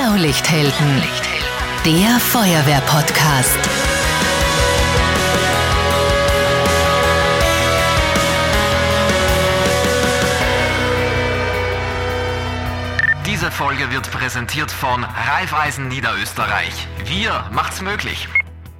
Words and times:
Blaulichthelden, 0.00 1.02
der 1.84 2.20
Feuerwehr-Podcast. 2.20 3.58
Diese 13.26 13.50
Folge 13.50 13.90
wird 13.90 14.08
präsentiert 14.12 14.70
von 14.70 15.02
Raiffeisen 15.02 15.88
Niederösterreich. 15.88 16.86
Wir 17.04 17.44
macht's 17.50 17.82
möglich. 17.82 18.28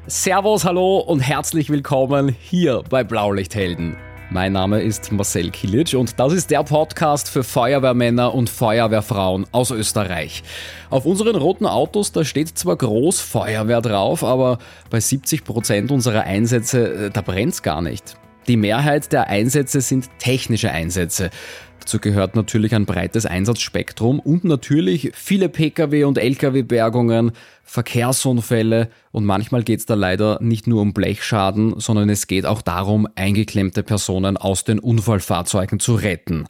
Servus, 0.06 0.64
hallo 0.64 0.98
und 0.98 1.18
herzlich 1.18 1.68
willkommen 1.68 2.28
hier 2.28 2.84
bei 2.88 3.02
Blaulichthelden. 3.02 3.96
Mein 4.30 4.52
Name 4.52 4.82
ist 4.82 5.10
Marcel 5.10 5.50
Kilic 5.50 5.95
und 5.95 6.20
das 6.20 6.34
ist 6.34 6.50
der 6.50 6.62
Podcast 6.62 7.30
für 7.30 7.42
Feuerwehrmänner 7.42 8.34
und 8.34 8.50
Feuerwehrfrauen 8.50 9.46
aus 9.52 9.70
Österreich. 9.70 10.42
Auf 10.91 11.06
unseren 11.06 11.34
roten 11.34 11.64
Autos, 11.64 12.12
da 12.12 12.23
steht 12.24 12.48
zwar 12.59 12.77
groß 12.77 13.20
Feuerwehr 13.20 13.80
drauf, 13.80 14.23
aber 14.23 14.59
bei 14.91 15.01
70 15.01 15.45
Prozent 15.45 15.91
unserer 15.91 16.24
Einsätze, 16.24 17.06
äh, 17.06 17.10
da 17.10 17.23
brennt's 17.23 17.62
gar 17.62 17.80
nicht. 17.80 18.16
Die 18.48 18.59
Mehrheit 18.59 19.12
der 19.12 19.28
Einsätze 19.28 19.80
sind 19.80 20.10
technische 20.18 20.70
Einsätze. 20.70 21.30
Dazu 21.88 22.01
gehört 22.01 22.37
natürlich 22.37 22.74
ein 22.74 22.84
breites 22.84 23.24
Einsatzspektrum 23.24 24.20
und 24.20 24.45
natürlich 24.45 25.12
viele 25.15 25.48
Pkw- 25.48 26.05
und 26.05 26.19
Lkw-Bergungen, 26.19 27.33
Verkehrsunfälle 27.65 28.91
und 29.10 29.24
manchmal 29.24 29.62
geht 29.62 29.79
es 29.80 29.87
da 29.87 29.95
leider 29.95 30.38
nicht 30.43 30.66
nur 30.66 30.82
um 30.82 30.93
Blechschaden, 30.93 31.80
sondern 31.80 32.10
es 32.10 32.27
geht 32.27 32.45
auch 32.45 32.60
darum, 32.60 33.09
eingeklemmte 33.15 33.82
Personen 33.82 34.37
aus 34.37 34.65
den 34.65 34.80
Unfallfahrzeugen 34.80 35.80
zu 35.80 35.95
retten. 35.95 36.45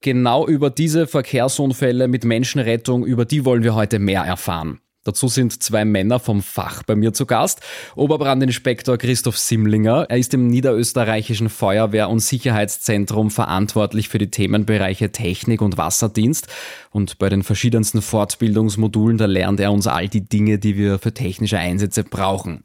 Genau 0.00 0.48
über 0.48 0.68
diese 0.68 1.06
Verkehrsunfälle 1.06 2.08
mit 2.08 2.24
Menschenrettung, 2.24 3.06
über 3.06 3.24
die 3.24 3.44
wollen 3.44 3.62
wir 3.62 3.76
heute 3.76 4.00
mehr 4.00 4.22
erfahren. 4.22 4.80
Dazu 5.04 5.26
sind 5.26 5.62
zwei 5.62 5.84
Männer 5.84 6.20
vom 6.20 6.42
Fach 6.42 6.84
bei 6.84 6.94
mir 6.94 7.12
zu 7.12 7.26
Gast. 7.26 7.60
Oberbrandinspektor 7.96 8.98
Christoph 8.98 9.36
Simlinger. 9.36 10.06
Er 10.08 10.18
ist 10.18 10.32
im 10.32 10.46
niederösterreichischen 10.46 11.48
Feuerwehr- 11.48 12.08
und 12.08 12.20
Sicherheitszentrum 12.20 13.32
verantwortlich 13.32 14.08
für 14.08 14.18
die 14.18 14.30
Themenbereiche 14.30 15.10
Technik 15.10 15.60
und 15.60 15.76
Wasserdienst. 15.76 16.46
Und 16.90 17.18
bei 17.18 17.28
den 17.28 17.42
verschiedensten 17.42 18.00
Fortbildungsmodulen, 18.00 19.18
da 19.18 19.26
lernt 19.26 19.58
er 19.58 19.72
uns 19.72 19.88
all 19.88 20.08
die 20.08 20.28
Dinge, 20.28 20.58
die 20.58 20.76
wir 20.76 21.00
für 21.00 21.12
technische 21.12 21.58
Einsätze 21.58 22.04
brauchen. 22.04 22.62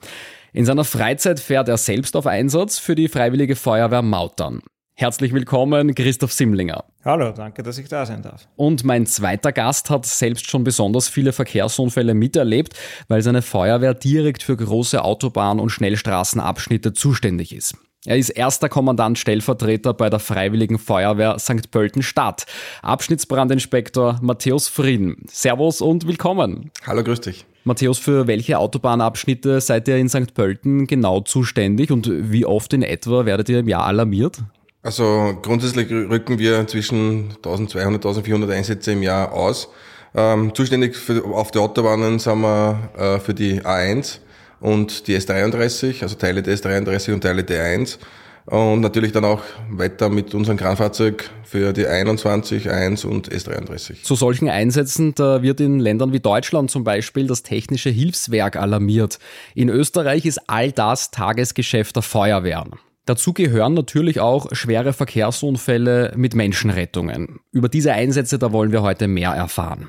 In 0.53 0.65
seiner 0.65 0.83
Freizeit 0.83 1.39
fährt 1.39 1.69
er 1.69 1.77
selbst 1.77 2.15
auf 2.15 2.27
Einsatz 2.27 2.77
für 2.77 2.93
die 2.93 3.07
Freiwillige 3.07 3.55
Feuerwehr 3.55 4.03
Mautern. 4.03 4.61
Herzlich 4.99 5.31
willkommen, 5.31 5.93
Christoph 5.93 6.33
Simlinger. 6.33 6.83
Hallo, 7.05 7.31
danke, 7.31 7.61
dass 7.61 7.77
ich 7.77 7.87
da 7.87 8.03
sein 8.03 8.23
darf. 8.23 8.47
Und 8.55 8.83
mein 8.83 9.05
zweiter 9.05 9.51
Gast 9.51 9.91
hat 9.91 10.07
selbst 10.07 10.49
schon 10.49 10.63
besonders 10.63 11.07
viele 11.07 11.33
Verkehrsunfälle 11.33 12.15
miterlebt, 12.15 12.73
weil 13.07 13.21
seine 13.21 13.43
Feuerwehr 13.43 13.93
direkt 13.93 14.41
für 14.41 14.57
große 14.57 15.03
Autobahn- 15.03 15.59
und 15.59 15.69
Schnellstraßenabschnitte 15.69 16.93
zuständig 16.93 17.55
ist. 17.55 17.75
Er 18.07 18.17
ist 18.17 18.31
erster 18.31 18.69
Kommandant 18.69 19.19
Stellvertreter 19.19 19.93
bei 19.93 20.09
der 20.09 20.17
Freiwilligen 20.17 20.79
Feuerwehr 20.79 21.37
St. 21.37 21.69
Pölten 21.69 22.01
Stadt. 22.01 22.47
Abschnittsbrandinspektor 22.81 24.17
Matthäus 24.23 24.67
Frieden. 24.67 25.25
Servus 25.27 25.79
und 25.79 26.07
willkommen. 26.07 26.71
Hallo, 26.87 27.03
grüß 27.03 27.21
dich. 27.21 27.45
Matthäus, 27.65 27.99
für 27.99 28.25
welche 28.25 28.57
Autobahnabschnitte 28.57 29.61
seid 29.61 29.87
ihr 29.89 29.97
in 29.97 30.09
St. 30.09 30.33
Pölten 30.33 30.87
genau 30.87 31.19
zuständig 31.19 31.91
und 31.91 32.09
wie 32.11 32.47
oft 32.47 32.73
in 32.73 32.81
etwa 32.81 33.27
werdet 33.27 33.49
ihr 33.49 33.59
im 33.59 33.67
Jahr 33.67 33.85
alarmiert? 33.85 34.39
Also 34.87 35.37
grundsätzlich 35.41 35.91
rücken 35.91 36.39
wir 36.39 36.65
zwischen 36.65 37.31
1200, 37.43 37.95
1400 37.95 38.51
Einsätze 38.51 38.93
im 38.93 39.03
Jahr 39.03 39.33
aus. 39.33 39.67
Ähm, 40.15 40.55
zuständig 40.55 40.95
für, 40.95 41.25
auf 41.25 41.51
der 41.51 41.63
Autobahnen 41.63 42.19
sind 42.19 42.39
wir 42.39 42.89
äh, 42.97 43.19
für 43.19 43.33
die 43.33 43.59
A1 43.59 44.19
und 44.61 45.09
die 45.09 45.17
S33, 45.17 46.03
also 46.03 46.15
Teile 46.15 46.41
der 46.41 46.55
S33 46.55 47.13
und 47.13 47.19
Teile 47.19 47.43
der 47.43 47.65
A1. 47.65 47.97
Und 48.45 48.79
natürlich 48.79 49.11
dann 49.11 49.25
auch 49.25 49.41
weiter 49.69 50.07
mit 50.07 50.33
unserem 50.33 50.55
Kranfahrzeug 50.55 51.31
für 51.43 51.73
die 51.73 51.85
21, 51.85 52.69
1 52.71 53.03
und 53.03 53.29
S33. 53.29 54.03
Zu 54.03 54.15
solchen 54.15 54.47
Einsätzen, 54.47 55.13
da 55.15 55.41
wird 55.41 55.59
in 55.59 55.81
Ländern 55.81 56.13
wie 56.13 56.21
Deutschland 56.21 56.71
zum 56.71 56.85
Beispiel 56.85 57.27
das 57.27 57.43
technische 57.43 57.89
Hilfswerk 57.89 58.55
alarmiert. 58.55 59.19
In 59.53 59.67
Österreich 59.67 60.25
ist 60.25 60.39
all 60.47 60.71
das 60.71 61.11
Tagesgeschäft 61.11 61.97
der 61.97 62.03
Feuerwehren. 62.03 62.71
Dazu 63.07 63.31
gehören 63.31 63.73
natürlich 63.73 64.19
auch 64.19 64.47
schwere 64.51 64.91
Verkehrsunfälle 64.91 66.11
mit 66.17 66.35
Menschenrettungen. 66.35 67.39
Über 67.53 67.69
diese 67.69 67.93
Einsätze, 67.93 68.37
da 68.37 68.51
wollen 68.51 68.73
wir 68.73 68.81
heute 68.81 69.07
mehr 69.07 69.31
erfahren. 69.31 69.87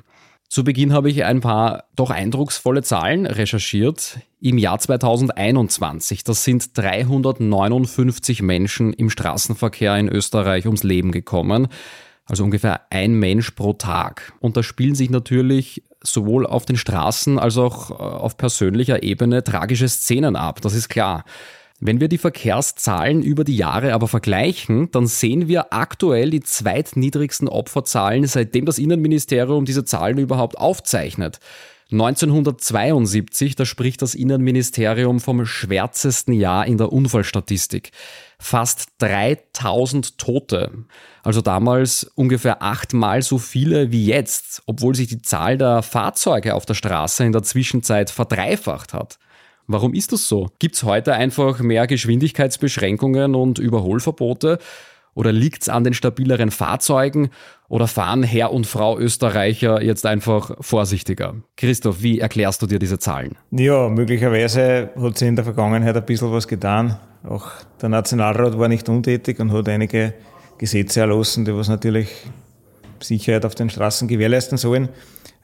Zu 0.48 0.62
Beginn 0.62 0.92
habe 0.92 1.10
ich 1.10 1.24
ein 1.24 1.40
paar 1.40 1.84
doch 1.96 2.10
eindrucksvolle 2.10 2.84
Zahlen 2.84 3.26
recherchiert. 3.26 4.20
Im 4.40 4.56
Jahr 4.56 4.78
2021, 4.78 6.22
das 6.22 6.44
sind 6.44 6.78
359 6.78 8.40
Menschen 8.40 8.92
im 8.92 9.10
Straßenverkehr 9.10 9.96
in 9.96 10.08
Österreich 10.08 10.66
ums 10.66 10.84
Leben 10.84 11.10
gekommen. 11.10 11.66
Also 12.24 12.44
ungefähr 12.44 12.82
ein 12.90 13.14
Mensch 13.14 13.50
pro 13.50 13.72
Tag. 13.72 14.32
Und 14.38 14.56
da 14.56 14.62
spielen 14.62 14.94
sich 14.94 15.10
natürlich 15.10 15.82
sowohl 16.04 16.46
auf 16.46 16.66
den 16.66 16.76
Straßen 16.76 17.36
als 17.36 17.58
auch 17.58 17.90
äh, 17.90 17.94
auf 17.94 18.36
persönlicher 18.36 19.02
Ebene 19.02 19.42
tragische 19.42 19.88
Szenen 19.88 20.36
ab. 20.36 20.60
Das 20.60 20.74
ist 20.74 20.88
klar. 20.88 21.24
Wenn 21.80 22.00
wir 22.00 22.08
die 22.08 22.18
Verkehrszahlen 22.18 23.22
über 23.22 23.44
die 23.44 23.56
Jahre 23.56 23.92
aber 23.92 24.08
vergleichen, 24.08 24.90
dann 24.90 25.06
sehen 25.06 25.46
wir 25.46 25.72
aktuell 25.72 26.30
die 26.30 26.40
zweitniedrigsten 26.40 27.48
Opferzahlen, 27.48 28.26
seitdem 28.26 28.66
das 28.66 28.78
Innenministerium 28.78 29.64
diese 29.64 29.84
Zahlen 29.84 30.18
überhaupt 30.18 30.58
aufzeichnet. 30.58 31.38
1972, 31.90 33.54
da 33.54 33.64
spricht 33.64 34.02
das 34.02 34.14
Innenministerium 34.14 35.20
vom 35.20 35.46
schwärzesten 35.46 36.34
Jahr 36.34 36.66
in 36.66 36.76
der 36.76 36.92
Unfallstatistik. 36.92 37.92
Fast 38.38 38.88
3000 38.98 40.18
Tote. 40.18 40.84
Also 41.22 41.40
damals 41.40 42.04
ungefähr 42.14 42.62
achtmal 42.62 43.22
so 43.22 43.38
viele 43.38 43.90
wie 43.90 44.04
jetzt, 44.04 44.62
obwohl 44.66 44.94
sich 44.94 45.06
die 45.06 45.22
Zahl 45.22 45.56
der 45.56 45.82
Fahrzeuge 45.82 46.54
auf 46.54 46.66
der 46.66 46.74
Straße 46.74 47.24
in 47.24 47.32
der 47.32 47.42
Zwischenzeit 47.42 48.10
verdreifacht 48.10 48.92
hat. 48.92 49.18
Warum 49.70 49.92
ist 49.92 50.12
das 50.12 50.26
so? 50.26 50.48
Gibt 50.58 50.76
es 50.76 50.82
heute 50.82 51.12
einfach 51.12 51.60
mehr 51.60 51.86
Geschwindigkeitsbeschränkungen 51.86 53.34
und 53.34 53.58
Überholverbote? 53.58 54.58
Oder 55.12 55.30
liegt 55.30 55.60
es 55.60 55.68
an 55.68 55.84
den 55.84 55.92
stabileren 55.92 56.50
Fahrzeugen? 56.50 57.28
Oder 57.68 57.86
fahren 57.86 58.22
Herr 58.22 58.50
und 58.50 58.66
Frau 58.66 58.98
Österreicher 58.98 59.82
jetzt 59.82 60.06
einfach 60.06 60.56
vorsichtiger? 60.60 61.34
Christoph, 61.58 62.02
wie 62.02 62.18
erklärst 62.18 62.62
du 62.62 62.66
dir 62.66 62.78
diese 62.78 62.98
Zahlen? 62.98 63.36
Ja, 63.50 63.90
möglicherweise 63.90 64.88
hat 64.98 65.18
sich 65.18 65.28
in 65.28 65.36
der 65.36 65.44
Vergangenheit 65.44 65.94
ein 65.94 66.06
bisschen 66.06 66.32
was 66.32 66.48
getan. 66.48 66.96
Auch 67.28 67.50
der 67.82 67.90
Nationalrat 67.90 68.58
war 68.58 68.68
nicht 68.68 68.88
untätig 68.88 69.38
und 69.38 69.52
hat 69.52 69.68
einige 69.68 70.14
Gesetze 70.56 71.00
erlassen, 71.00 71.44
die 71.44 71.54
was 71.54 71.68
natürlich 71.68 72.08
Sicherheit 73.00 73.44
auf 73.44 73.54
den 73.54 73.68
Straßen 73.68 74.08
gewährleisten 74.08 74.56
sollen. 74.56 74.88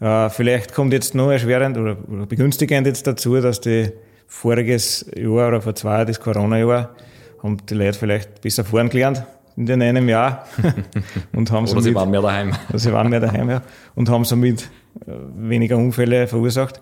Äh, 0.00 0.30
vielleicht 0.30 0.72
kommt 0.72 0.94
jetzt 0.94 1.14
noch 1.14 1.30
erschwerend 1.30 1.76
oder 1.76 1.94
begünstigend 1.94 2.86
jetzt 2.86 3.06
dazu, 3.06 3.38
dass 3.40 3.60
die 3.60 3.92
voriges 4.26 5.06
Jahr 5.16 5.48
oder 5.48 5.60
vor 5.60 5.74
zwei 5.74 5.90
Jahren, 5.90 6.06
das 6.06 6.20
Corona-Jahr, 6.20 6.94
haben 7.42 7.58
die 7.68 7.74
Leute 7.74 7.98
vielleicht 7.98 8.40
besser 8.40 8.64
fahren 8.64 8.88
gelernt 8.88 9.24
in 9.56 9.66
den 9.66 9.82
einem 9.82 10.08
Jahr. 10.08 10.46
und 11.32 11.50
haben 11.50 11.68
oder 11.68 11.80
sie 11.80 11.94
waren 11.94 12.10
mehr 12.10 12.22
daheim. 12.22 12.52
Sie 12.74 12.92
waren 12.92 13.08
mehr 13.08 13.20
daheim, 13.20 13.50
ja. 13.50 13.62
Und 13.94 14.08
haben 14.08 14.24
somit 14.24 14.70
äh, 15.06 15.12
weniger 15.36 15.76
Unfälle 15.76 16.26
verursacht. 16.26 16.80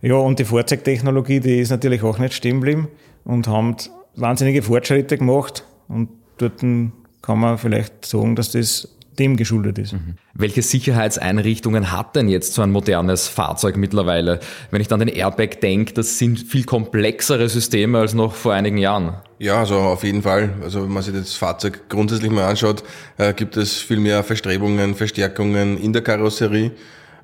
Ja, 0.00 0.16
und 0.16 0.38
die 0.38 0.44
Fahrzeugtechnologie, 0.44 1.40
die 1.40 1.60
ist 1.60 1.70
natürlich 1.70 2.02
auch 2.02 2.18
nicht 2.18 2.34
stehen 2.34 2.56
geblieben 2.56 2.88
und 3.24 3.48
haben 3.48 3.76
wahnsinnige 4.16 4.62
Fortschritte 4.62 5.18
gemacht. 5.18 5.64
Und 5.88 6.10
dort 6.38 6.60
kann 6.60 7.38
man 7.38 7.58
vielleicht 7.58 8.04
sagen, 8.04 8.36
dass 8.36 8.50
das 8.52 8.96
dem 9.18 9.36
geschuldet 9.36 9.78
ist. 9.78 9.92
Mhm. 9.92 10.16
Welche 10.34 10.62
Sicherheitseinrichtungen 10.62 11.92
hat 11.92 12.16
denn 12.16 12.28
jetzt 12.28 12.54
so 12.54 12.62
ein 12.62 12.70
modernes 12.70 13.28
Fahrzeug 13.28 13.76
mittlerweile? 13.76 14.40
Wenn 14.70 14.80
ich 14.80 14.88
dann 14.88 15.00
den 15.00 15.08
Airbag 15.08 15.60
denke, 15.60 15.94
das 15.94 16.18
sind 16.18 16.38
viel 16.40 16.64
komplexere 16.64 17.48
Systeme 17.48 17.98
als 17.98 18.14
noch 18.14 18.34
vor 18.34 18.52
einigen 18.52 18.78
Jahren. 18.78 19.14
Ja, 19.38 19.60
also 19.60 19.76
auf 19.76 20.04
jeden 20.04 20.22
Fall. 20.22 20.54
Also 20.62 20.82
wenn 20.82 20.92
man 20.92 21.02
sich 21.02 21.14
das 21.14 21.34
Fahrzeug 21.34 21.88
grundsätzlich 21.88 22.30
mal 22.30 22.46
anschaut, 22.46 22.82
äh, 23.18 23.32
gibt 23.32 23.56
es 23.56 23.74
viel 23.74 23.98
mehr 23.98 24.22
Verstrebungen, 24.22 24.94
Verstärkungen 24.94 25.78
in 25.78 25.92
der 25.92 26.02
Karosserie. 26.02 26.72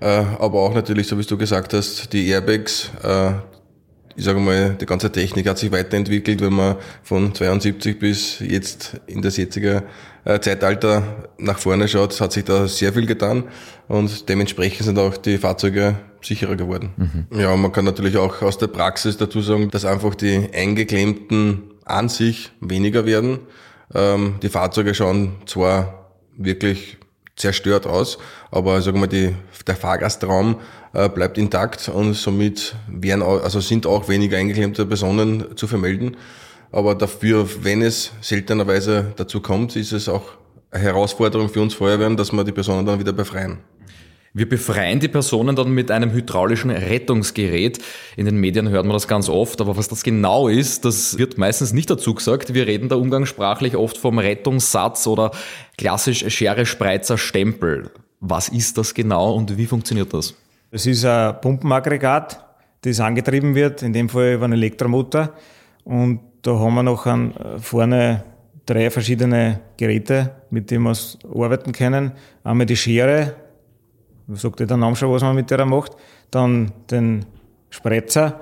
Äh, 0.01 0.07
aber 0.39 0.61
auch 0.61 0.75
natürlich, 0.75 1.07
so 1.07 1.19
wie 1.19 1.25
du 1.25 1.37
gesagt 1.37 1.75
hast, 1.75 2.13
die 2.13 2.29
Airbags, 2.29 2.91
äh, 3.03 3.33
ich 4.21 4.27
sage 4.27 4.39
mal, 4.39 4.77
die 4.79 4.85
ganze 4.85 5.11
Technik 5.11 5.49
hat 5.49 5.57
sich 5.57 5.73
weiterentwickelt, 5.73 6.43
wenn 6.43 6.53
man 6.53 6.77
von 7.03 7.35
72 7.35 7.99
bis 7.99 8.39
jetzt 8.41 9.01
in 9.07 9.23
das 9.23 9.39
jetzige 9.39 9.85
äh, 10.27 10.39
Zeitalter 10.41 11.27
nach 11.39 11.59
vorne 11.59 11.89
schaut, 11.89 12.21
hat 12.21 12.31
sich 12.31 12.45
da 12.45 12.69
sehr 12.69 12.93
viel 12.93 13.07
getan 13.07 13.45
und 13.89 14.29
dementsprechend 14.29 14.85
sind 14.85 14.99
auch 14.99 15.17
die 15.17 15.39
Fahrzeuge 15.39 15.97
sicherer 16.21 16.57
geworden. 16.57 16.91
Mhm. 17.31 17.41
Ja, 17.41 17.57
man 17.57 17.73
kann 17.73 17.87
natürlich 17.87 18.19
auch 18.19 18.43
aus 18.43 18.59
der 18.59 18.67
Praxis 18.67 19.17
dazu 19.17 19.41
sagen, 19.41 19.71
dass 19.71 19.87
einfach 19.87 20.15
die 20.15 20.51
eingeklemmten 20.53 21.71
an 21.87 22.11
sich 22.11 22.53
weniger 22.61 23.07
werden. 23.07 23.39
Ähm, 23.95 24.35
die 24.43 24.51
Fahrzeuge 24.51 24.93
schauen 24.93 25.37
zwar 25.47 26.11
wirklich 26.37 26.99
zerstört 27.41 27.87
aus, 27.87 28.19
aber 28.51 28.81
sagen 28.83 29.01
wir 29.01 29.07
die, 29.07 29.35
der 29.67 29.77
Fahrgastraum 29.77 30.57
äh, 30.93 31.09
bleibt 31.09 31.39
intakt 31.39 31.89
und 31.89 32.15
somit 32.15 32.75
werden 32.89 33.23
also 33.23 33.61
sind 33.61 33.87
auch 33.87 34.09
weniger 34.09 34.37
eingeklemmte 34.37 34.87
Personen 34.87 35.57
zu 35.57 35.67
vermelden. 35.67 36.17
Aber 36.73 36.95
dafür, 36.95 37.49
wenn 37.63 37.83
es 37.83 38.13
seltenerweise 38.21 39.13
dazu 39.17 39.41
kommt, 39.41 39.75
ist 39.75 39.93
es 39.93 40.09
auch 40.09 40.23
eine 40.71 40.85
Herausforderung 40.85 41.49
für 41.49 41.63
uns 41.63 41.75
Feuerwehren, 41.75 42.17
dass 42.17 42.33
wir 42.33 42.45
die 42.45 42.53
Personen 42.53 42.87
dann 42.87 43.01
wieder 43.01 43.13
befreien. 43.13 43.59
Wir 44.33 44.49
befreien 44.49 45.01
die 45.01 45.09
Personen 45.09 45.57
dann 45.57 45.73
mit 45.73 45.91
einem 45.91 46.13
hydraulischen 46.13 46.71
Rettungsgerät. 46.71 47.81
In 48.17 48.27
den 48.27 48.37
Medien 48.37 48.69
hört 48.69 48.87
man 48.87 48.93
das 48.93 49.09
ganz 49.09 49.29
oft, 49.29 49.61
aber 49.61 49.77
was 49.77 49.89
das 49.89 50.05
genau 50.05 50.47
ist, 50.47 50.85
das 50.85 51.19
wird 51.19 51.37
meistens 51.37 51.73
nicht 51.73 51.91
dazu 51.91 52.15
gesagt. 52.15 52.55
Wir 52.55 52.69
reden 52.69 52.89
da 52.89 52.95
umgangssprachlich 52.95 53.77
oft 53.77 53.99
vom 53.99 54.21
Rettungssatz 54.21 55.09
oder 55.09 55.33
klassisch 55.77 56.25
Schere, 56.33 56.65
Spreizer, 56.65 57.19
Stempel. 57.19 57.91
Was 58.21 58.49
ist 58.49 58.79
das 58.79 58.95
genau 58.95 59.33
und 59.33 59.57
wie 59.57 59.67
funktioniert 59.67 60.15
das? 60.15 60.37
Es 60.71 60.87
ist 60.87 61.05
ein 61.05 61.41
Pumpenaggregat, 61.41 62.45
das 62.83 63.01
angetrieben 63.01 63.57
wird, 63.57 63.83
in 63.83 63.93
dem 63.93 64.09
Fall 64.09 64.35
über 64.35 64.45
einen 64.45 64.53
Elektromotor. 64.53 65.31
Und 65.83 66.21
da 66.43 66.53
haben 66.53 66.75
wir 66.75 66.85
noch 66.85 67.07
an, 67.07 67.35
äh, 67.35 67.59
vorne 67.59 68.23
drei 68.65 68.91
verschiedene 68.91 69.61
Geräte, 69.77 70.37
mit 70.51 70.71
denen 70.71 70.85
wir 70.85 70.97
arbeiten 71.35 71.73
können. 71.73 72.13
Einmal 72.45 72.67
die 72.67 72.77
Schere, 72.77 73.35
sagt 74.35 74.61
der 74.61 74.77
Name 74.77 74.97
schon, 74.97 75.11
was 75.13 75.23
man 75.23 75.35
mit 75.35 75.51
der 75.51 75.65
macht. 75.65 75.93
Dann 76.31 76.73
den 76.91 77.25
Spreizer, 77.71 78.41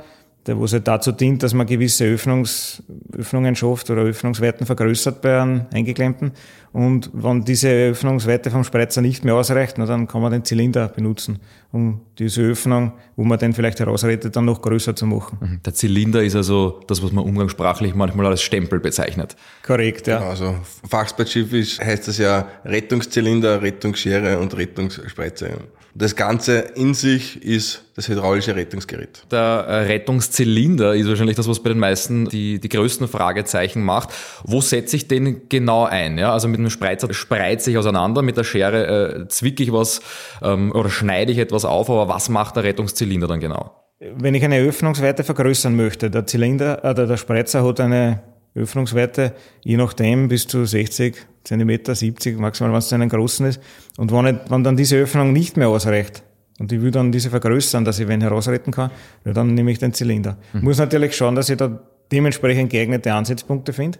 der 0.48 0.58
was 0.58 0.72
halt 0.72 0.88
dazu 0.88 1.12
dient, 1.12 1.42
dass 1.42 1.52
man 1.52 1.66
gewisse 1.66 2.06
Öffnungs, 2.06 2.82
Öffnungen 3.12 3.54
schafft 3.54 3.90
oder 3.90 4.02
Öffnungsweiten 4.02 4.66
vergrößert 4.66 5.20
bei 5.20 5.40
einem 5.40 5.66
Eingeklemmten. 5.72 6.32
Und 6.72 7.10
wenn 7.12 7.44
diese 7.44 7.68
Öffnungsweite 7.68 8.50
vom 8.50 8.64
Spreizer 8.64 9.02
nicht 9.02 9.24
mehr 9.24 9.34
ausreicht, 9.34 9.76
na, 9.76 9.84
dann 9.84 10.06
kann 10.06 10.22
man 10.22 10.32
den 10.32 10.44
Zylinder 10.44 10.88
benutzen, 10.88 11.38
um 11.70 12.00
diese 12.18 12.42
Öffnung, 12.42 12.92
wo 13.16 13.24
man 13.24 13.38
den 13.38 13.52
vielleicht 13.52 13.80
herausrettet, 13.80 14.36
dann 14.36 14.46
noch 14.46 14.62
größer 14.62 14.96
zu 14.96 15.06
machen. 15.06 15.38
Mhm. 15.40 15.60
Der 15.64 15.74
Zylinder 15.74 16.22
ist 16.22 16.34
also 16.34 16.80
das, 16.86 17.02
was 17.02 17.12
man 17.12 17.24
umgangssprachlich 17.24 17.94
manchmal 17.94 18.26
als 18.26 18.40
Stempel 18.40 18.80
bezeichnet. 18.80 19.36
Korrekt, 19.62 20.06
ja. 20.06 20.18
Genau, 20.18 20.30
also 20.30 20.54
fachspezifisch 20.88 21.78
heißt 21.78 22.08
das 22.08 22.16
ja 22.18 22.46
Rettungszylinder, 22.64 23.60
Rettungsschere 23.60 24.38
und 24.38 24.56
Rettungsspreizer. 24.56 25.48
Das 25.94 26.14
Ganze 26.14 26.58
in 26.76 26.94
sich 26.94 27.42
ist 27.42 27.84
das 27.96 28.08
hydraulische 28.08 28.54
Rettungsgerät. 28.54 29.24
Der 29.30 29.38
äh, 29.38 29.74
Rettungszylinder 29.86 30.94
ist 30.94 31.08
wahrscheinlich 31.08 31.36
das, 31.36 31.48
was 31.48 31.62
bei 31.62 31.70
den 31.70 31.78
meisten 31.78 32.28
die, 32.28 32.60
die 32.60 32.68
größten 32.68 33.08
Fragezeichen 33.08 33.82
macht. 33.82 34.10
Wo 34.44 34.60
setze 34.60 34.96
ich 34.96 35.08
den 35.08 35.48
genau 35.48 35.84
ein? 35.84 36.18
Ja, 36.18 36.32
also 36.32 36.46
mit 36.46 36.60
einem 36.60 36.70
Spreizer 36.70 37.12
spreize 37.12 37.70
ich 37.70 37.78
auseinander, 37.78 38.22
mit 38.22 38.36
der 38.36 38.44
Schere 38.44 39.22
äh, 39.22 39.28
zwicke 39.28 39.62
ich 39.62 39.72
was 39.72 40.00
ähm, 40.42 40.72
oder 40.72 40.90
schneide 40.90 41.32
ich 41.32 41.38
etwas 41.38 41.64
auf, 41.64 41.90
aber 41.90 42.08
was 42.08 42.28
macht 42.28 42.56
der 42.56 42.64
Rettungszylinder 42.64 43.26
dann 43.26 43.40
genau? 43.40 43.74
Wenn 43.98 44.34
ich 44.34 44.44
eine 44.44 44.60
Öffnungsweite 44.60 45.24
vergrößern 45.24 45.74
möchte, 45.74 46.10
der 46.10 46.26
Zylinder, 46.26 46.84
äh, 46.84 46.94
der 46.94 47.16
Spreizer 47.16 47.64
hat 47.64 47.80
eine 47.80 48.22
Öffnungsweite, 48.54 49.34
je 49.64 49.76
nachdem 49.76 50.28
bis 50.28 50.46
zu 50.46 50.64
60 50.64 51.16
Zentimeter, 51.48 51.94
70 51.94 52.38
maximal, 52.38 52.72
wenn 52.72 52.78
es 52.78 52.88
zu 52.88 52.94
einem 52.94 53.08
großen 53.08 53.46
ist. 53.46 53.60
Und 53.96 54.12
wenn, 54.12 54.26
ich, 54.26 54.36
wenn 54.50 54.62
dann 54.62 54.76
diese 54.76 54.96
Öffnung 54.96 55.32
nicht 55.32 55.56
mehr 55.56 55.70
ausreicht 55.70 56.22
und 56.58 56.70
ich 56.70 56.82
will 56.82 56.90
dann 56.90 57.10
diese 57.10 57.30
vergrößern, 57.30 57.86
dass 57.86 57.98
ich 57.98 58.06
wen 58.06 58.20
herausretten 58.20 58.70
kann, 58.70 58.90
ja, 59.24 59.32
dann 59.32 59.54
nehme 59.54 59.70
ich 59.70 59.78
den 59.78 59.94
Zylinder. 59.94 60.36
Mhm. 60.52 60.64
Muss 60.64 60.76
natürlich 60.76 61.16
schauen, 61.16 61.34
dass 61.34 61.48
ich 61.48 61.56
da 61.56 61.80
dementsprechend 62.12 62.70
geeignete 62.70 63.14
Ansatzpunkte 63.14 63.72
finde 63.72 63.98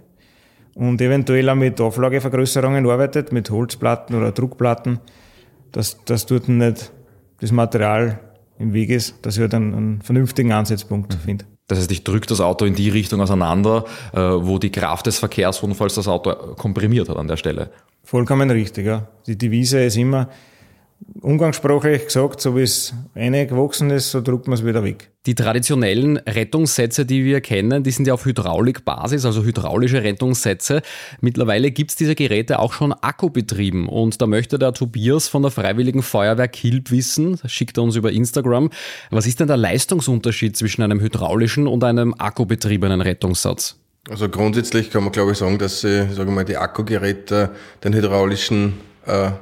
und 0.74 1.00
eventuell 1.00 1.48
auch 1.48 1.54
mit 1.54 1.80
Auflagevergrößerungen 1.80 2.86
arbeitet, 2.86 3.32
mit 3.32 3.48
Holzplatten 3.48 4.14
oder 4.14 4.32
Druckplatten, 4.32 5.00
dass, 5.72 6.04
dass 6.04 6.26
dort 6.26 6.50
nicht 6.50 6.92
das 7.40 7.50
Material 7.50 8.20
im 8.58 8.74
Weg 8.74 8.90
ist, 8.90 9.24
dass 9.24 9.36
ich 9.36 9.40
halt 9.40 9.54
einen, 9.54 9.74
einen 9.74 10.02
vernünftigen 10.02 10.52
Ansatzpunkt 10.52 11.14
mhm. 11.14 11.20
finde. 11.20 11.44
Das 11.68 11.78
heißt, 11.78 11.90
ich 11.92 12.02
drücke 12.02 12.26
das 12.26 12.40
Auto 12.40 12.64
in 12.64 12.74
die 12.74 12.88
Richtung 12.88 13.20
auseinander, 13.20 13.84
äh, 14.12 14.18
wo 14.18 14.58
die 14.58 14.70
Kraft 14.70 15.06
des 15.06 15.18
Verkehrsunfalls 15.18 15.94
das 15.94 16.08
Auto 16.08 16.34
komprimiert 16.54 17.08
hat 17.08 17.16
an 17.16 17.28
der 17.28 17.36
Stelle. 17.36 17.70
Vollkommen 18.02 18.50
richtig, 18.50 18.86
ja. 18.86 19.06
Die 19.26 19.36
Devise 19.36 19.84
ist 19.84 19.96
immer, 19.96 20.28
umgangssprachlich 21.20 22.06
gesagt, 22.06 22.40
so 22.40 22.56
wie 22.56 22.62
es 22.62 22.94
gewachsen 23.14 23.90
ist, 23.90 24.10
so 24.10 24.20
druckt 24.20 24.46
man 24.46 24.54
es 24.54 24.64
wieder 24.64 24.82
weg. 24.82 25.10
Die 25.26 25.34
traditionellen 25.34 26.16
Rettungssätze, 26.18 27.04
die 27.04 27.24
wir 27.24 27.40
kennen, 27.40 27.82
die 27.82 27.90
sind 27.90 28.06
ja 28.06 28.14
auf 28.14 28.24
Hydraulikbasis, 28.24 29.24
also 29.24 29.42
hydraulische 29.42 30.02
Rettungssätze. 30.02 30.80
Mittlerweile 31.20 31.70
gibt 31.70 31.90
es 31.90 31.96
diese 31.96 32.14
Geräte 32.14 32.58
auch 32.58 32.72
schon 32.72 32.92
akkubetrieben 32.92 33.88
und 33.88 34.22
da 34.22 34.26
möchte 34.26 34.58
der 34.58 34.72
Tobias 34.72 35.28
von 35.28 35.42
der 35.42 35.50
Freiwilligen 35.50 36.02
Feuerwehr 36.02 36.48
Kilb 36.48 36.90
wissen, 36.90 37.38
das 37.42 37.52
schickt 37.52 37.76
er 37.78 37.82
uns 37.82 37.96
über 37.96 38.10
Instagram. 38.10 38.70
Was 39.10 39.26
ist 39.26 39.40
denn 39.40 39.48
der 39.48 39.56
Leistungsunterschied 39.56 40.56
zwischen 40.56 40.82
einem 40.82 41.00
hydraulischen 41.00 41.66
und 41.66 41.84
einem 41.84 42.14
akkubetriebenen 42.16 43.00
Rettungssatz? 43.00 43.76
Also 44.08 44.28
grundsätzlich 44.28 44.90
kann 44.90 45.02
man 45.02 45.12
glaube 45.12 45.32
ich 45.32 45.38
sagen, 45.38 45.58
dass 45.58 45.82
sie, 45.82 46.08
sagen 46.08 46.30
wir 46.30 46.36
mal, 46.36 46.44
die 46.44 46.56
Akkugeräte 46.56 47.50
den 47.84 47.92
hydraulischen 47.92 48.74
äh, 49.04 49.32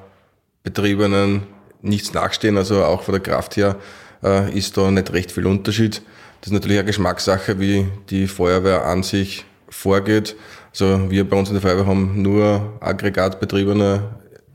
betriebenen 0.66 1.44
nichts 1.80 2.12
nachstehen. 2.12 2.58
Also 2.58 2.84
auch 2.84 3.02
von 3.04 3.12
der 3.12 3.22
Kraft 3.22 3.56
her 3.56 3.76
äh, 4.22 4.52
ist 4.52 4.76
da 4.76 4.90
nicht 4.90 5.12
recht 5.12 5.30
viel 5.30 5.46
Unterschied. 5.46 6.02
Das 6.40 6.48
ist 6.48 6.52
natürlich 6.52 6.78
eine 6.78 6.86
Geschmackssache, 6.86 7.60
wie 7.60 7.86
die 8.10 8.26
Feuerwehr 8.26 8.84
an 8.84 9.04
sich 9.04 9.46
vorgeht. 9.68 10.34
Also 10.70 11.08
wir 11.08 11.28
bei 11.28 11.36
uns 11.36 11.48
in 11.48 11.54
der 11.54 11.62
Feuerwehr 11.62 11.86
haben 11.86 12.20
nur 12.20 12.78
aggregatbetriebene 12.80 14.02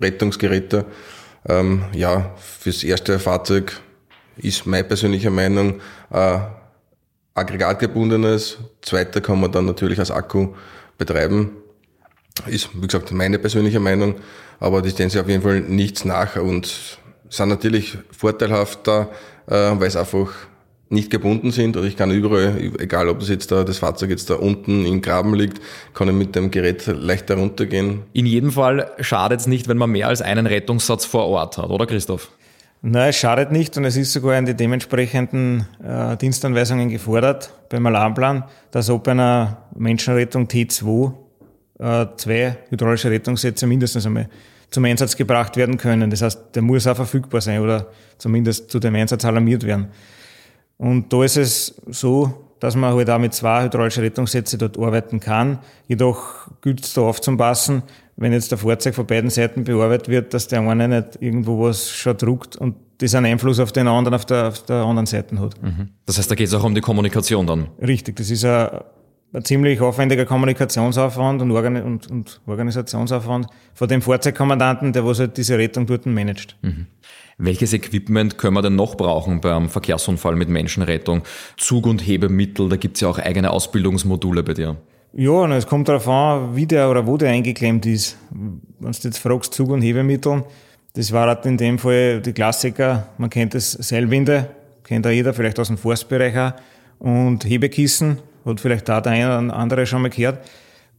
Rettungsgeräte. 0.02 0.86
Ähm, 1.48 1.86
ja, 1.94 2.36
fürs 2.38 2.84
erste 2.84 3.18
Fahrzeug 3.18 3.80
ist 4.36 4.66
meine 4.66 4.84
persönliche 4.84 5.30
Meinung 5.30 5.80
äh, 6.12 6.40
aggregatgebundenes. 7.36 8.57
Zweiter 8.81 9.22
kann 9.22 9.40
man 9.40 9.52
dann 9.52 9.66
natürlich 9.66 10.00
als 10.00 10.12
Akku 10.12 10.50
betreiben. 10.98 11.52
Ist, 12.48 12.70
wie 12.74 12.88
gesagt, 12.88 13.12
meine 13.12 13.40
persönliche 13.40 13.80
Meinung, 13.80 14.16
aber 14.60 14.82
die 14.82 14.90
stellen 14.90 15.10
sich 15.10 15.20
auf 15.20 15.28
jeden 15.28 15.44
Fall 15.44 15.62
nichts 15.62 16.06
nach 16.06 16.36
und 16.38 17.00
sind 17.30 17.50
natürlich 17.50 17.98
vorteilhafter, 18.12 19.10
äh, 19.48 19.54
weil 19.54 19.88
es 19.88 19.96
einfach 19.96 20.30
nicht 20.92 21.10
gebunden 21.10 21.52
sind 21.52 21.78
oder 21.78 21.88
ich 21.88 21.96
kann 21.96 22.12
überall, 22.12 22.58
egal 22.80 23.08
ob 23.08 23.20
das 23.20 23.30
jetzt 23.30 23.52
da, 23.52 23.64
das 23.64 23.78
Fahrzeug 23.78 24.10
jetzt 24.10 24.30
da 24.30 24.36
unten 24.36 24.86
im 24.86 25.02
Graben 25.02 25.34
liegt, 25.34 25.62
kann 25.94 26.10
ich 26.10 26.14
mit 26.14 26.36
dem 26.36 26.52
Gerät 26.52 26.86
leichter 26.88 27.36
runtergehen. 27.36 28.04
In 28.12 28.26
jedem 28.26 28.52
Fall 28.52 28.92
schadet 29.00 29.40
es 29.40 29.48
nicht, 29.48 29.70
wenn 29.70 29.78
man 29.78 29.90
mehr 29.90 30.10
als 30.10 30.22
einen 30.22 30.46
Rettungssatz 30.46 31.06
vor 31.06 31.28
Ort 31.28 31.58
hat, 31.58 31.70
oder 31.70 31.86
Christoph? 31.86 32.30
Nein, 32.82 33.10
es 33.10 33.16
schadet 33.16 33.52
nicht 33.52 33.78
und 33.78 33.86
es 33.86 33.96
ist 33.96 34.12
sogar 34.12 34.38
in 34.38 34.45
die 34.45 34.56
dementsprechenden 34.56 35.68
äh, 35.83 36.18
Dienstanweisungen 36.18 36.90
gefordert 36.90 37.54
beim 37.69 37.86
Alarmplan, 37.86 38.44
dass 38.71 38.90
ob 38.90 39.07
einer 39.07 39.69
Menschenrettung 39.76 40.48
T2 40.48 41.10
äh, 41.10 41.14
zwei 42.18 42.57
hydraulische 42.69 43.09
Rettungssätze 43.09 43.66
mindestens 43.68 44.06
einmal 44.06 44.30
zum 44.69 44.85
Einsatz 44.85 45.16
gebracht 45.16 45.57
werden 45.57 45.78
können. 45.78 46.09
Das 46.09 46.21
heißt, 46.21 46.56
der 46.56 46.61
muss 46.61 46.88
auch 46.88 46.95
verfügbar 46.95 47.42
sein 47.42 47.61
oder 47.61 47.88
zumindest 48.18 48.71
zu 48.71 48.80
dem 48.80 48.95
Einsatz 48.95 49.26
alarmiert 49.26 49.66
werden. 49.66 49.88
Und 50.78 51.11
da 51.11 51.23
ist 51.23 51.38
es 51.38 51.76
so, 51.88 52.47
dass 52.59 52.76
man 52.76 52.94
halt 52.94 53.09
auch 53.09 53.19
mit 53.19 53.33
zwei 53.33 53.66
hydraulischen 53.66 54.04
Rettungssätzen 54.04 54.59
dort 54.59 54.78
arbeiten 54.78 55.19
kann. 55.19 55.59
Jedoch 55.88 56.47
gilt 56.61 56.85
es 56.85 56.94
da 56.94 57.02
aufzupassen, 57.02 57.83
wenn 58.16 58.33
jetzt 58.33 58.52
der 58.52 58.59
Fahrzeug 58.59 58.95
von 58.95 59.07
beiden 59.07 59.30
Seiten 59.30 59.64
bearbeitet 59.64 60.07
wird, 60.07 60.33
dass 60.33 60.47
der 60.47 60.61
eine 60.61 60.88
nicht 60.88 61.21
irgendwo 61.21 61.64
was 61.64 61.90
schon 61.90 62.18
druckt 62.18 62.56
und 62.56 62.76
das 63.00 63.16
einen 63.16 63.26
Einfluss 63.26 63.59
auf 63.59 63.71
den 63.71 63.88
anderen 63.88 64.14
auf 64.14 64.26
der, 64.26 64.50
auf 64.50 64.64
der 64.64 64.78
anderen 64.78 65.07
Seite 65.07 65.40
hat. 65.40 65.61
Mhm. 65.61 65.90
Das 66.06 66.19
heißt, 66.19 66.30
da 66.30 66.35
geht 66.35 66.47
es 66.47 66.54
auch 66.54 66.64
um 66.64 66.76
die 66.76 66.81
Kommunikation 66.81 67.47
dann? 67.47 67.68
Richtig, 67.81 68.16
das 68.18 68.30
ist 68.30 68.45
ein 68.45 68.69
ein 69.33 69.45
ziemlich 69.45 69.80
aufwendiger 69.80 70.26
Kommunikationsaufwand 70.26 71.42
und, 71.42 71.52
Organ 71.52 71.81
und, 71.81 72.11
und 72.11 72.42
Organisationsaufwand 72.45 73.47
von 73.73 73.88
dem 73.88 74.02
Fahrzeugkommandanten, 74.02 74.94
der 74.94 75.06
was 75.06 75.19
halt 75.19 75.38
diese 75.38 75.57
Rettung 75.57 75.85
dort 75.85 76.06
managt. 76.06 76.57
Mhm. 76.61 76.88
Welches 77.38 77.73
Equipment 77.73 78.38
können 78.38 78.56
wir 78.56 78.61
denn 78.61 78.76
noch 78.76 78.95
brauchen 78.95 79.42
beim 79.42 79.69
Verkehrsunfall 79.69 80.35
mit 80.35 80.50
Menschenrettung? 80.50 81.23
Zug- 81.57 81.88
und 81.88 82.06
Hebemittel, 82.06 82.69
da 82.69 82.76
gibt's 82.76 83.02
ja 83.02 83.07
auch 83.07 83.18
eigene 83.18 83.52
Ausbildungsmodule 83.52 84.44
bei 84.44 84.54
dir. 84.54 84.78
Ja, 85.14 85.31
und 85.31 85.52
es 85.52 85.66
kommt 85.66 85.90
darauf 85.90 86.07
an, 86.07 86.56
wie 86.56 86.66
der 86.66 86.90
oder 86.90 87.07
wo 87.07 87.18
der 87.18 87.31
eingeklemmt 87.31 87.85
ist. 87.85 88.18
Wenn 88.30 88.92
du 88.92 88.97
jetzt 89.04 89.18
fragst, 89.18 89.54
Zug- 89.54 89.71
und 89.71 89.81
Hebemittel, 89.81 90.44
das 90.94 91.11
war 91.11 91.28
halt 91.28 91.45
in 91.45 91.57
dem 91.57 91.80
Fall 91.80 92.21
die 92.21 92.33
Klassiker. 92.33 93.07
Man 93.18 93.30
kennt 93.30 93.54
das 93.54 93.71
Seilwinde, 93.71 94.47
kennt 94.83 95.07
auch 95.07 95.11
jeder, 95.11 95.33
vielleicht 95.33 95.59
aus 95.59 95.68
dem 95.68 95.78
Forstbereich 95.78 96.38
auch. 96.38 96.54
Und 97.00 97.44
Hebekissen, 97.45 98.19
hat 98.45 98.60
vielleicht 98.60 98.90
da 98.90 99.02
der 99.02 99.14
eine 99.14 99.28
oder 99.45 99.56
andere 99.56 99.86
schon 99.86 100.02
mal 100.02 100.10
gehört. 100.10 100.45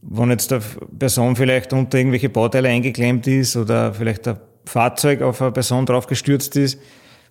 Wenn 0.01 0.29
jetzt 0.31 0.51
eine 0.51 0.61
Person 0.99 1.35
vielleicht 1.35 1.71
unter 1.73 1.97
irgendwelche 1.97 2.29
Bauteile 2.29 2.69
eingeklemmt 2.69 3.25
ist 3.27 3.55
oder 3.55 3.93
vielleicht 3.93 4.27
ein 4.27 4.37
Fahrzeug 4.65 5.21
auf 5.21 5.41
eine 5.41 5.51
Person 5.51 5.85
draufgestürzt 5.85 6.55
ist, 6.55 6.79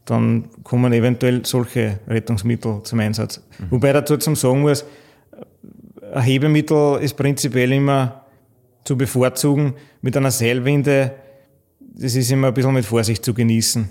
dann 0.05 0.49
kommen 0.65 0.93
eventuell 0.93 1.45
solche 1.45 2.01
Rettungsmittel 2.09 2.83
zum 2.83 3.01
Einsatz. 3.01 3.43
Mhm. 3.59 3.71
Wobei 3.71 3.93
dazu 3.93 4.17
zum 4.17 4.37
sagen 4.37 4.63
muss, 4.63 4.85
ein 6.13 6.23
Hebemittel 6.23 6.99
ist 7.01 7.15
prinzipiell 7.15 7.73
immer 7.73 8.23
zu 8.85 8.97
bevorzugen. 8.97 9.75
Mit 10.01 10.17
einer 10.17 10.31
Seilwinde 10.31 11.13
das 11.95 12.15
ist 12.15 12.31
immer 12.31 12.49
ein 12.49 12.55
bisschen 12.55 12.73
mit 12.73 12.85
Vorsicht 12.85 13.25
zu 13.25 13.35
genießen. 13.35 13.89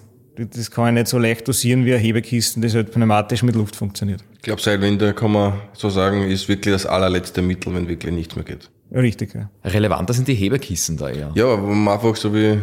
Das 0.50 0.72
kann 0.72 0.88
ich 0.88 0.94
nicht 0.94 1.08
so 1.08 1.18
leicht 1.18 1.48
dosieren 1.48 1.86
wie 1.86 1.94
ein 1.94 2.00
Hebekisten, 2.00 2.62
das 2.62 2.74
halt 2.74 2.92
pneumatisch 2.92 3.44
mit 3.44 3.56
Luft 3.56 3.76
funktioniert. 3.76 4.24
Ich 4.38 4.42
glaube, 4.42 4.62
Seilwinde 4.62 5.14
kann 5.14 5.32
man 5.32 5.54
so 5.74 5.90
sagen, 5.90 6.24
ist 6.24 6.48
wirklich 6.48 6.74
das 6.74 6.86
allerletzte 6.86 7.42
Mittel, 7.42 7.74
wenn 7.76 7.88
wirklich 7.88 8.14
nichts 8.14 8.36
mehr 8.36 8.46
geht. 8.46 8.70
Richtig, 8.94 9.34
ja. 9.36 9.50
Relevanter 9.64 10.14
sind 10.14 10.28
die 10.28 10.34
Hebekissen 10.34 10.98
da 10.98 11.10
eher. 11.10 11.32
Ja, 11.36 11.62
wo 11.62 11.68
man 11.68 11.94
einfach 11.94 12.16
so 12.16 12.34
wie, 12.34 12.60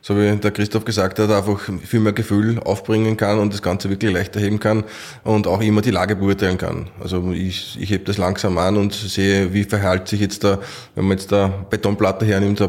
so 0.00 0.16
wie 0.16 0.36
der 0.36 0.50
Christoph 0.52 0.84
gesagt 0.84 1.18
hat, 1.18 1.30
einfach 1.30 1.60
viel 1.84 2.00
mehr 2.00 2.12
Gefühl 2.12 2.60
aufbringen 2.60 3.16
kann 3.16 3.38
und 3.38 3.52
das 3.52 3.62
Ganze 3.62 3.90
wirklich 3.90 4.12
leichter 4.12 4.38
heben 4.38 4.60
kann 4.60 4.84
und 5.24 5.46
auch 5.46 5.60
immer 5.60 5.80
die 5.80 5.90
Lage 5.90 6.14
beurteilen 6.14 6.58
kann. 6.58 6.88
Also 7.00 7.32
ich, 7.32 7.80
ich 7.80 7.90
hebe 7.90 8.04
das 8.04 8.18
langsam 8.18 8.58
an 8.58 8.76
und 8.76 8.92
sehe, 8.92 9.52
wie 9.52 9.64
verhält 9.64 10.06
sich 10.06 10.20
jetzt 10.20 10.44
da, 10.44 10.60
wenn 10.94 11.04
man 11.04 11.18
jetzt 11.18 11.32
da 11.32 11.48
Betonplatte 11.48 12.26
hernimmt, 12.26 12.60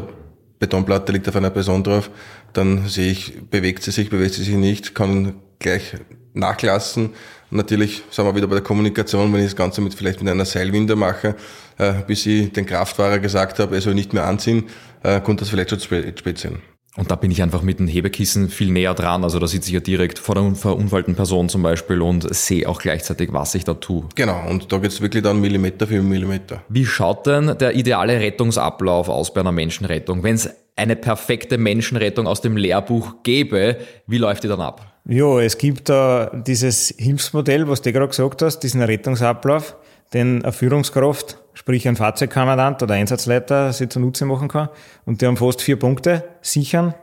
Betonplatte 0.58 1.12
liegt 1.12 1.28
auf 1.28 1.36
einer 1.36 1.50
Person 1.50 1.82
drauf, 1.82 2.10
dann 2.52 2.86
sehe 2.88 3.10
ich, 3.10 3.34
bewegt 3.50 3.82
sie 3.82 3.90
sich, 3.90 4.10
bewegt 4.10 4.34
sie 4.34 4.44
sich 4.44 4.54
nicht, 4.54 4.94
kann 4.94 5.34
gleich 5.58 5.94
nachlassen. 6.32 7.10
Natürlich 7.50 8.02
sind 8.10 8.24
wir 8.24 8.34
wieder 8.34 8.46
bei 8.46 8.56
der 8.56 8.64
Kommunikation, 8.64 9.32
wenn 9.32 9.40
ich 9.40 9.46
das 9.46 9.56
Ganze 9.56 9.80
mit 9.80 9.94
vielleicht 9.94 10.20
mit 10.22 10.30
einer 10.30 10.44
Seilwinde 10.44 10.96
mache, 10.96 11.36
äh, 11.78 11.94
bis 12.06 12.26
ich 12.26 12.52
den 12.52 12.66
Kraftfahrer 12.66 13.18
gesagt 13.18 13.58
habe, 13.58 13.74
er 13.74 13.80
soll 13.80 13.94
nicht 13.94 14.12
mehr 14.12 14.26
anziehen, 14.26 14.64
äh, 15.02 15.20
konnte 15.20 15.42
das 15.42 15.50
vielleicht 15.50 15.70
schon 15.70 15.80
spät, 15.80 16.18
spät 16.18 16.38
sein. 16.38 16.73
Und 16.96 17.10
da 17.10 17.16
bin 17.16 17.30
ich 17.32 17.42
einfach 17.42 17.62
mit 17.62 17.80
dem 17.80 17.88
Hebekissen 17.88 18.48
viel 18.48 18.70
näher 18.70 18.94
dran. 18.94 19.24
Also 19.24 19.40
da 19.40 19.48
sitze 19.48 19.68
ich 19.68 19.74
ja 19.74 19.80
direkt 19.80 20.18
vor 20.18 20.36
der 20.36 20.54
verunfallten 20.54 21.16
Person 21.16 21.48
zum 21.48 21.62
Beispiel 21.62 22.00
und 22.00 22.32
sehe 22.32 22.68
auch 22.68 22.80
gleichzeitig, 22.80 23.32
was 23.32 23.54
ich 23.56 23.64
da 23.64 23.74
tue. 23.74 24.04
Genau, 24.14 24.48
und 24.48 24.72
da 24.72 24.78
geht's 24.78 25.00
wirklich 25.00 25.24
dann 25.24 25.40
Millimeter 25.40 25.88
für 25.88 26.02
Millimeter. 26.02 26.62
Wie 26.68 26.86
schaut 26.86 27.26
denn 27.26 27.58
der 27.58 27.74
ideale 27.74 28.20
Rettungsablauf 28.20 29.08
aus 29.08 29.34
bei 29.34 29.40
einer 29.40 29.50
Menschenrettung? 29.50 30.22
Wenn 30.22 30.36
es 30.36 30.48
eine 30.76 30.94
perfekte 30.94 31.58
Menschenrettung 31.58 32.26
aus 32.26 32.40
dem 32.40 32.56
Lehrbuch 32.56 33.22
gäbe, 33.22 33.78
wie 34.06 34.18
läuft 34.18 34.44
die 34.44 34.48
dann 34.48 34.60
ab? 34.60 34.94
Ja, 35.06 35.40
es 35.40 35.58
gibt 35.58 35.88
da 35.88 36.30
dieses 36.46 36.94
Hilfsmodell, 36.96 37.68
was 37.68 37.82
du 37.82 37.92
gerade 37.92 38.08
gesagt 38.08 38.40
hast, 38.40 38.60
diesen 38.60 38.82
Rettungsablauf, 38.82 39.76
den 40.14 40.42
eine 40.42 40.52
Führungskraft, 40.52 41.38
sprich 41.52 41.86
ein 41.88 41.96
Fahrzeugkommandant 41.96 42.82
oder 42.82 42.94
Einsatzleiter 42.94 43.72
sich 43.72 43.90
zunutze 43.90 44.24
machen 44.24 44.48
kann. 44.48 44.68
Und 45.04 45.20
die 45.20 45.26
haben 45.26 45.36
fast 45.36 45.60
vier 45.60 45.78
Punkte. 45.78 46.24
Sichern, 46.40 46.94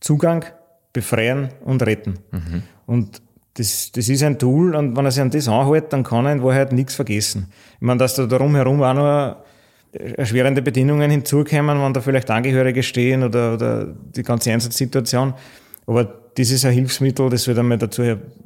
Zugang, 0.00 0.44
befreien 0.92 1.48
und 1.64 1.84
retten. 1.84 2.14
Mhm. 2.30 2.62
Und 2.86 3.22
das, 3.54 3.92
das 3.92 4.08
ist 4.08 4.22
ein 4.22 4.38
Tool 4.38 4.74
und 4.74 4.96
wenn 4.96 5.04
er 5.04 5.10
sich 5.10 5.20
an 5.20 5.30
das 5.30 5.46
anhält, 5.48 5.92
dann 5.92 6.04
kann 6.04 6.24
er 6.24 6.32
in 6.32 6.42
Wahrheit 6.42 6.72
nichts 6.72 6.94
vergessen. 6.94 7.48
Ich 7.74 7.82
meine, 7.82 7.98
dass 7.98 8.14
da 8.14 8.24
darum 8.26 8.54
herum 8.54 8.82
auch 8.82 8.94
noch 8.94 9.36
erschwerende 9.92 10.62
Bedingungen 10.62 11.10
hinzukommen, 11.10 11.80
wenn 11.82 11.92
da 11.92 12.00
vielleicht 12.00 12.30
Angehörige 12.30 12.82
stehen 12.82 13.22
oder, 13.22 13.54
oder 13.54 13.86
die 13.86 14.22
ganze 14.22 14.50
Einsatzsituation. 14.52 15.34
Aber 15.86 16.04
das 16.34 16.50
ist 16.50 16.64
ein 16.64 16.72
Hilfsmittel, 16.72 17.28
das 17.28 17.46
wird 17.46 17.58
einmal 17.58 17.76
dazu 17.76 18.02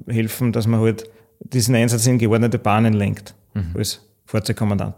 helfen, 0.09 0.53
dass 0.53 0.67
man 0.67 0.81
halt 0.81 1.09
diesen 1.41 1.77
Einsatz 1.77 2.07
in 2.07 2.19
geordnete 2.19 2.59
Bahnen 2.59 2.95
lenkt, 2.95 3.35
mhm. 3.55 3.75
als 3.77 4.06
Fahrzeugkommandant. 4.27 4.95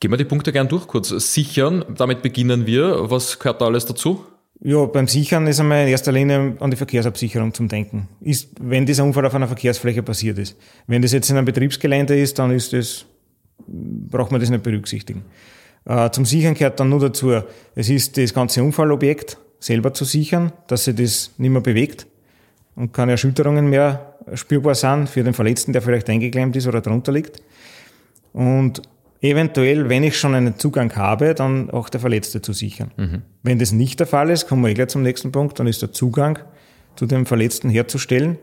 Gehen 0.00 0.10
wir 0.10 0.16
die 0.16 0.24
Punkte 0.24 0.52
gern 0.52 0.68
durch 0.68 0.86
kurz. 0.86 1.08
Sichern, 1.08 1.84
damit 1.96 2.22
beginnen 2.22 2.66
wir. 2.66 3.10
Was 3.10 3.38
gehört 3.38 3.60
da 3.60 3.66
alles 3.66 3.86
dazu? 3.86 4.24
Ja, 4.60 4.86
beim 4.86 5.08
Sichern 5.08 5.46
ist 5.46 5.60
einmal 5.60 5.82
in 5.82 5.88
erster 5.88 6.12
Linie 6.12 6.56
an 6.60 6.70
die 6.70 6.76
Verkehrsabsicherung 6.76 7.52
zum 7.52 7.68
Denken. 7.68 8.08
Ist, 8.20 8.50
wenn 8.60 8.86
dieser 8.86 9.04
Unfall 9.04 9.26
auf 9.26 9.34
einer 9.34 9.46
Verkehrsfläche 9.46 10.02
passiert 10.02 10.38
ist. 10.38 10.56
Wenn 10.86 11.02
das 11.02 11.12
jetzt 11.12 11.30
in 11.30 11.36
einem 11.36 11.44
Betriebsgelände 11.44 12.18
ist, 12.18 12.38
dann 12.38 12.50
ist 12.50 12.72
das, 12.72 13.04
braucht 13.66 14.30
man 14.30 14.40
das 14.40 14.50
nicht 14.50 14.62
berücksichtigen. 14.62 15.24
Äh, 15.84 16.10
zum 16.10 16.24
Sichern 16.24 16.54
gehört 16.54 16.80
dann 16.80 16.88
nur 16.88 17.00
dazu, 17.00 17.32
es 17.74 17.88
ist 17.88 18.16
das 18.16 18.32
ganze 18.32 18.62
Unfallobjekt 18.62 19.38
selber 19.58 19.92
zu 19.92 20.04
sichern, 20.04 20.52
dass 20.66 20.84
sich 20.84 20.94
das 20.94 21.32
nicht 21.38 21.50
mehr 21.50 21.60
bewegt 21.60 22.06
und 22.76 22.92
keine 22.92 23.12
Erschütterungen 23.12 23.68
mehr 23.68 24.14
spürbar 24.34 24.74
sind 24.74 25.08
für 25.08 25.22
den 25.22 25.34
Verletzten, 25.34 25.72
der 25.72 25.82
vielleicht 25.82 26.08
eingeklemmt 26.08 26.56
ist 26.56 26.66
oder 26.66 26.80
drunter 26.80 27.12
liegt. 27.12 27.42
Und 28.34 28.82
eventuell, 29.22 29.88
wenn 29.88 30.02
ich 30.02 30.18
schon 30.18 30.34
einen 30.34 30.58
Zugang 30.58 30.94
habe, 30.96 31.34
dann 31.34 31.70
auch 31.70 31.88
der 31.88 32.00
Verletzte 32.00 32.42
zu 32.42 32.52
sichern. 32.52 32.90
Mhm. 32.96 33.22
Wenn 33.42 33.58
das 33.58 33.72
nicht 33.72 34.00
der 34.00 34.06
Fall 34.06 34.28
ist, 34.28 34.46
kommen 34.46 34.62
wir 34.62 34.68
eh 34.68 34.74
gleich 34.74 34.88
zum 34.88 35.02
nächsten 35.02 35.32
Punkt, 35.32 35.58
dann 35.58 35.66
ist 35.66 35.80
der 35.80 35.92
Zugang 35.92 36.40
zu 36.96 37.06
dem 37.06 37.24
Verletzten 37.24 37.70
herzustellen 37.70 38.38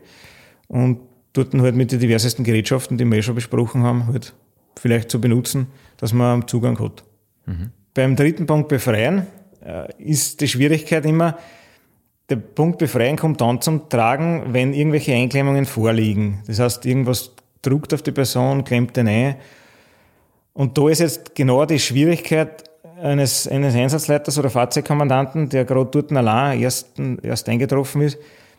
und 0.66 0.98
dort 1.34 1.54
halt 1.54 1.76
mit 1.76 1.92
den 1.92 2.00
diversesten 2.00 2.44
Gerätschaften, 2.44 2.98
die 2.98 3.04
wir 3.04 3.18
eh 3.18 3.22
schon 3.22 3.34
besprochen 3.34 3.82
haben, 3.84 4.08
halt 4.08 4.34
vielleicht 4.76 5.10
zu 5.10 5.20
benutzen, 5.20 5.68
dass 5.98 6.12
man 6.12 6.48
Zugang 6.48 6.78
hat. 6.80 7.04
Mhm. 7.46 7.70
Beim 7.94 8.16
dritten 8.16 8.46
Punkt 8.46 8.68
befreien 8.68 9.26
äh, 9.64 9.88
ist 9.98 10.40
die 10.40 10.48
Schwierigkeit 10.48 11.04
immer, 11.04 11.38
der 12.30 12.36
Punkt 12.36 12.78
befreien 12.78 13.16
kommt 13.16 13.42
dann 13.42 13.60
zum 13.60 13.90
Tragen, 13.90 14.54
wenn 14.54 14.72
irgendwelche 14.72 15.12
Einklemmungen 15.12 15.66
vorliegen. 15.66 16.38
Das 16.46 16.60
heißt, 16.60 16.86
irgendwas 16.86 17.32
druckt 17.60 17.92
auf 17.92 18.02
die 18.02 18.12
Person, 18.12 18.64
klemmt 18.64 18.96
den 18.96 19.08
ein. 19.08 19.34
Und 20.54 20.76
da 20.76 20.88
ist 20.88 21.00
jetzt 21.00 21.34
genau 21.34 21.64
die 21.64 21.78
Schwierigkeit 21.78 22.64
eines, 23.00 23.48
eines 23.48 23.74
Einsatzleiters 23.74 24.38
oder 24.38 24.50
Fahrzeugkommandanten, 24.50 25.48
der 25.48 25.64
gerade 25.64 25.90
dort 25.90 26.12
allein 26.12 26.60
erst, 26.60 27.00
erst 27.22 27.48
eingetroffen 27.48 28.02
ist, 28.02 28.18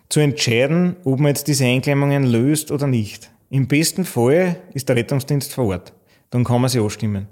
zu 0.09 0.19
entscheiden, 0.19 0.95
ob 1.03 1.19
man 1.19 1.29
jetzt 1.29 1.47
diese 1.47 1.65
Einklemmungen 1.65 2.23
löst 2.23 2.71
oder 2.71 2.87
nicht. 2.87 3.31
Im 3.49 3.67
besten 3.67 4.05
Fall 4.05 4.57
ist 4.73 4.89
der 4.89 4.95
Rettungsdienst 4.95 5.53
vor 5.53 5.67
Ort. 5.67 5.93
Dann 6.31 6.43
kann 6.43 6.61
man 6.61 6.69
sie 6.69 6.79
anstimmen 6.79 7.27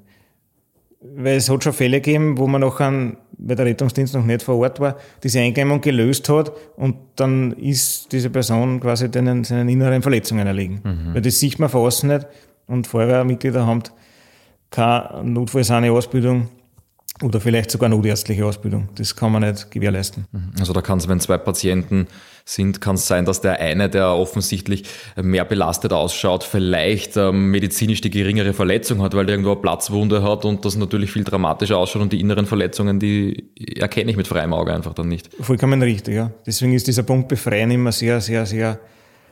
weil 1.02 1.38
es 1.38 1.50
hat 1.50 1.64
schon 1.64 1.74
Fälle 1.74 2.00
gegeben, 2.00 2.38
wo 2.38 2.48
man 2.48 2.62
nachher, 2.62 3.14
weil 3.38 3.56
der 3.56 3.66
Rettungsdienst 3.66 4.14
noch 4.14 4.26
nicht 4.26 4.44
vor 4.44 4.58
Ort 4.58 4.80
war, 4.80 4.98
diese 5.24 5.40
Einklemmung 5.40 5.82
gelöst 5.82 6.30
hat 6.30 6.52
und 6.76 6.96
dann 7.16 7.54
ist 7.54 8.12
diese 8.12 8.30
Person 8.30 8.80
quasi 8.80 9.10
denen, 9.10 9.44
seinen 9.44 9.68
inneren 9.70 10.02
Verletzungen 10.02 10.46
erlegen. 10.46 10.82
Mhm. 10.84 11.16
Weil 11.16 11.22
das 11.22 11.40
sieht 11.40 11.58
man 11.60 11.70
von 11.70 11.82
außen 11.82 12.10
nicht 12.10 12.28
und 12.68 12.88
Feuerwehrmitglieder 12.88 13.66
haben 13.66 13.82
keine 14.72 15.24
notfallsahne 15.24 15.92
Ausbildung 15.92 16.48
oder 17.22 17.40
vielleicht 17.40 17.70
sogar 17.70 17.90
notärztliche 17.90 18.46
Ausbildung. 18.46 18.90
Das 18.96 19.16
kann 19.16 19.32
man 19.32 19.44
nicht 19.44 19.70
gewährleisten. 19.70 20.26
Mhm. 20.32 20.54
Also 20.60 20.74
da 20.74 20.82
kann 20.82 20.98
es, 20.98 21.08
wenn 21.08 21.20
zwei 21.20 21.38
Patienten 21.38 22.08
sind, 22.46 22.82
kann 22.82 22.96
es 22.96 23.06
sein, 23.06 23.26
dass 23.26 23.42
der 23.42 23.60
eine, 23.60 23.90
der 23.90 24.10
offensichtlich 24.10 24.86
mehr 25.22 25.46
belastet 25.46 25.94
ausschaut, 25.94 26.44
vielleicht 26.44 27.16
ähm, 27.18 27.52
medizinisch 27.52 28.02
die 28.02 28.10
geringere 28.10 28.54
Verletzung 28.54 29.02
hat, 29.04 29.14
weil 29.14 29.28
er 29.28 29.32
irgendwo 29.32 29.52
eine 29.52 29.62
Platzwunde 29.62 30.24
hat 30.24 30.46
und 30.46 30.66
das 30.66 30.76
natürlich 30.76 31.12
viel 31.12 31.24
dramatischer 31.24 31.78
ausschaut 31.78 32.02
und 32.02 32.14
die 32.14 32.20
inneren 32.20 32.48
Verletzungen, 32.48 33.00
die 33.00 33.52
erkenne 33.78 34.10
ich 34.10 34.18
mit 34.18 34.28
freiem 34.28 34.54
Auge 34.54 34.74
einfach 34.74 34.94
dann 34.94 35.08
nicht. 35.08 35.30
Vollkommen 35.40 35.82
richtig, 35.84 36.16
ja. 36.16 36.32
Deswegen 36.46 36.74
ist 36.74 36.88
dieser 36.88 37.04
Punkt 37.04 37.28
Befreien 37.28 37.70
immer 37.70 37.92
sehr, 37.92 38.20
sehr, 38.22 38.46
sehr 38.46 38.80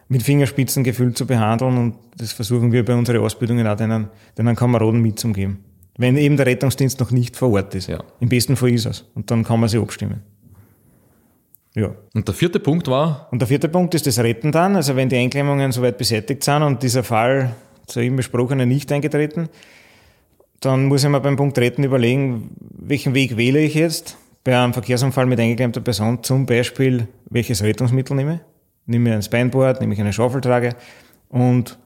mit 0.09 0.23
Fingerspitzengefühl 0.23 1.13
zu 1.13 1.25
behandeln 1.25 1.77
und 1.77 1.95
das 2.17 2.33
versuchen 2.33 2.71
wir 2.71 2.83
bei 2.83 2.95
unseren 2.95 3.21
Ausbildungen 3.21 3.65
auch 3.65 3.77
denen, 3.77 4.09
denen 4.37 4.55
Kameraden 4.55 5.01
mitzugeben 5.01 5.63
wenn 5.99 6.15
eben 6.15 6.37
der 6.37 6.45
Rettungsdienst 6.45 6.97
noch 7.01 7.11
nicht 7.11 7.35
vor 7.35 7.51
Ort 7.51 7.75
ist. 7.75 7.87
Ja. 7.87 8.01
Im 8.21 8.29
besten 8.29 8.55
Fall 8.55 8.71
ist 8.71 8.85
es. 8.85 9.03
Und 9.15 9.29
dann 9.29 9.43
kann 9.43 9.59
man 9.59 9.67
sich 9.67 9.81
abstimmen. 9.81 10.21
Ja. 11.75 11.93
Und 12.13 12.25
der 12.25 12.33
vierte 12.33 12.61
Punkt 12.61 12.87
war? 12.87 13.27
Und 13.31 13.39
der 13.39 13.49
vierte 13.49 13.67
Punkt 13.67 13.93
ist 13.93 14.07
das 14.07 14.17
Retten 14.17 14.53
dann. 14.53 14.77
Also 14.77 14.95
wenn 14.95 15.09
die 15.09 15.17
Einklemmungen 15.17 15.73
soweit 15.73 15.97
beseitigt 15.97 16.41
sind 16.45 16.63
und 16.63 16.81
dieser 16.81 17.03
Fall 17.03 17.53
zur 17.85 18.01
eben 18.01 18.15
besprochenen 18.15 18.69
nicht 18.69 18.89
eingetreten, 18.93 19.49
dann 20.61 20.85
muss 20.85 21.03
ich 21.03 21.09
mir 21.09 21.19
beim 21.19 21.35
Punkt 21.35 21.59
Retten 21.59 21.83
überlegen, 21.83 22.51
welchen 22.59 23.13
Weg 23.13 23.35
wähle 23.35 23.59
ich 23.59 23.73
jetzt. 23.73 24.15
Bei 24.45 24.57
einem 24.57 24.71
Verkehrsunfall 24.71 25.25
mit 25.25 25.37
eingeklemmter 25.37 25.81
Person 25.81 26.23
zum 26.23 26.45
Beispiel, 26.45 27.09
welches 27.29 27.61
Rettungsmittel 27.61 28.15
nehme 28.15 28.35
ich. 28.35 28.39
Nehme 28.85 29.09
ich 29.09 29.15
ein 29.15 29.21
Spineboard, 29.21 29.81
nehme 29.81 29.93
ich 29.93 29.99
eine 29.99 30.13
Schaufeltrage 30.13 30.75
und 31.29 31.77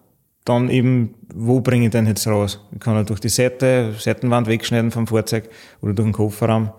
dann 0.46 0.70
eben, 0.70 1.16
wo 1.34 1.62
bringe 1.62 1.86
ich 1.86 1.92
den 1.92 2.08
jetzt 2.08 2.28
raus? 2.28 2.60
Ich 2.74 2.80
kann 2.80 2.96
er 2.96 3.04
durch 3.04 3.20
die 3.20 3.30
Seite, 3.30 3.94
Seitenwand 3.98 4.48
wegschneiden 4.48 4.92
vom 4.92 5.08
Fahrzeug 5.08 5.50
oder 5.82 5.94
durch 5.94 6.08
den 6.08 6.14
Kofferraum. 6.14 6.72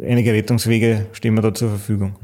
Einige 0.00 0.32
Rettungswege 0.32 1.06
stehen 1.12 1.34
mir 1.34 1.40
da 1.40 1.54
zur 1.54 1.70
Verfügung. 1.70 2.16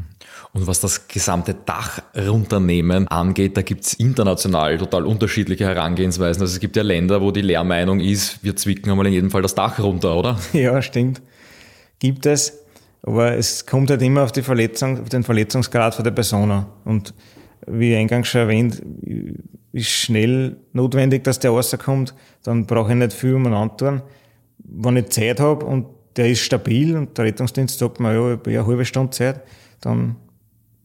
Und 0.52 0.66
was 0.66 0.80
das 0.80 1.08
gesamte 1.08 1.54
Dach 1.54 2.02
runternehmen 2.14 3.08
angeht, 3.08 3.56
da 3.56 3.62
gibt's 3.62 3.94
international 3.94 4.76
total 4.76 5.06
unterschiedliche 5.06 5.64
Herangehensweisen. 5.64 6.42
Also 6.42 6.52
es 6.52 6.60
gibt 6.60 6.76
ja 6.76 6.82
Länder, 6.82 7.22
wo 7.22 7.30
die 7.30 7.40
Lehrmeinung 7.40 8.00
ist, 8.00 8.44
wir 8.44 8.54
zwicken 8.54 8.90
einmal 8.90 9.06
in 9.06 9.14
jedem 9.14 9.30
Fall 9.30 9.40
das 9.40 9.54
Dach 9.54 9.78
runter, 9.78 10.14
oder? 10.16 10.38
Ja, 10.52 10.82
stimmt. 10.82 11.22
Gibt 11.98 12.26
es. 12.26 12.61
Aber 13.02 13.36
es 13.36 13.66
kommt 13.66 13.90
halt 13.90 14.02
immer 14.02 14.22
auf 14.22 14.32
die 14.32 14.42
Verletzung, 14.42 15.00
auf 15.00 15.08
den 15.08 15.24
Verletzungsgrad 15.24 15.94
von 15.94 16.04
der 16.04 16.12
Person 16.12 16.50
an. 16.50 16.66
Und 16.84 17.14
wie 17.66 17.94
eingangs 17.96 18.28
schon 18.28 18.42
erwähnt, 18.42 18.82
ist 19.72 19.90
schnell 19.90 20.56
notwendig, 20.72 21.24
dass 21.24 21.38
der 21.38 21.50
rauskommt, 21.50 22.14
dann 22.42 22.66
brauche 22.66 22.92
ich 22.92 22.98
nicht 22.98 23.12
viel 23.12 23.34
um 23.34 23.76
tun. 23.76 24.02
Wenn 24.58 24.96
ich 24.96 25.08
Zeit 25.08 25.40
habe 25.40 25.64
und 25.64 25.86
der 26.16 26.28
ist 26.28 26.40
stabil 26.40 26.96
und 26.96 27.16
der 27.16 27.24
Rettungsdienst 27.24 27.78
sagt 27.78 27.98
mir, 27.98 28.12
ja, 28.12 28.32
ich 28.32 28.38
habe 28.38 28.50
eine 28.50 28.66
halbe 28.66 28.84
Stunde 28.84 29.10
Zeit, 29.10 29.40
dann 29.80 30.16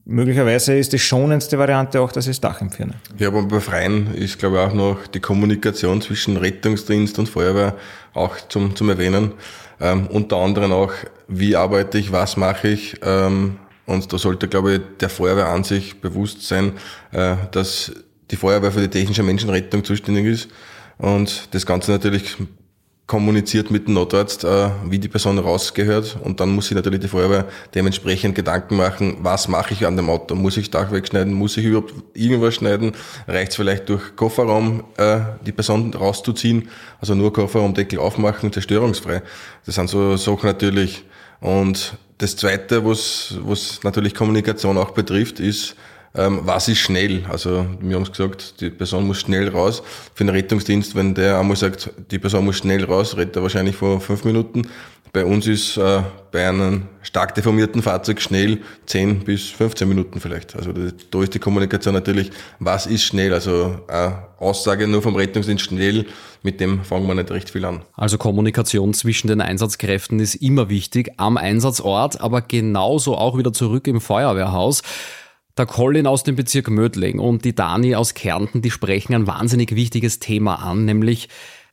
möglicherweise 0.05 0.77
ist 0.77 0.93
die 0.93 0.99
schonendste 0.99 1.59
Variante 1.59 1.99
auch, 1.99 2.11
dass 2.11 2.27
ich 2.27 2.39
das 2.39 2.41
Dach 2.41 2.61
entferne. 2.61 2.95
Ja, 3.17 3.27
aber 3.27 3.43
bei 3.43 3.59
Freien 3.59 4.13
ist, 4.15 4.39
glaube 4.39 4.55
ich, 4.55 4.61
auch 4.61 4.73
noch 4.73 5.07
die 5.07 5.19
Kommunikation 5.19 6.01
zwischen 6.01 6.37
Rettungsdienst 6.37 7.19
und 7.19 7.27
Feuerwehr 7.27 7.75
auch 8.13 8.35
zum, 8.47 8.75
zum 8.75 8.89
Erwähnen. 8.89 9.33
Ähm, 9.79 10.07
unter 10.07 10.37
anderem 10.37 10.71
auch, 10.71 10.93
wie 11.27 11.55
arbeite 11.55 11.97
ich, 11.97 12.11
was 12.11 12.37
mache 12.37 12.69
ich, 12.69 12.99
ähm, 13.03 13.59
Und 13.87 14.11
da 14.11 14.17
sollte, 14.17 14.49
glaube 14.49 14.73
ich, 14.73 14.81
der 14.99 15.09
Feuerwehr 15.09 15.47
an 15.47 15.63
sich 15.63 16.01
bewusst 16.01 16.45
sein, 16.45 16.73
äh, 17.13 17.35
dass 17.51 17.91
die 18.29 18.35
Feuerwehr 18.35 18.71
für 18.71 18.81
die 18.81 18.89
technische 18.89 19.23
Menschenrettung 19.23 19.83
zuständig 19.83 20.25
ist. 20.25 20.49
Und 20.97 21.53
das 21.53 21.65
Ganze 21.65 21.91
natürlich 21.91 22.35
kommuniziert 23.07 23.71
mit 23.71 23.87
dem 23.87 23.93
Notarzt, 23.93 24.43
äh, 24.43 24.69
wie 24.85 24.99
die 24.99 25.07
Person 25.07 25.39
rausgehört 25.39 26.17
und 26.21 26.41
dann 26.41 26.49
muss 26.49 26.67
sich 26.67 26.75
natürlich 26.75 26.99
die 26.99 27.07
Feuerwehr 27.07 27.45
dementsprechend 27.73 28.35
Gedanken 28.35 28.75
machen, 28.75 29.17
was 29.21 29.47
mache 29.47 29.73
ich 29.73 29.85
an 29.87 29.95
dem 29.95 30.09
Auto? 30.09 30.35
Muss 30.35 30.57
ich 30.57 30.69
Dach 30.69 30.91
wegschneiden? 30.91 31.33
Muss 31.33 31.55
ich 31.55 31.65
überhaupt 31.65 31.93
irgendwas 32.13 32.55
schneiden? 32.55 32.91
Reicht 33.25 33.51
es 33.51 33.55
vielleicht 33.55 33.87
durch 33.87 34.15
Kofferraum 34.17 34.83
äh, 34.97 35.19
die 35.45 35.53
Person 35.53 35.93
rauszuziehen? 35.93 36.67
Also 36.99 37.15
nur 37.15 37.31
Kofferraumdeckel 37.31 37.97
aufmachen, 37.97 38.51
zerstörungsfrei. 38.51 39.23
Das 39.65 39.75
sind 39.75 39.89
so 39.89 40.17
Sachen 40.17 40.45
natürlich. 40.45 41.05
Und 41.39 41.97
das 42.17 42.35
Zweite, 42.35 42.83
was, 42.83 43.35
was 43.39 43.79
natürlich 43.83 44.15
Kommunikation 44.15 44.77
auch 44.77 44.91
betrifft, 44.91 45.39
ist, 45.39 45.75
ähm, 46.17 46.41
was 46.43 46.67
ist 46.67 46.79
schnell? 46.79 47.23
Also 47.29 47.65
wir 47.79 47.95
haben 47.95 48.03
es 48.03 48.11
gesagt, 48.11 48.59
die 48.59 48.69
Person 48.69 49.05
muss 49.05 49.19
schnell 49.19 49.49
raus. 49.49 49.83
Für 50.13 50.25
den 50.25 50.33
Rettungsdienst, 50.33 50.95
wenn 50.95 51.13
der 51.13 51.39
einmal 51.39 51.55
sagt, 51.55 51.91
die 52.11 52.19
Person 52.19 52.45
muss 52.45 52.57
schnell 52.57 52.83
raus, 52.83 53.15
redet 53.15 53.35
er 53.35 53.43
wahrscheinlich 53.43 53.75
vor 53.75 54.01
fünf 54.01 54.23
Minuten. 54.23 54.63
Bei 55.13 55.23
uns 55.25 55.47
ist 55.47 55.77
äh, 55.77 56.01
bei 56.31 56.47
einem 56.47 56.83
stark 57.01 57.33
deformierten 57.33 57.81
Fahrzeug 57.81 58.21
schnell 58.21 58.59
10 58.87 59.23
bis 59.23 59.47
15 59.49 59.87
Minuten 59.87 60.19
vielleicht. 60.19 60.55
Also 60.55 60.73
da 60.73 61.23
ist 61.23 61.33
die 61.33 61.39
Kommunikation 61.39 61.93
natürlich, 61.93 62.31
was 62.59 62.85
ist 62.85 63.03
schnell? 63.03 63.33
Also 63.33 63.79
eine 63.87 64.25
Aussage 64.37 64.87
nur 64.87 65.01
vom 65.01 65.15
Rettungsdienst 65.15 65.65
schnell, 65.65 66.05
mit 66.43 66.59
dem 66.59 66.83
fangen 66.83 67.07
wir 67.07 67.15
nicht 67.15 67.31
recht 67.31 67.49
viel 67.49 67.65
an. 67.65 67.81
Also 67.93 68.17
Kommunikation 68.17 68.93
zwischen 68.93 69.27
den 69.27 69.41
Einsatzkräften 69.41 70.19
ist 70.19 70.35
immer 70.35 70.69
wichtig 70.69 71.11
am 71.17 71.37
Einsatzort, 71.37 72.19
aber 72.21 72.41
genauso 72.41 73.15
auch 73.15 73.37
wieder 73.37 73.53
zurück 73.53 73.87
im 73.87 74.01
Feuerwehrhaus. 74.01 74.81
Der 75.57 75.65
Colin 75.65 76.05
aus 76.05 76.21
dem 76.21 76.35
Bezirk 76.35 76.69
Mödling 76.69 77.17
und 77.17 77.43
die 77.43 77.55
Dani 77.55 77.95
aus 77.95 78.13
Kärnten, 78.13 78.61
die 78.61 78.69
sprechen 78.69 79.15
ein 79.15 79.25
wahnsinnig 79.25 79.73
wichtiges 79.73 80.19
Thema 80.19 80.55
an, 80.55 80.85
nämlich 80.85 81.29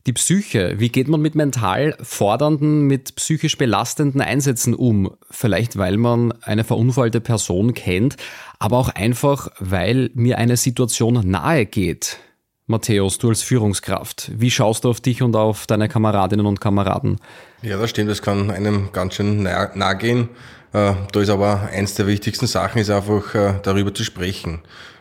die 0.07 0.13
Psyche. 0.13 0.75
Wie 0.77 0.89
geht 0.89 1.07
man 1.07 1.21
mit 1.21 1.35
mental 1.35 1.95
fordernden, 2.01 2.87
mit 2.87 3.15
psychisch 3.15 3.59
belastenden 3.59 4.21
Einsätzen 4.21 4.73
um? 4.73 5.15
Vielleicht 5.29 5.77
weil 5.77 5.97
man 5.97 6.31
eine 6.41 6.63
verunfallte 6.63 7.21
Person 7.21 7.75
kennt, 7.75 8.17
aber 8.57 8.77
auch 8.77 8.89
einfach, 8.89 9.49
weil 9.59 10.09
mir 10.15 10.39
eine 10.39 10.57
Situation 10.57 11.21
nahe 11.23 11.67
geht. 11.67 12.17
Matthäus, 12.65 13.19
du 13.19 13.29
als 13.29 13.43
Führungskraft, 13.43 14.31
wie 14.35 14.49
schaust 14.49 14.85
du 14.85 14.89
auf 14.89 14.99
dich 14.99 15.21
und 15.21 15.35
auf 15.35 15.67
deine 15.67 15.87
Kameradinnen 15.87 16.47
und 16.47 16.59
Kameraden? 16.59 17.19
Ja, 17.61 17.77
das 17.77 17.91
stimmt, 17.91 18.09
das 18.09 18.23
kann 18.23 18.49
einem 18.49 18.89
ganz 18.91 19.13
schön 19.13 19.43
nahe, 19.43 19.97
gehen. 19.97 20.29
Äh, 20.75 20.93
da 21.09 21.21
ist 21.21 21.29
aber 21.29 21.69
eins 21.71 21.93
der 21.93 22.05
wichtigsten 22.05 22.47
Sachen, 22.47 22.81
ist 22.81 22.89
einfach 22.89 23.33
äh, 23.33 23.53
darüber 23.63 23.93
zu 23.93 24.03
sprechen. 24.03 24.59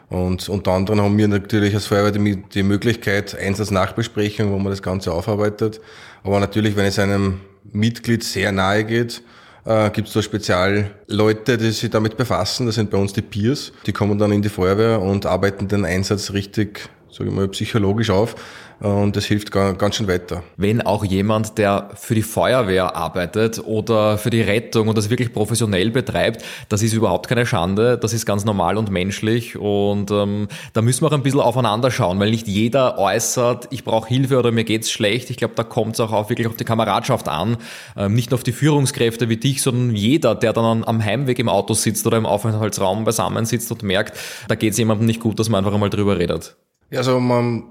Und 0.09 0.49
unter 0.49 0.71
anderem 0.71 1.01
haben 1.03 1.19
wir 1.19 1.27
natürlich 1.27 1.75
als 1.75 1.87
Feuerwehr 1.87 2.13
die, 2.13 2.45
die 2.55 2.63
Möglichkeit, 2.63 3.37
Einsatznachbesprechung, 3.37 4.53
wo 4.53 4.59
man 4.59 4.71
das 4.71 4.83
Ganze 4.83 5.13
aufarbeitet. 5.13 5.81
Aber 6.23 6.39
natürlich, 6.39 6.77
wenn 6.77 6.85
es 6.85 7.01
einem 7.01 7.41
Mitglied 7.73 8.23
sehr 8.23 8.53
nahe 8.53 8.85
geht, 8.85 9.23
äh, 9.65 9.91
gibt 9.91 10.07
es 10.07 10.15
da 10.15 10.23
Spezialleute, 10.23 11.59
die 11.59 11.73
sich 11.73 11.91
damit 11.91 12.17
befassen. 12.17 12.67
Das 12.67 12.77
sind 12.77 12.91
bei 12.91 12.99
uns 12.99 13.13
die 13.13 13.23
Peers. 13.23 13.73
Die 13.85 13.93
kommen 13.93 14.17
dann 14.17 14.31
in 14.31 14.43
die 14.43 14.51
Feuerwehr 14.51 15.01
und 15.01 15.27
arbeiten 15.27 15.67
den 15.67 15.85
Einsatz 15.85 16.33
richtig, 16.33 16.89
sage 17.15 17.31
ich 17.31 17.37
mal, 17.37 17.49
psychologisch 17.49 18.11
auf 18.11 18.37
und 18.81 19.17
das 19.17 19.25
hilft 19.25 19.51
ganz 19.51 19.95
schön 19.95 20.09
weiter. 20.09 20.43
Wenn 20.57 20.83
auch 20.83 21.05
jemand, 21.05 21.59
der 21.59 21.91
für 21.95 22.15
die 22.15 22.23
Feuerwehr 22.23 22.97
arbeitet 22.97 23.63
oder 23.65 24.19
für 24.19 24.31
die 24.31 24.43
Rettung 24.43 24.89
und 24.89 24.99
das 24.99 25.11
wirklich 25.11 25.33
professionell 25.33 25.91
betreibt, 25.91 26.45
das 26.69 26.83
ist 26.83 26.93
überhaupt 26.93 27.29
keine 27.29 27.47
Schande, 27.47 27.97
das 27.97 28.13
ist 28.13 28.27
ganz 28.27 28.45
normal 28.45 28.77
und 28.77 28.91
menschlich 28.91 29.57
und 29.57 30.11
ähm, 30.11 30.49
da 30.73 30.83
müssen 30.83 31.03
wir 31.03 31.09
auch 31.09 31.13
ein 31.13 31.23
bisschen 31.23 31.41
aufeinander 31.41 31.91
schauen, 31.91 32.19
weil 32.19 32.31
nicht 32.31 32.49
jeder 32.49 32.99
äußert, 32.99 33.69
ich 33.71 33.85
brauche 33.85 34.09
Hilfe 34.09 34.39
oder 34.39 34.51
mir 34.51 34.65
geht's 34.65 34.91
schlecht. 34.91 35.31
Ich 35.31 35.37
glaube, 35.37 35.55
da 35.55 35.63
kommt 35.63 35.95
es 35.95 36.01
auch 36.01 36.29
wirklich 36.29 36.47
auf 36.47 36.57
die 36.57 36.65
Kameradschaft 36.65 37.29
an, 37.29 37.57
ähm, 37.97 38.15
nicht 38.15 38.31
nur 38.31 38.39
auf 38.39 38.45
die 38.45 38.53
Führungskräfte 38.53 39.29
wie 39.29 39.37
dich, 39.37 39.63
sondern 39.63 39.95
jeder, 39.95 40.35
der 40.35 40.53
dann 40.53 40.85
am 40.85 41.03
Heimweg 41.03 41.39
im 41.39 41.49
Auto 41.49 41.75
sitzt 41.75 42.07
oder 42.07 42.19
im 42.19 42.27
Aufenthaltsraum 42.27 43.05
beisammen 43.05 43.47
sitzt 43.47 43.71
und 43.71 43.83
merkt, 43.83 44.19
da 44.49 44.57
geht's 44.57 44.79
jemandem 44.79 45.07
nicht 45.07 45.21
gut, 45.21 45.39
dass 45.39 45.49
man 45.49 45.59
einfach 45.59 45.75
einmal 45.75 45.91
drüber 45.91 46.19
redet. 46.19 46.57
Ja, 46.95 46.99
also 47.01 47.19
man 47.19 47.65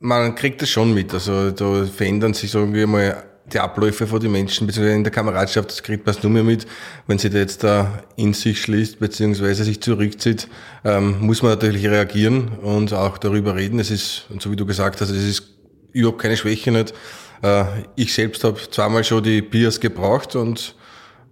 man 0.00 0.34
kriegt 0.34 0.60
das 0.60 0.68
schon 0.68 0.92
mit. 0.92 1.12
Also 1.14 1.50
da 1.50 1.86
verändern 1.86 2.34
sich, 2.34 2.50
sagen 2.50 2.74
wir 2.74 2.86
mal, 2.86 3.24
die 3.50 3.58
Abläufe 3.58 4.06
von 4.06 4.20
den 4.20 4.32
Menschen, 4.32 4.66
beziehungsweise 4.66 4.96
in 4.96 5.04
der 5.04 5.12
Kameradschaft, 5.12 5.70
das 5.70 5.82
kriegt 5.82 6.04
man 6.04 6.14
nur 6.22 6.32
mehr 6.32 6.44
mit. 6.44 6.66
Wenn 7.06 7.18
sie 7.18 7.30
da 7.30 7.38
jetzt 7.38 7.64
da 7.64 8.02
in 8.16 8.34
sich 8.34 8.60
schließt, 8.60 8.98
beziehungsweise 8.98 9.64
sich 9.64 9.80
zurückzieht, 9.80 10.48
ähm, 10.84 11.20
muss 11.20 11.42
man 11.42 11.52
natürlich 11.52 11.86
reagieren 11.86 12.48
und 12.58 12.92
auch 12.92 13.18
darüber 13.18 13.54
reden. 13.54 13.78
Es 13.78 13.90
ist, 13.90 14.26
und 14.28 14.42
so 14.42 14.50
wie 14.50 14.56
du 14.56 14.66
gesagt 14.66 15.00
hast, 15.00 15.10
es 15.10 15.24
ist 15.24 15.44
überhaupt 15.92 16.20
keine 16.20 16.36
Schwäche 16.36 16.72
nicht. 16.72 16.92
Äh, 17.42 17.64
ich 17.94 18.12
selbst 18.12 18.44
habe 18.44 18.58
zweimal 18.70 19.04
schon 19.04 19.22
die 19.22 19.40
Biers 19.40 19.80
gebraucht 19.80 20.36
und 20.36 20.74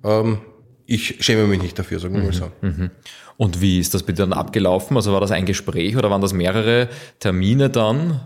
ähm, 0.02 0.38
ich 0.86 1.16
schäme 1.24 1.46
mich 1.46 1.60
nicht 1.60 1.78
dafür, 1.78 1.98
sagen 1.98 2.14
wir 2.14 2.22
mal 2.22 2.32
so. 2.32 2.50
Mhm. 2.62 2.90
Und 3.36 3.60
wie 3.60 3.80
ist 3.80 3.94
das 3.94 4.02
bitte 4.02 4.22
dann 4.22 4.32
abgelaufen? 4.32 4.96
Also 4.96 5.12
war 5.12 5.20
das 5.20 5.30
ein 5.30 5.46
Gespräch 5.46 5.96
oder 5.96 6.10
waren 6.10 6.20
das 6.20 6.32
mehrere 6.32 6.88
Termine 7.18 7.70
dann? 7.70 8.20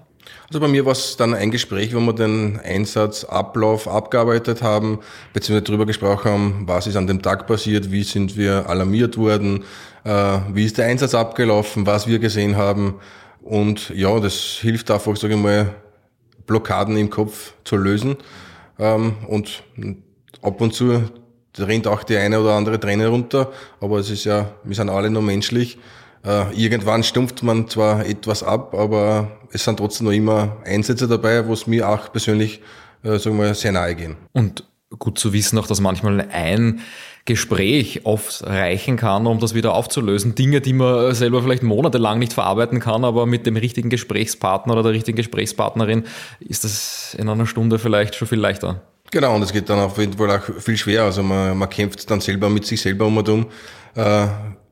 Also 0.49 0.61
bei 0.61 0.69
mir 0.69 0.85
war 0.87 0.93
es 0.93 1.17
dann 1.17 1.35
ein 1.35 1.51
Gespräch, 1.51 1.95
wo 1.95 2.01
wir 2.01 2.15
den 2.15 2.59
Einsatzablauf 2.59 3.87
abgearbeitet 3.87 4.63
haben, 4.63 5.01
beziehungsweise 5.33 5.65
darüber 5.65 5.87
gesprochen 5.87 6.31
haben, 6.31 6.63
was 6.67 6.87
ist 6.87 6.97
an 6.97 7.07
dem 7.07 7.23
Tag 7.23 7.47
passiert, 7.47 7.91
wie 7.91 8.03
sind 8.03 8.37
wir 8.37 8.69
alarmiert 8.69 9.19
worden, 9.19 9.65
äh, 10.05 10.39
wie 10.53 10.65
ist 10.65 10.79
der 10.79 10.87
Einsatz 10.87 11.15
abgelaufen, 11.15 11.87
was 11.87 12.07
wir 12.07 12.19
gesehen 12.19 12.57
haben. 12.57 12.95
Und 13.43 13.91
ja, 13.91 14.19
das 14.21 14.35
hilft 14.61 14.91
einfach, 14.91 15.17
sage 15.17 15.35
ich 15.35 15.41
mal, 15.41 15.75
Blockaden 16.47 16.97
im 16.97 17.11
Kopf 17.11 17.53
zu 17.65 17.77
lösen. 17.77 18.17
Ähm, 18.79 19.17
und 19.27 19.63
ab 20.43 20.61
und 20.61 20.73
zu 20.73 21.03
rennt 21.57 21.87
auch 21.87 22.03
die 22.03 22.17
eine 22.17 22.41
oder 22.41 22.55
andere 22.55 22.79
Träne 22.79 23.09
runter, 23.09 23.53
aber 23.81 23.99
es 23.99 24.11
ist 24.11 24.25
ja, 24.25 24.51
wir 24.65 24.75
sind 24.75 24.91
alle 24.91 25.11
nur 25.11 25.23
menschlich. 25.23 25.79
Äh, 26.25 26.53
irgendwann 26.55 27.03
stumpft 27.03 27.43
man 27.43 27.69
zwar 27.69 28.05
etwas 28.05 28.43
ab, 28.43 28.75
aber 28.75 29.39
es 29.53 29.65
sind 29.65 29.79
trotzdem 29.79 30.07
noch 30.07 30.13
immer 30.13 30.57
Einsätze 30.65 31.09
dabei, 31.09 31.47
wo 31.47 31.53
es 31.53 31.67
mir 31.67 31.89
auch 31.89 32.13
persönlich, 32.13 32.61
äh, 33.03 33.19
sagen 33.19 33.39
wir, 33.39 33.55
sehr 33.55 33.73
nahe 33.73 33.95
gehen. 33.95 34.17
Und 34.33 34.65
gut 34.99 35.19
zu 35.19 35.33
wissen 35.33 35.59
auch, 35.59 35.67
dass 35.67 35.81
manchmal 35.81 36.29
ein 36.33 36.81
Gespräch 37.25 38.07
oft 38.07 38.43
reichen 38.47 38.97
kann, 38.97 39.27
um 39.27 39.39
das 39.39 39.55
wieder 39.55 39.75
aufzulösen. 39.75 40.35
Dinge, 40.35 40.63
die 40.63 40.73
man 40.73 41.15
selber 41.15 41.43
vielleicht 41.43 41.63
monatelang 41.63 42.19
nicht 42.19 42.33
verarbeiten 42.33 42.81
kann, 42.81 43.05
aber 43.05 43.27
mit 43.27 43.45
dem 43.45 43.57
richtigen 43.57 43.91
Gesprächspartner 43.91 44.73
oder 44.73 44.83
der 44.83 44.93
richtigen 44.93 45.17
Gesprächspartnerin 45.17 46.05
ist 46.41 46.65
das 46.65 47.15
in 47.19 47.29
einer 47.29 47.47
Stunde 47.47 47.79
vielleicht 47.79 48.15
schon 48.15 48.29
viel 48.29 48.39
leichter. 48.39 48.81
Genau, 49.11 49.35
und 49.35 49.43
es 49.43 49.53
geht 49.53 49.69
dann 49.71 49.79
auf 49.79 49.99
jeden 49.99 50.15
Fall 50.15 50.31
auch 50.31 50.43
viel 50.61 50.77
schwerer. 50.77 51.05
Also 51.05 51.23
man, 51.23 51.57
man 51.57 51.69
kämpft 51.69 52.11
dann 52.11 52.21
selber 52.21 52.49
mit 52.49 52.67
sich 52.67 52.81
selber 52.81 53.07
um 53.07 53.17
und 53.17 53.29
um, 53.29 53.47
äh, 53.95 54.27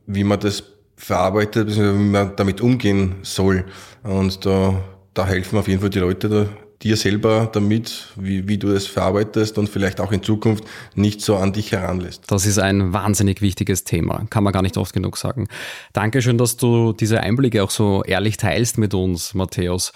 wie 0.07 0.25
man 0.25 0.41
das 0.41 0.63
verarbeitet, 0.97 1.75
wie 1.75 1.81
man 1.81 2.37
damit 2.37 2.61
umgehen 2.61 3.17
soll. 3.23 3.65
Und 4.03 4.45
da, 4.45 4.75
da 5.15 5.27
helfen 5.27 5.59
auf 5.59 5.69
jeden 5.69 5.81
Fall 5.81 5.91
die 5.91 5.99
Leute 5.99 6.29
da, 6.29 6.47
dir 6.83 6.97
selber 6.97 7.49
damit, 7.51 8.09
wie, 8.17 8.49
wie 8.49 8.59
du 8.59 8.69
es 8.69 8.87
verarbeitest 8.87 9.57
und 9.59 9.69
vielleicht 9.69 10.01
auch 10.01 10.13
in 10.13 10.23
Zukunft 10.23 10.65
nicht 10.95 11.23
so 11.23 11.37
an 11.37 11.53
dich 11.53 11.73
heranlässt. 11.73 12.25
Das 12.27 12.45
ist 12.45 12.59
ein 12.59 12.93
wahnsinnig 12.93 13.41
wichtiges 13.41 13.85
Thema, 13.85 14.27
kann 14.29 14.45
man 14.45 14.53
gar 14.53 14.63
nicht 14.63 14.77
oft 14.77 14.93
genug 14.93 15.17
sagen. 15.17 15.49
Dankeschön, 15.93 16.37
dass 16.37 16.57
du 16.57 16.93
diese 16.93 17.21
Einblicke 17.21 17.63
auch 17.63 17.71
so 17.71 18.03
ehrlich 18.05 18.37
teilst 18.37 18.79
mit 18.79 18.93
uns, 18.93 19.33
Matthäus. 19.35 19.93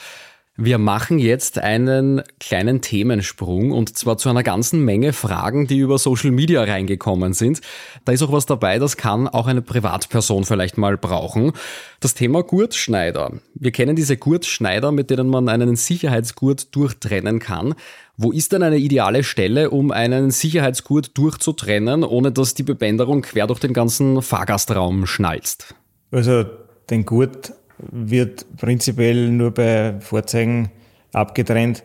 Wir 0.63 0.77
machen 0.77 1.19
jetzt 1.19 1.59
einen 1.59 2.21
kleinen 2.39 2.83
Themensprung 2.83 3.71
und 3.71 3.97
zwar 3.97 4.19
zu 4.19 4.29
einer 4.29 4.43
ganzen 4.43 4.85
Menge 4.85 5.15
Fragen, 5.15 5.67
die 5.67 5.79
über 5.79 5.97
Social 5.97 6.33
Media 6.33 6.63
reingekommen 6.63 7.33
sind. 7.33 7.63
Da 8.05 8.13
ist 8.13 8.21
auch 8.21 8.31
was 8.31 8.45
dabei, 8.45 8.79
das 8.79 8.99
kann 8.99 9.27
auch 9.27 9.47
eine 9.47 9.63
Privatperson 9.63 10.45
vielleicht 10.45 10.77
mal 10.77 10.99
brauchen. 10.99 11.53
Das 12.01 12.13
Thema 12.13 12.43
Gurtschneider. 12.43 13.33
Wir 13.55 13.73
kennen 13.73 13.97
diese 13.97 14.19
Gurtschneider, 14.19 14.93
mit 14.93 15.09
denen 15.09 15.29
man 15.29 15.49
einen 15.49 15.77
Sicherheitsgurt 15.77 16.77
durchtrennen 16.77 17.39
kann. 17.39 17.75
Wo 18.19 18.31
ist 18.31 18.53
denn 18.53 18.63
eine 18.63 18.77
ideale 18.77 19.25
Stelle, 19.25 19.71
um 19.71 19.91
einen 19.91 20.31
Sicherheitsgurt 20.31 21.17
durchzutrennen, 21.17 22.05
ohne 22.05 22.33
dass 22.33 22.53
die 22.53 22.65
Bebänderung 22.65 23.23
quer 23.23 23.47
durch 23.47 23.61
den 23.61 23.73
ganzen 23.73 24.21
Fahrgastraum 24.21 25.07
schnalzt? 25.07 25.75
Also 26.11 26.45
den 26.91 27.07
Gurt 27.07 27.55
wird 27.91 28.47
prinzipiell 28.57 29.31
nur 29.31 29.53
bei 29.53 29.95
Fahrzeugen 30.01 30.71
abgetrennt, 31.13 31.83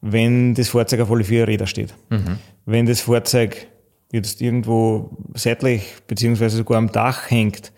wenn 0.00 0.54
das 0.54 0.68
Fahrzeug 0.68 1.00
auf 1.00 1.10
alle 1.10 1.24
vier 1.24 1.46
Räder 1.46 1.66
steht. 1.66 1.94
Mhm. 2.10 2.38
Wenn 2.66 2.86
das 2.86 3.00
Fahrzeug 3.00 3.68
jetzt 4.12 4.40
irgendwo 4.40 5.10
seitlich 5.34 5.94
beziehungsweise 6.06 6.58
sogar 6.58 6.78
am 6.78 6.92
Dach 6.92 7.30
hängt, 7.30 7.72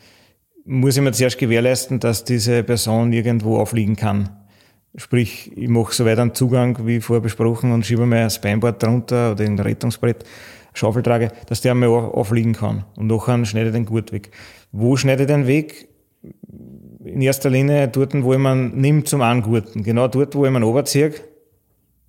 muss 0.64 0.96
ich 0.96 1.02
mir 1.02 1.12
zuerst 1.12 1.38
gewährleisten, 1.38 2.00
dass 2.00 2.24
diese 2.24 2.62
Person 2.62 3.12
irgendwo 3.12 3.58
aufliegen 3.58 3.96
kann. 3.96 4.30
Sprich, 4.96 5.50
ich 5.56 5.68
mache 5.68 5.92
so 5.92 6.04
weit 6.04 6.18
einen 6.18 6.34
Zugang, 6.34 6.86
wie 6.86 7.00
vorher 7.00 7.20
besprochen, 7.20 7.72
und 7.72 7.84
schiebe 7.84 8.06
mir 8.06 8.22
ein 8.22 8.30
Speinboard 8.30 8.82
drunter 8.82 9.32
oder 9.32 9.44
ein 9.44 9.58
Rettungsbrett. 9.58 10.24
Schaufel 10.72 11.02
trage, 11.02 11.30
dass 11.46 11.60
der 11.60 11.72
einmal 11.72 11.88
aufliegen 11.88 12.52
kann. 12.52 12.84
Und 12.96 13.08
nachher 13.08 13.44
schneide 13.44 13.68
ich 13.68 13.74
den 13.74 13.86
Gurt 13.86 14.12
weg. 14.12 14.30
Wo 14.72 14.96
schneide 14.96 15.24
ich 15.24 15.28
den 15.28 15.46
weg? 15.46 15.88
In 17.14 17.22
erster 17.22 17.48
Linie 17.48 17.87
dort, 17.87 18.12
wo 18.24 18.33
ich 18.33 18.40
man 18.40 18.74
nimmt 18.74 19.07
zum 19.07 19.22
Angurten. 19.22 19.85
Genau 19.85 20.09
dort, 20.09 20.35
wo 20.35 20.44
ich 20.46 20.50
man 20.50 20.64
runterziehe, 20.64 21.14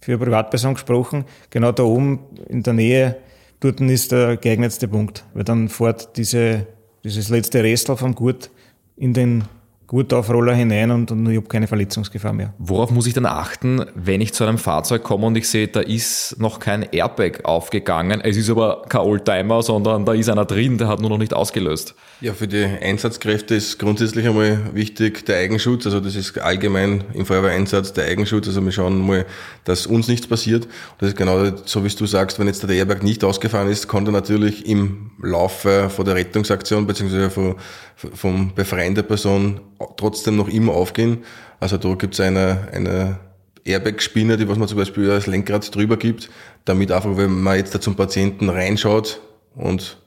für 0.02 0.18
Privatperson 0.18 0.74
gesprochen, 0.74 1.26
genau 1.52 1.72
da 1.72 1.84
oben 1.84 2.22
in 2.50 2.64
der 2.64 2.74
Nähe, 2.74 3.18
dort 3.60 3.80
ist 3.82 4.12
der 4.12 4.36
geeignetste 4.38 4.88
Punkt. 4.88 5.24
Weil 5.36 5.44
dann 5.44 5.70
fährt 5.70 6.18
diese, 6.18 6.66
dieses 7.04 7.30
letzte 7.30 7.62
Restel 7.62 7.96
vom 7.98 8.16
Gurt 8.16 8.50
in 8.98 9.14
den 9.14 9.44
Gurtaufroller 9.88 10.54
hinein 10.54 10.90
und, 10.92 11.12
und 11.12 11.30
ich 11.30 11.38
habe 11.38 11.48
keine 11.48 11.68
Verletzungsgefahr 11.68 12.34
mehr. 12.34 12.54
Worauf 12.58 12.90
muss 12.92 13.06
ich 13.06 13.14
dann 13.14 13.26
achten, 13.26 13.86
wenn 13.94 14.20
ich 14.20 14.34
zu 14.34 14.44
einem 14.44 14.58
Fahrzeug 14.58 15.04
komme 15.04 15.28
und 15.28 15.38
ich 15.38 15.48
sehe, 15.48 15.68
da 15.68 15.82
ist 15.82 16.40
noch 16.40 16.60
kein 16.60 16.84
Airbag 16.84 17.44
aufgegangen, 17.44 18.22
es 18.22 18.36
ist 18.36 18.50
aber 18.50 18.84
kein 18.90 19.02
Oldtimer, 19.02 19.62
sondern 19.62 20.06
da 20.06 20.14
ist 20.14 20.30
einer 20.30 20.46
drin, 20.46 20.78
der 20.78 20.88
hat 20.88 21.02
nur 21.02 21.10
noch 21.10 21.20
nicht 21.20 21.34
ausgelöst? 21.34 21.94
Ja, 22.22 22.34
für 22.34 22.48
die 22.48 22.64
Einsatzkräfte 22.64 23.56
ist 23.56 23.78
grundsätzlich 23.78 24.26
einmal 24.26 24.74
wichtig 24.74 25.26
der 25.26 25.38
Eigenschutz. 25.38 25.86
Also 25.86 26.00
das 26.00 26.16
ist 26.16 26.40
allgemein 26.40 27.04
im 27.14 27.26
Feuerwehreinsatz 27.26 27.92
der 27.94 28.06
Eigenschutz. 28.06 28.48
Also 28.48 28.64
wir 28.64 28.72
schauen 28.72 29.06
mal, 29.06 29.26
dass 29.66 29.86
uns 29.86 30.08
nichts 30.08 30.26
passiert. 30.26 30.68
Das 30.98 31.10
ist 31.10 31.18
genau 31.18 31.52
so, 31.66 31.84
wie 31.84 31.90
du 31.90 32.06
sagst, 32.06 32.40
wenn 32.40 32.48
jetzt 32.48 32.64
der 32.64 32.70
Airbag 32.70 33.04
nicht 33.04 33.24
ausgefahren 33.24 33.70
ist, 33.70 33.88
kann 33.90 34.06
er 34.06 34.14
natürlich 34.14 34.66
im 34.66 35.12
Laufe 35.22 35.90
von 35.90 36.06
der 36.06 36.16
Rettungsaktion 36.16 36.88
beziehungsweise 36.88 37.30
vom, 37.30 37.56
vom 37.96 38.54
Befreien 38.54 38.96
der 38.96 39.04
Person 39.04 39.62
trotzdem 39.98 40.36
noch 40.36 40.48
immer 40.48 40.74
aufgehen. 40.74 41.24
Also 41.60 41.78
da 41.78 41.94
gibt 41.94 42.14
es 42.14 42.20
eine, 42.20 42.68
eine 42.72 43.18
Airbag-Spinne, 43.64 44.38
die 44.38 44.48
was 44.48 44.58
man 44.58 44.68
zum 44.68 44.78
Beispiel 44.78 45.10
als 45.10 45.28
Lenkrad 45.28 45.74
drüber 45.74 45.98
gibt, 45.98 46.30
damit 46.66 46.92
einfach, 46.92 47.18
wenn 47.18 47.42
man 47.42 47.58
jetzt 47.58 47.74
da 47.74 47.82
zum 47.82 47.96
Patienten 47.96 48.50
reinschaut 48.50 49.22
und 49.56 49.98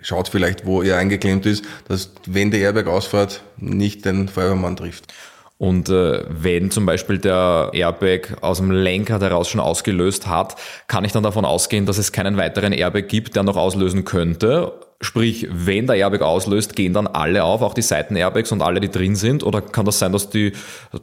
schaut 0.00 0.28
vielleicht, 0.28 0.66
wo 0.66 0.82
er 0.82 0.98
eingeklemmt 0.98 1.46
ist, 1.46 1.64
dass 1.88 2.12
wenn 2.26 2.50
der 2.50 2.60
Airbag 2.60 2.86
ausfährt, 2.86 3.42
nicht 3.56 4.04
den 4.04 4.28
Feuerwehrmann 4.28 4.76
trifft. 4.76 5.12
Und 5.56 5.88
äh, 5.88 6.24
wenn 6.28 6.70
zum 6.70 6.84
Beispiel 6.84 7.18
der 7.18 7.70
Airbag 7.72 8.36
aus 8.42 8.58
dem 8.58 8.70
Lenkrad 8.70 9.22
heraus 9.22 9.48
schon 9.48 9.60
ausgelöst 9.60 10.26
hat, 10.26 10.56
kann 10.88 11.04
ich 11.04 11.12
dann 11.12 11.22
davon 11.22 11.44
ausgehen, 11.44 11.86
dass 11.86 11.96
es 11.96 12.12
keinen 12.12 12.36
weiteren 12.36 12.72
Airbag 12.72 13.08
gibt, 13.08 13.36
der 13.36 13.44
noch 13.44 13.56
auslösen 13.56 14.04
könnte. 14.04 14.72
Sprich, 15.00 15.48
wenn 15.50 15.86
der 15.86 15.96
Airbag 15.96 16.22
auslöst, 16.22 16.76
gehen 16.76 16.92
dann 16.92 17.06
alle 17.06 17.44
auf, 17.44 17.62
auch 17.62 17.74
die 17.74 17.82
Seiten-Airbags 17.82 18.52
und 18.52 18.62
alle, 18.62 18.80
die 18.80 18.90
drin 18.90 19.16
sind? 19.16 19.42
Oder 19.42 19.60
kann 19.60 19.84
das 19.84 19.98
sein, 19.98 20.12
dass 20.12 20.30
die 20.30 20.52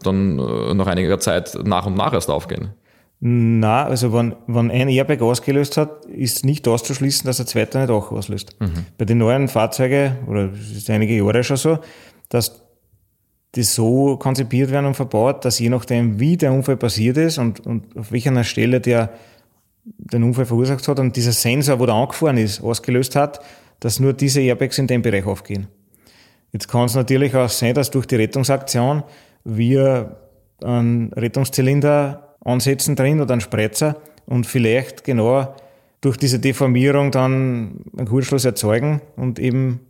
dann 0.04 0.40
äh, 0.40 0.74
nach 0.74 0.88
einiger 0.88 1.20
Zeit 1.20 1.58
nach 1.64 1.86
und 1.86 1.96
nach 1.96 2.14
erst 2.14 2.30
aufgehen? 2.30 2.72
Na, 3.24 3.84
also 3.86 4.14
wenn, 4.14 4.36
wenn 4.48 4.72
ein 4.72 4.90
Airbag 4.90 5.22
ausgelöst 5.22 5.78
hat, 5.78 6.06
ist 6.06 6.44
nicht 6.44 6.68
auszuschließen, 6.68 7.28
dass 7.28 7.38
der 7.38 7.46
zweite 7.46 7.80
nicht 7.80 7.92
auch 7.92 8.12
auslöst. 8.12 8.56
Mhm. 8.60 8.86
Bei 8.98 9.06
den 9.06 9.20
neuen 9.20 9.48
Fahrzeugen, 9.48 10.18
oder 10.28 10.50
es 10.54 10.72
ist 10.72 10.90
einige 10.90 11.16
Jahre 11.16 11.44
schon 11.44 11.58
so, 11.58 11.78
dass 12.30 12.64
die 13.54 13.64
so 13.64 14.18
konzipiert 14.18 14.72
werden 14.72 14.88
und 14.88 14.96
verbaut, 14.96 15.46
dass 15.46 15.60
je 15.60 15.70
nachdem, 15.70 16.20
wie 16.20 16.38
der 16.38 16.52
Unfall 16.52 16.78
passiert 16.78 17.18
ist 17.18 17.38
und, 17.38 17.60
und 17.68 17.96
auf 17.96 18.12
welcher 18.12 18.44
Stelle 18.44 18.82
der 18.82 19.12
den 19.84 20.24
Unfall 20.24 20.46
verursacht 20.46 20.88
hat 20.88 21.00
und 21.00 21.16
dieser 21.16 21.32
Sensor, 21.32 21.80
wo 21.80 21.86
der 21.86 21.96
angefahren 21.96 22.38
ist, 22.38 22.62
ausgelöst 22.62 23.16
hat, 23.16 23.40
dass 23.82 24.00
nur 24.00 24.14
diese 24.14 24.40
Airbags 24.40 24.78
in 24.78 24.88
dem 24.88 25.02
Bereich 25.02 25.26
aufgehen. 25.26 25.68
Jetzt 26.54 26.70
kann 26.70 26.86
es 26.86 26.96
natürlich 26.96 27.36
auch 27.36 27.50
sein, 27.50 27.74
dass 27.74 27.92
durch 27.92 28.06
die 28.06 28.16
Rettungsaktion 28.16 29.04
wir 29.44 30.16
einen 30.64 31.12
Rettungszylinder 31.14 32.38
ansetzen 32.46 32.96
drin 32.96 33.20
oder 33.20 33.34
einen 33.34 33.42
Spreizer 33.42 33.98
und 34.26 34.48
vielleicht 34.48 35.04
genau 35.04 35.54
durch 36.00 36.16
diese 36.18 36.40
Deformierung 36.40 37.12
dann 37.12 37.82
einen 37.98 38.08
Kurzschluss 38.08 38.46
erzeugen 38.46 39.02
und 39.16 39.40
eben 39.40 39.82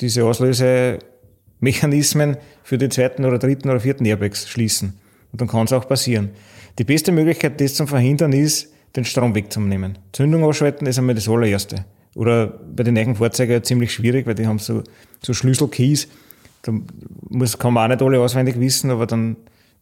diese 0.00 0.24
Auslösemechanismen 0.24 2.36
für 2.62 2.78
die 2.78 2.88
zweiten 2.88 3.24
oder 3.24 3.38
dritten 3.38 3.68
oder 3.70 3.80
vierten 3.80 4.06
Airbags 4.06 4.48
schließen. 4.48 4.94
Und 5.32 5.40
dann 5.40 5.48
kann 5.48 5.64
es 5.64 5.72
auch 5.72 5.88
passieren. 5.88 6.30
Die 6.78 6.84
beste 6.84 7.10
Möglichkeit, 7.12 7.60
das 7.60 7.74
zu 7.74 7.86
verhindern, 7.86 8.32
ist, 8.32 8.72
den 8.94 9.04
Strom 9.04 9.34
wegzunehmen. 9.34 9.98
Zündung 10.12 10.44
ausschalten 10.44 10.86
ist 10.86 10.98
einmal 10.98 11.14
das 11.14 11.28
allererste. 11.28 11.84
Oder 12.16 12.48
bei 12.48 12.82
den 12.82 12.94
neuen 12.94 13.14
Fahrzeugen 13.14 13.62
ziemlich 13.62 13.92
schwierig, 13.92 14.26
weil 14.26 14.34
die 14.34 14.46
haben 14.46 14.58
so, 14.58 14.82
so 15.22 15.32
Schlüsselkeys. 15.32 16.08
Da 16.62 16.72
muss, 17.28 17.56
kann 17.56 17.74
man 17.74 17.84
auch 17.84 17.94
nicht 17.94 18.02
alle 18.02 18.18
auswendig 18.18 18.58
wissen, 18.58 18.90
aber 18.90 19.06
dann 19.06 19.36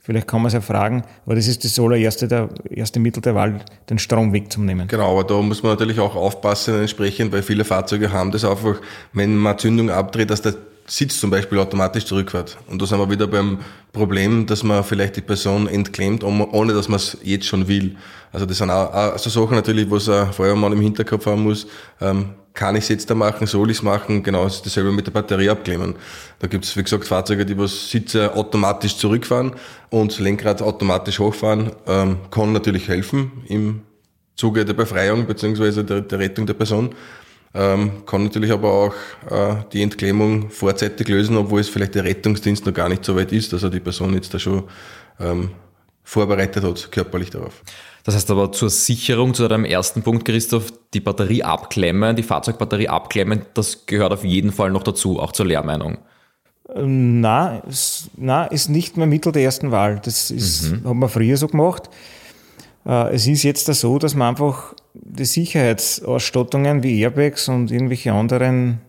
Vielleicht 0.04 0.28
kann 0.28 0.42
man 0.42 0.48
es 0.48 0.52
ja 0.52 0.60
fragen, 0.60 1.02
aber 1.24 1.34
das 1.34 1.48
ist 1.48 1.64
das 1.64 1.78
allererste 1.78 2.28
der 2.28 2.50
erste 2.68 3.00
Mittel 3.00 3.22
der 3.22 3.34
Wahl, 3.34 3.60
den 3.88 3.98
Strom 3.98 4.34
wegzunehmen. 4.34 4.86
Genau, 4.86 5.12
aber 5.12 5.24
da 5.24 5.40
muss 5.40 5.62
man 5.62 5.72
natürlich 5.72 5.98
auch 5.98 6.14
aufpassen 6.14 6.78
entsprechend, 6.78 7.32
weil 7.32 7.42
viele 7.42 7.64
Fahrzeuge 7.64 8.12
haben 8.12 8.30
das 8.30 8.44
einfach, 8.44 8.82
wenn 9.14 9.34
man 9.34 9.56
Zündung 9.56 9.88
abdreht, 9.88 10.28
dass 10.28 10.42
der 10.42 10.56
Sitz 10.86 11.18
zum 11.18 11.30
Beispiel 11.30 11.58
automatisch 11.58 12.04
zurückfährt. 12.04 12.58
Und 12.66 12.80
da 12.80 12.86
sind 12.86 12.98
wir 12.98 13.10
wieder 13.10 13.26
beim 13.26 13.58
Problem, 13.92 14.46
dass 14.46 14.62
man 14.62 14.84
vielleicht 14.84 15.16
die 15.16 15.22
Person 15.22 15.66
entklemmt, 15.66 16.22
ohne 16.24 16.74
dass 16.74 16.88
man 16.88 16.96
es 16.96 17.16
jetzt 17.22 17.46
schon 17.46 17.68
will. 17.68 17.96
Also 18.32 18.44
das 18.44 18.58
sind 18.58 18.70
auch, 18.70 18.92
auch 18.92 19.18
so 19.18 19.30
Sachen 19.30 19.54
natürlich, 19.54 19.90
was 19.90 20.08
ein 20.08 20.32
Feuerwehrmann 20.32 20.72
im 20.72 20.80
Hinterkopf 20.80 21.26
haben 21.26 21.44
muss. 21.44 21.66
Ähm, 22.00 22.30
kann 22.52 22.76
ich 22.76 22.84
es 22.84 22.88
jetzt 22.88 23.10
da 23.10 23.14
machen, 23.14 23.46
soll 23.46 23.70
ich 23.70 23.78
es 23.78 23.82
machen? 23.82 24.22
Genau, 24.22 24.44
das 24.44 24.56
ist 24.56 24.66
dasselbe 24.66 24.92
mit 24.92 25.06
der 25.06 25.12
Batterie 25.12 25.50
abklemmen. 25.50 25.96
Da 26.38 26.46
gibt 26.46 26.64
es, 26.64 26.76
wie 26.76 26.82
gesagt, 26.84 27.04
Fahrzeuge, 27.04 27.44
die 27.44 27.58
was 27.58 27.90
Sitze 27.90 28.32
automatisch 28.34 28.96
zurückfahren 28.96 29.52
und 29.90 30.18
Lenkrad 30.20 30.62
automatisch 30.62 31.18
hochfahren. 31.18 31.72
Ähm, 31.86 32.18
kann 32.30 32.52
natürlich 32.52 32.88
helfen 32.88 33.32
im 33.48 33.82
Zuge 34.36 34.64
der 34.64 34.74
Befreiung 34.74 35.26
beziehungsweise 35.26 35.84
der, 35.84 36.00
der 36.02 36.18
Rettung 36.18 36.46
der 36.46 36.54
Person. 36.54 36.94
Ähm, 37.56 38.04
kann 38.04 38.24
natürlich 38.24 38.50
aber 38.50 38.72
auch 38.72 38.94
äh, 39.30 39.62
die 39.72 39.82
Entklemmung 39.82 40.50
vorzeitig 40.50 41.06
lösen, 41.08 41.36
obwohl 41.36 41.60
es 41.60 41.68
vielleicht 41.68 41.94
der 41.94 42.04
Rettungsdienst 42.04 42.66
noch 42.66 42.74
gar 42.74 42.88
nicht 42.88 43.04
so 43.04 43.14
weit 43.14 43.30
ist, 43.30 43.52
dass 43.52 43.62
er 43.62 43.70
die 43.70 43.80
Person 43.80 44.12
jetzt 44.14 44.34
da 44.34 44.40
schon 44.40 44.64
ähm, 45.20 45.50
vorbereitet 46.02 46.64
hat, 46.64 46.90
körperlich 46.90 47.30
darauf. 47.30 47.62
Das 48.02 48.14
heißt 48.16 48.30
aber 48.32 48.52
zur 48.52 48.70
Sicherung, 48.70 49.34
zu 49.34 49.46
deinem 49.48 49.64
ersten 49.64 50.02
Punkt, 50.02 50.24
Christoph, 50.24 50.72
die 50.92 51.00
Batterie 51.00 51.42
abklemmen, 51.44 52.16
die 52.16 52.22
Fahrzeugbatterie 52.22 52.88
abklemmen, 52.88 53.42
das 53.54 53.86
gehört 53.86 54.12
auf 54.12 54.24
jeden 54.24 54.52
Fall 54.52 54.70
noch 54.70 54.82
dazu, 54.82 55.20
auch 55.20 55.32
zur 55.32 55.46
Lehrmeinung. 55.46 55.98
Ähm, 56.74 57.20
na, 57.20 57.58
ist, 57.58 58.10
na, 58.16 58.44
ist 58.46 58.68
nicht 58.68 58.96
mehr 58.96 59.06
Mittel 59.06 59.32
der 59.32 59.42
ersten 59.42 59.70
Wahl. 59.70 60.00
Das 60.04 60.30
ist, 60.30 60.70
mhm. 60.70 60.88
haben 60.88 60.98
wir 60.98 61.08
früher 61.08 61.36
so 61.36 61.46
gemacht. 61.48 61.88
Äh, 62.84 63.14
es 63.14 63.26
ist 63.26 63.42
jetzt 63.42 63.66
so, 63.66 63.98
dass 63.98 64.14
man 64.14 64.28
einfach 64.28 64.74
die 64.94 65.24
Sicherheitsausstattungen 65.24 66.82
wie 66.82 67.00
Airbags 67.00 67.48
und 67.48 67.70
irgendwelche 67.70 68.12
anderen 68.12 68.80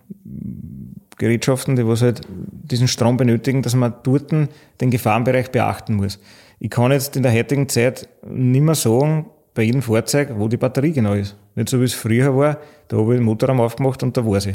Gerätschaften, 1.18 1.76
die 1.76 1.88
was 1.88 2.02
halt 2.02 2.22
diesen 2.30 2.88
Strom 2.88 3.18
benötigen, 3.18 3.62
dass 3.62 3.76
man 3.76 3.94
dort 4.04 4.32
den 4.32 4.92
Gefahrenbereich 4.92 5.52
beachten 5.52 5.96
muss. 5.96 6.20
Ich 6.60 6.70
kann 6.70 6.92
jetzt 6.92 7.16
in 7.16 7.24
der 7.24 7.34
heutigen 7.34 7.70
Zeit 7.70 8.08
nicht 8.28 8.62
mehr 8.62 8.76
sagen, 8.76 9.28
bei 9.54 9.64
jedem 9.64 9.82
Fahrzeug, 9.82 10.32
wo 10.36 10.48
die 10.48 10.58
Batterie 10.58 10.92
genau 10.92 11.14
ist. 11.14 11.36
Nicht 11.56 11.70
so 11.70 11.80
wie 11.80 11.86
es 11.86 11.94
früher 11.94 12.36
war, 12.36 12.60
da 12.90 12.98
habe 12.98 13.14
ich 13.14 13.20
den 13.20 13.26
Motorraum 13.26 13.62
aufgemacht 13.62 14.04
und 14.04 14.16
da 14.16 14.26
war 14.26 14.42
sie. 14.42 14.52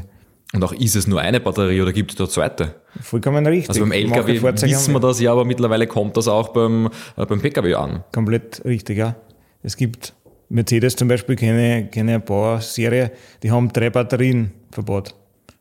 Und 0.53 0.63
auch 0.65 0.73
ist 0.73 0.97
es 0.97 1.07
nur 1.07 1.21
eine 1.21 1.41
Batterie 1.41 1.81
oder 1.81 1.93
gibt 1.93 2.11
es 2.11 2.17
da 2.17 2.29
zweite? 2.29 2.75
Vollkommen 3.01 3.47
richtig. 3.47 3.71
Also 3.71 3.81
beim 3.81 3.93
LKW 3.93 4.43
wissen 4.43 4.93
wir 4.93 5.01
das 5.01 5.21
ja, 5.21 5.33
aber 5.33 5.45
mittlerweile 5.45 5.87
kommt 5.87 6.17
das 6.17 6.29
auch 6.29 6.49
beim, 6.49 6.91
äh, 7.17 7.25
beim 7.25 7.41
Pkw 7.41 7.75
an. 7.75 8.05
Komplett 8.13 8.63
richtig, 8.65 8.99
ja. 8.99 9.17
Es 9.63 9.77
gibt 9.77 10.15
Mercedes 10.51 10.97
zum 10.97 11.09
Beispiel, 11.09 11.37
keine, 11.37 11.87
keine 11.87 12.21
Bauserie, 12.21 13.13
die 13.43 13.51
haben 13.51 13.73
drei 13.73 13.89
Batterien 13.89 14.51
verbaut. 14.71 15.15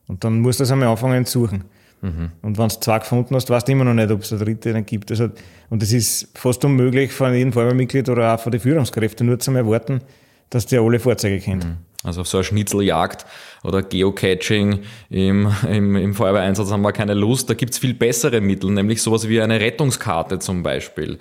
Und 0.06 0.24
dann 0.24 0.40
musst 0.40 0.60
du 0.60 0.62
das 0.62 0.72
einmal 0.72 0.88
anfangen 0.88 1.24
zu 1.24 1.40
suchen. 1.40 1.64
Mhm. 2.02 2.32
Und 2.42 2.58
wenn 2.58 2.68
du 2.68 2.80
zwei 2.80 2.98
gefunden 2.98 3.34
hast, 3.34 3.48
weißt 3.50 3.68
du 3.68 3.72
immer 3.72 3.84
noch 3.84 3.94
nicht, 3.94 4.10
ob 4.10 4.22
es 4.22 4.32
eine 4.32 4.44
dritte 4.44 4.72
dann 4.72 4.84
gibt. 4.84 5.10
Also, 5.10 5.28
und 5.68 5.82
es 5.82 5.92
ist 5.92 6.28
fast 6.34 6.64
unmöglich 6.64 7.12
von 7.12 7.32
jedem 7.32 7.52
Feuerwehrmitglied 7.52 8.08
oder 8.08 8.34
auch 8.34 8.40
von 8.40 8.52
den 8.52 8.60
Führungskräften 8.60 9.26
nur 9.26 9.38
zu 9.38 9.52
erwarten, 9.52 10.00
dass 10.48 10.66
der 10.66 10.80
alle 10.80 10.98
Fahrzeuge 10.98 11.38
kennt. 11.38 11.64
Mhm. 11.64 11.76
Also 12.02 12.22
auf 12.22 12.28
so 12.28 12.38
eine 12.38 12.44
Schnitzeljagd 12.44 13.26
oder 13.62 13.82
Geocaching 13.82 14.80
im, 15.10 15.52
im, 15.68 15.96
im 15.96 16.14
Feuerwehreinsatz 16.14 16.70
haben 16.70 16.80
wir 16.80 16.92
keine 16.92 17.12
Lust. 17.14 17.50
Da 17.50 17.54
gibt 17.54 17.74
es 17.74 17.78
viel 17.78 17.92
bessere 17.92 18.40
Mittel, 18.40 18.70
nämlich 18.70 19.02
sowas 19.02 19.28
wie 19.28 19.40
eine 19.40 19.60
Rettungskarte 19.60 20.38
zum 20.38 20.62
Beispiel. 20.62 21.18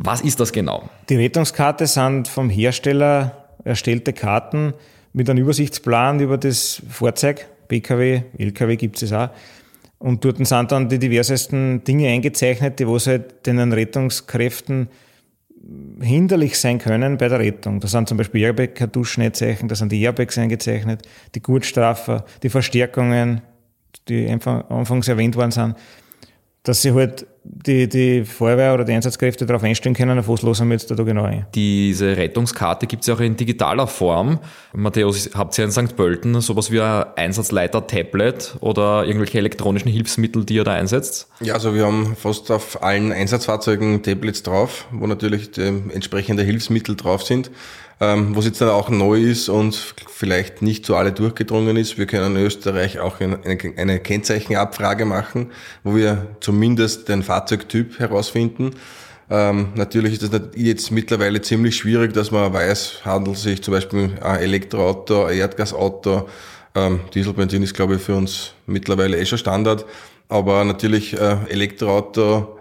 Was 0.00 0.20
ist 0.20 0.38
das 0.38 0.52
genau? 0.52 0.88
Die 1.08 1.16
Rettungskarte 1.16 1.88
sind 1.88 2.28
vom 2.28 2.50
Hersteller 2.50 3.48
erstellte 3.64 4.12
Karten 4.12 4.74
mit 5.12 5.28
einem 5.28 5.42
Übersichtsplan 5.42 6.20
über 6.20 6.38
das 6.38 6.80
Fahrzeug, 6.88 7.46
PKW, 7.66 8.22
LKW 8.38 8.76
gibt 8.76 9.02
es 9.02 9.12
auch, 9.12 9.30
und 9.98 10.24
dort 10.24 10.44
sind 10.46 10.70
dann 10.70 10.88
die 10.88 11.00
diversesten 11.00 11.82
Dinge 11.82 12.08
eingezeichnet, 12.08 12.78
die 12.78 12.86
was 12.86 13.08
halt 13.08 13.44
den 13.46 13.72
Rettungskräften 13.72 14.88
hinderlich 16.00 16.58
sein 16.60 16.78
können 16.78 17.18
bei 17.18 17.28
der 17.28 17.40
Rettung. 17.40 17.80
Da 17.80 17.88
sind 17.88 18.08
zum 18.08 18.16
Beispiel 18.16 18.42
Airbag-Kartuschen 18.42 19.24
eingezeichnet, 19.24 19.72
da 19.72 19.74
sind 19.74 19.90
die 19.90 20.00
Airbags 20.00 20.38
eingezeichnet, 20.38 21.02
die 21.34 21.42
Gurtstraffer, 21.42 22.24
die 22.44 22.50
Verstärkungen, 22.50 23.40
die 24.08 24.28
anfangs 24.28 25.08
erwähnt 25.08 25.34
worden 25.34 25.50
sind, 25.50 25.74
dass 26.68 26.82
sie 26.82 26.92
halt 26.92 27.26
die, 27.42 27.88
die 27.88 28.24
Feuerwehr 28.24 28.74
oder 28.74 28.84
die 28.84 28.92
Einsatzkräfte 28.92 29.46
darauf 29.46 29.62
einstellen 29.62 29.94
können, 29.94 30.18
auf 30.18 30.28
was 30.28 30.42
losen 30.42 30.68
wir 30.68 30.74
jetzt 30.74 30.90
da 30.90 30.94
genau 31.02 31.24
ein. 31.24 31.46
Diese 31.54 32.16
Rettungskarte 32.16 32.86
gibt 32.86 33.02
es 33.02 33.06
ja 33.06 33.14
auch 33.14 33.20
in 33.20 33.36
digitaler 33.36 33.86
Form. 33.86 34.38
Matthäus, 34.74 35.30
habt 35.34 35.56
ihr 35.56 35.64
in 35.64 35.70
St. 35.70 35.96
Pölten 35.96 36.38
sowas 36.42 36.70
wie 36.70 36.80
ein 36.80 37.06
Einsatzleiter-Tablet 37.16 38.56
oder 38.60 39.06
irgendwelche 39.06 39.38
elektronischen 39.38 39.90
Hilfsmittel, 39.90 40.44
die 40.44 40.56
ihr 40.56 40.64
da 40.64 40.74
einsetzt? 40.74 41.28
Ja, 41.40 41.54
also 41.54 41.74
wir 41.74 41.86
haben 41.86 42.14
fast 42.16 42.50
auf 42.50 42.82
allen 42.82 43.12
Einsatzfahrzeugen 43.12 44.02
Tablets 44.02 44.42
drauf, 44.42 44.86
wo 44.92 45.06
natürlich 45.06 45.56
entsprechende 45.56 46.42
Hilfsmittel 46.42 46.96
drauf 46.96 47.22
sind. 47.22 47.50
Ähm, 48.00 48.36
was 48.36 48.44
jetzt 48.44 48.60
dann 48.60 48.68
auch 48.68 48.90
neu 48.90 49.20
ist 49.20 49.48
und 49.48 49.74
vielleicht 50.08 50.62
nicht 50.62 50.86
zu 50.86 50.94
alle 50.94 51.12
durchgedrungen 51.12 51.76
ist, 51.76 51.98
wir 51.98 52.06
können 52.06 52.36
in 52.36 52.42
Österreich 52.42 53.00
auch 53.00 53.18
eine, 53.20 53.40
eine 53.76 53.98
Kennzeichenabfrage 53.98 55.04
machen, 55.04 55.50
wo 55.82 55.96
wir 55.96 56.28
zumindest 56.40 57.08
den 57.08 57.24
Fahrzeugtyp 57.24 57.98
herausfinden. 57.98 58.70
Ähm, 59.30 59.68
natürlich 59.74 60.14
ist 60.14 60.32
das 60.32 60.40
jetzt 60.54 60.90
mittlerweile 60.90 61.42
ziemlich 61.42 61.76
schwierig, 61.76 62.14
dass 62.14 62.30
man 62.30 62.52
weiß, 62.52 63.04
handelt 63.04 63.36
sich 63.36 63.62
zum 63.62 63.74
Beispiel 63.74 64.16
ein 64.22 64.40
Elektroauto, 64.40 65.24
ein 65.24 65.36
Erdgasauto. 65.36 66.28
Ähm, 66.74 67.00
Dieselbenzin 67.14 67.62
ist, 67.62 67.74
glaube 67.74 67.96
ich, 67.96 68.02
für 68.02 68.14
uns 68.14 68.52
mittlerweile 68.66 69.18
eh 69.18 69.26
schon 69.26 69.38
Standard. 69.38 69.84
Aber 70.28 70.64
natürlich 70.64 71.18
äh, 71.18 71.36
Elektroauto, 71.48 72.58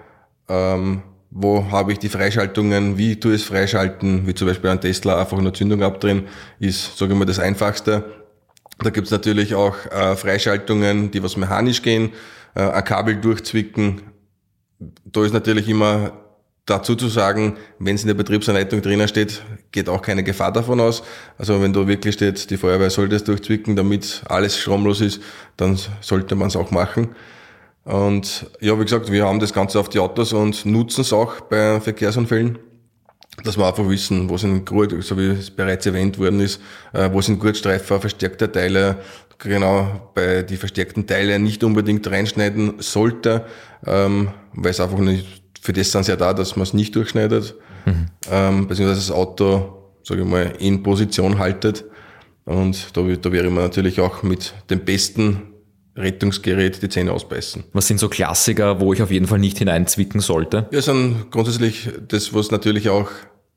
ähm, 0.50 1.04
wo 1.40 1.70
habe 1.70 1.92
ich 1.92 2.00
die 2.00 2.10
Freischaltungen, 2.10 2.98
wie 2.98 3.20
tue 3.20 3.36
ich 3.36 3.42
es 3.42 3.48
freischalten, 3.48 4.26
wie 4.26 4.34
zum 4.34 4.48
Beispiel 4.48 4.72
ein 4.72 4.82
Tesla 4.82 5.22
einfach 5.22 5.40
nur 5.40 5.54
Zündung 5.54 5.84
abdrehen, 5.84 6.24
ist, 6.60 6.98
sage 6.98 7.14
ich 7.14 7.20
mal, 7.20 7.26
das 7.26 7.38
Einfachste. 7.38 8.06
Da 8.80 8.90
gibt's 8.90 9.12
natürlich 9.12 9.54
auch 9.54 9.76
äh, 9.92 10.16
Freischaltungen, 10.16 11.12
die 11.12 11.22
was 11.22 11.38
mechanisch 11.38 11.84
gehen, 11.84 12.12
äh, 12.56 12.62
ein 12.62 12.84
Kabel 12.84 13.18
durchzwicken. 13.18 14.02
Da 14.80 15.26
ist 15.26 15.34
natürlich 15.34 15.70
immer 15.70 16.14
dazu 16.66 16.96
zu 16.96 17.08
sagen, 17.08 17.58
wenn 17.78 17.96
es 17.96 18.02
in 18.02 18.08
der 18.08 18.16
Betriebsanleitung 18.16 18.82
drinnen 18.82 19.08
steht, 19.08 19.44
geht 19.72 19.90
auch 19.90 20.02
keine 20.02 20.24
Gefahr 20.24 20.52
davon 20.52 20.80
aus. 20.80 21.04
Also 21.38 21.62
wenn 21.62 21.72
da 21.72 21.88
wirklich 21.88 22.16
steht, 22.16 22.50
die 22.50 22.58
Feuerwehr 22.58 22.90
sollte 22.90 23.16
es 23.16 23.24
durchzwicken, 23.24 23.76
damit 23.76 24.24
alles 24.28 24.58
stromlos 24.58 25.02
ist, 25.02 25.22
dann 25.56 25.78
sollte 26.02 26.34
man 26.34 26.48
es 26.48 26.56
auch 26.56 26.72
machen. 26.72 27.10
Und 27.88 28.46
ja, 28.60 28.78
wie 28.78 28.84
gesagt, 28.84 29.10
wir 29.10 29.26
haben 29.26 29.40
das 29.40 29.54
Ganze 29.54 29.80
auf 29.80 29.88
die 29.88 30.00
Autos 30.00 30.34
und 30.34 30.66
nutzen 30.66 31.02
es 31.02 31.14
auch 31.14 31.40
bei 31.42 31.80
Verkehrsunfällen, 31.80 32.60
dass 33.46 33.58
wir 33.58 33.66
einfach 33.66 33.88
wissen, 33.88 34.30
wo 34.30 34.38
sind 34.38 34.66
Gurt, 34.66 34.94
so 35.04 35.18
wie 35.18 35.28
es 35.28 35.50
bereits 35.50 35.86
erwähnt 35.86 36.20
worden 36.20 36.42
ist, 36.42 36.60
äh, 36.92 37.10
wo 37.14 37.22
sind 37.22 37.40
Gurtstreifer, 37.40 38.02
verstärkte 38.02 38.52
Teile, 38.52 38.98
genau 39.38 40.12
bei 40.14 40.42
die 40.42 40.58
verstärkten 40.58 41.08
Teile 41.08 41.40
nicht 41.40 41.64
unbedingt 41.64 42.06
reinschneiden 42.12 42.74
sollte, 42.80 43.46
ähm, 43.86 44.32
weil 44.54 44.72
es 44.72 44.82
einfach 44.82 45.00
nicht, 45.00 45.44
für 45.62 45.72
das 45.72 45.90
sind 45.90 46.04
sie 46.04 46.12
ja 46.12 46.18
da, 46.18 46.34
dass 46.34 46.58
man 46.58 46.64
es 46.64 46.74
nicht 46.74 46.94
durchschneidet, 46.94 47.56
mhm. 47.86 48.08
ähm, 48.30 48.68
beziehungsweise 48.68 49.00
das 49.00 49.12
Auto, 49.12 49.94
sage 50.04 50.24
ich 50.24 50.28
mal, 50.28 50.52
in 50.60 50.84
Position 50.84 51.40
haltet. 51.40 51.86
Und 52.44 52.98
da, 52.98 53.02
da 53.02 53.32
wäre 53.32 53.50
man 53.50 53.64
natürlich 53.64 54.02
auch 54.02 54.24
mit 54.24 54.54
dem 54.70 54.84
besten 54.84 55.54
Rettungsgerät 55.98 56.82
die 56.82 56.90
Zähne 56.90 57.12
ausbeißen. 57.12 57.64
Was 57.74 57.88
sind 57.88 58.00
so 58.00 58.08
Klassiker, 58.10 58.80
wo 58.80 58.94
ich 58.94 59.02
auf 59.02 59.12
jeden 59.12 59.28
Fall 59.28 59.40
nicht 59.40 59.58
hineinzwicken 59.58 60.22
sollte? 60.22 60.68
Ja, 60.72 60.82
sind 60.82 61.32
grundsätzlich 61.32 61.90
das, 62.08 62.34
was 62.34 62.52
natürlich 62.52 62.90
auch 62.90 63.10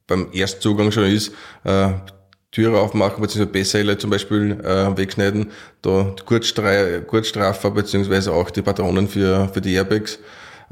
beim 0.07 0.29
Erstzugang 0.33 0.91
schon 0.91 1.05
ist, 1.05 1.33
äh, 1.65 1.91
Türe 2.51 2.81
aufmachen, 2.81 3.21
beziehungsweise 3.21 3.53
Bessele 3.53 3.97
zum 3.97 4.11
Beispiel 4.11 4.59
äh, 4.65 4.97
wegschneiden, 4.97 5.53
da 5.83 6.15
Kurzstra 6.25 6.99
Kurzstraffer, 7.01 7.71
beziehungsweise 7.71 8.33
auch 8.33 8.51
die 8.51 8.63
Patronen 8.63 9.07
für, 9.07 9.49
für 9.53 9.61
die 9.61 9.75
Airbags, 9.75 10.19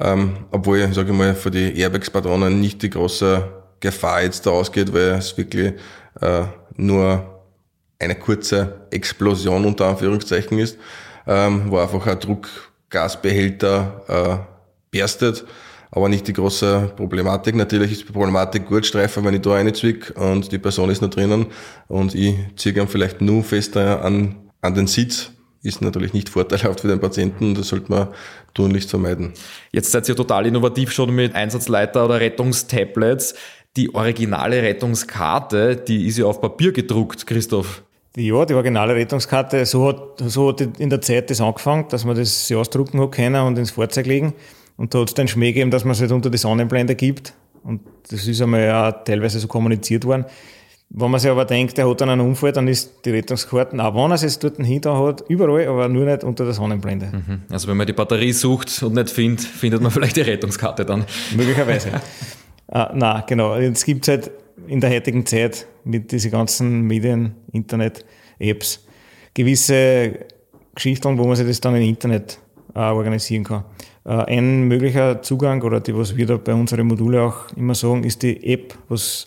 ähm, 0.01 0.39
obwohl, 0.51 0.93
sage 0.93 1.13
ich 1.13 1.17
mal, 1.17 1.35
für 1.35 1.53
die 1.53 1.79
Airbags-Patronen 1.79 2.61
nicht 2.61 2.83
die 2.83 2.91
große 2.91 3.49
Gefahr 3.79 4.23
jetzt 4.23 4.45
da 4.45 4.51
ausgeht, 4.51 4.93
weil 4.93 5.11
es 5.11 5.37
wirklich 5.39 5.75
äh, 6.21 6.43
nur 6.77 7.43
eine 8.01 8.17
kurze 8.17 8.87
Explosion 8.91 9.65
unter 9.65 9.87
Anführungszeichen 9.87 10.59
ist 10.59 10.79
ähm, 11.29 11.65
wo 11.69 11.79
einfach 11.79 12.07
ein 12.07 12.19
Druckgasbehälter 12.19 14.03
äh, 14.09 14.97
berstet, 14.97 15.45
aber 15.91 16.09
nicht 16.09 16.27
die 16.27 16.33
große 16.33 16.93
Problematik. 16.97 17.55
Natürlich 17.55 17.93
ist 17.93 18.09
die 18.09 18.13
Problematik 18.13 18.67
Gurtstreifen, 18.67 19.25
wenn 19.25 19.35
ich 19.35 19.43
da 19.43 19.55
eine 19.55 19.73
zwick 19.73 20.15
und 20.19 20.51
die 20.51 20.59
Person 20.59 20.91
ist 20.91 21.03
noch 21.03 21.11
drinnen 21.11 21.47
und 21.87 22.15
ich 22.15 22.35
ziehe 22.57 22.75
ihn 22.75 22.89
vielleicht 22.89 23.21
nur 23.21 23.45
fester 23.45 24.03
an, 24.05 24.37
an 24.63 24.75
den 24.75 24.87
Sitz, 24.87 25.31
ist 25.63 25.83
natürlich 25.83 26.13
nicht 26.15 26.29
vorteilhaft 26.29 26.81
für 26.81 26.89
den 26.89 27.01
Patienten 27.01 27.55
das 27.55 27.69
sollte 27.69 27.91
man 27.91 28.09
tunlichst 28.55 28.91
vermeiden. 28.91 29.35
Jetzt 29.73 29.91
seid 29.93 30.09
ihr 30.09 30.17
total 30.17 30.47
innovativ 30.47 30.93
schon 30.93 31.15
mit 31.15 31.35
Einsatzleiter 31.35 32.05
oder 32.05 32.21
Rettungstablets. 32.21 33.35
Die 33.77 33.95
originale 33.95 34.63
Rettungskarte, 34.63 35.77
die 35.77 36.07
ist 36.07 36.19
ja 36.19 36.25
auf 36.25 36.41
Papier 36.41 36.73
gedruckt, 36.73 37.27
Christoph. 37.27 37.83
Ja, 38.21 38.45
die 38.45 38.55
originale 38.55 38.97
Rettungskarte, 38.97 39.65
so 39.65 39.87
hat, 39.87 40.19
so 40.27 40.49
hat 40.49 40.61
in 40.61 40.91
der 40.91 41.01
Zeit 41.01 41.31
das 41.31 41.41
angefangen, 41.41 41.87
dass 41.89 42.05
man 42.05 42.17
das 42.17 42.51
ausdrucken 42.51 43.01
hat 43.01 43.13
können 43.13 43.41
und 43.47 43.57
ins 43.57 43.71
Fahrzeug 43.71 44.07
legen. 44.07 44.35
Und 44.77 44.93
da 44.93 45.01
hat 45.01 45.09
es 45.09 45.15
den 45.15 45.29
Schmäh 45.29 45.53
gegeben, 45.53 45.71
dass 45.71 45.85
man 45.85 45.93
es 45.93 46.01
halt 46.01 46.11
unter 46.11 46.29
die 46.29 46.39
Sonnenblende 46.39 46.97
gibt. 46.97 47.33
Und 47.63 47.81
das 48.11 48.27
ist 48.27 48.43
einmal 48.43 48.63
ja 48.63 48.91
teilweise 48.91 49.39
so 49.39 49.47
kommuniziert 49.47 50.05
worden. 50.05 50.25
Wenn 50.91 51.11
man 51.11 51.21
sich 51.21 51.31
aber 51.31 51.45
denkt, 51.45 51.79
der 51.79 51.89
hat 51.89 52.01
dann 52.01 52.09
einen 52.09 52.23
Unfall, 52.23 52.51
dann 52.51 52.67
ist 52.67 53.05
die 53.05 53.11
Rettungskarte, 53.11 53.77
auch 53.79 53.95
wenn 53.95 54.11
er 54.11 54.15
es 54.15 54.39
dort 54.39 54.57
hinter 54.57 54.99
hat, 54.99 55.23
überall, 55.29 55.69
aber 55.69 55.89
nur 55.89 56.07
nicht 56.07 56.25
unter 56.25 56.45
der 56.45 56.55
Sonnenblende. 56.55 57.11
Mhm. 57.13 57.43
Also 57.51 57.69
wenn 57.69 57.77
man 57.77 57.87
die 57.87 57.93
Batterie 57.93 58.33
sucht 58.33 58.83
und 58.83 58.95
nicht 58.95 59.11
findet, 59.11 59.41
findet 59.45 59.81
man 59.81 59.93
vielleicht 59.93 60.17
die 60.17 60.23
Rettungskarte 60.23 60.85
dann. 60.85 61.05
Möglicherweise. 61.37 61.91
ah, 62.69 62.91
na, 62.95 63.21
genau. 63.21 63.57
Jetzt 63.57 63.85
gibt 63.85 64.09
es 64.09 64.15
halt 64.15 64.31
in 64.67 64.81
der 64.81 64.91
heutigen 64.91 65.25
Zeit 65.25 65.67
mit 65.85 66.13
diesen 66.13 66.31
ganzen 66.31 66.83
Medien, 66.83 67.35
Internet, 67.53 68.05
Apps, 68.39 68.85
gewisse 69.35 70.27
Geschichten, 70.75 71.19
wo 71.19 71.27
man 71.27 71.37
sich 71.37 71.47
das 71.47 71.61
dann 71.61 71.77
im 71.77 71.83
Internet 71.83 72.39
äh, 72.75 72.81
organisieren 72.81 73.45
kann. 73.45 73.65
Äh, 74.05 74.37
ein 74.37 74.63
möglicher 74.65 75.23
Zugang 75.23 75.63
oder 75.63 75.81
die, 75.81 75.97
was 75.97 76.17
wir 76.17 76.27
da 76.27 76.37
bei 76.37 76.55
unseren 76.55 76.87
Module 76.87 77.23
auch 77.23 77.51
immer 77.57 77.75
sagen, 77.75 78.05
ist 78.05 78.23
die 78.23 78.53
App, 78.53 78.77
was 78.89 79.25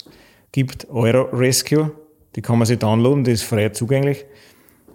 gibt, 0.52 0.88
Euro 0.90 1.28
Rescue. 1.36 1.90
Die 2.36 2.42
kann 2.42 2.58
man 2.58 2.66
sich 2.66 2.78
downloaden, 2.78 3.24
die 3.24 3.32
ist 3.32 3.42
frei 3.42 3.68
zugänglich. 3.70 4.24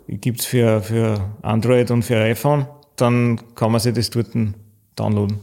Die 0.07 0.19
gibt 0.19 0.39
es 0.39 0.45
für, 0.45 0.81
für 0.81 1.31
Android 1.41 1.91
und 1.91 2.03
für 2.03 2.17
iPhone. 2.17 2.65
Dann 2.95 3.39
kann 3.55 3.71
man 3.71 3.79
sich 3.79 3.93
das 3.93 4.09
dort 4.09 4.29
downloaden. 4.95 5.39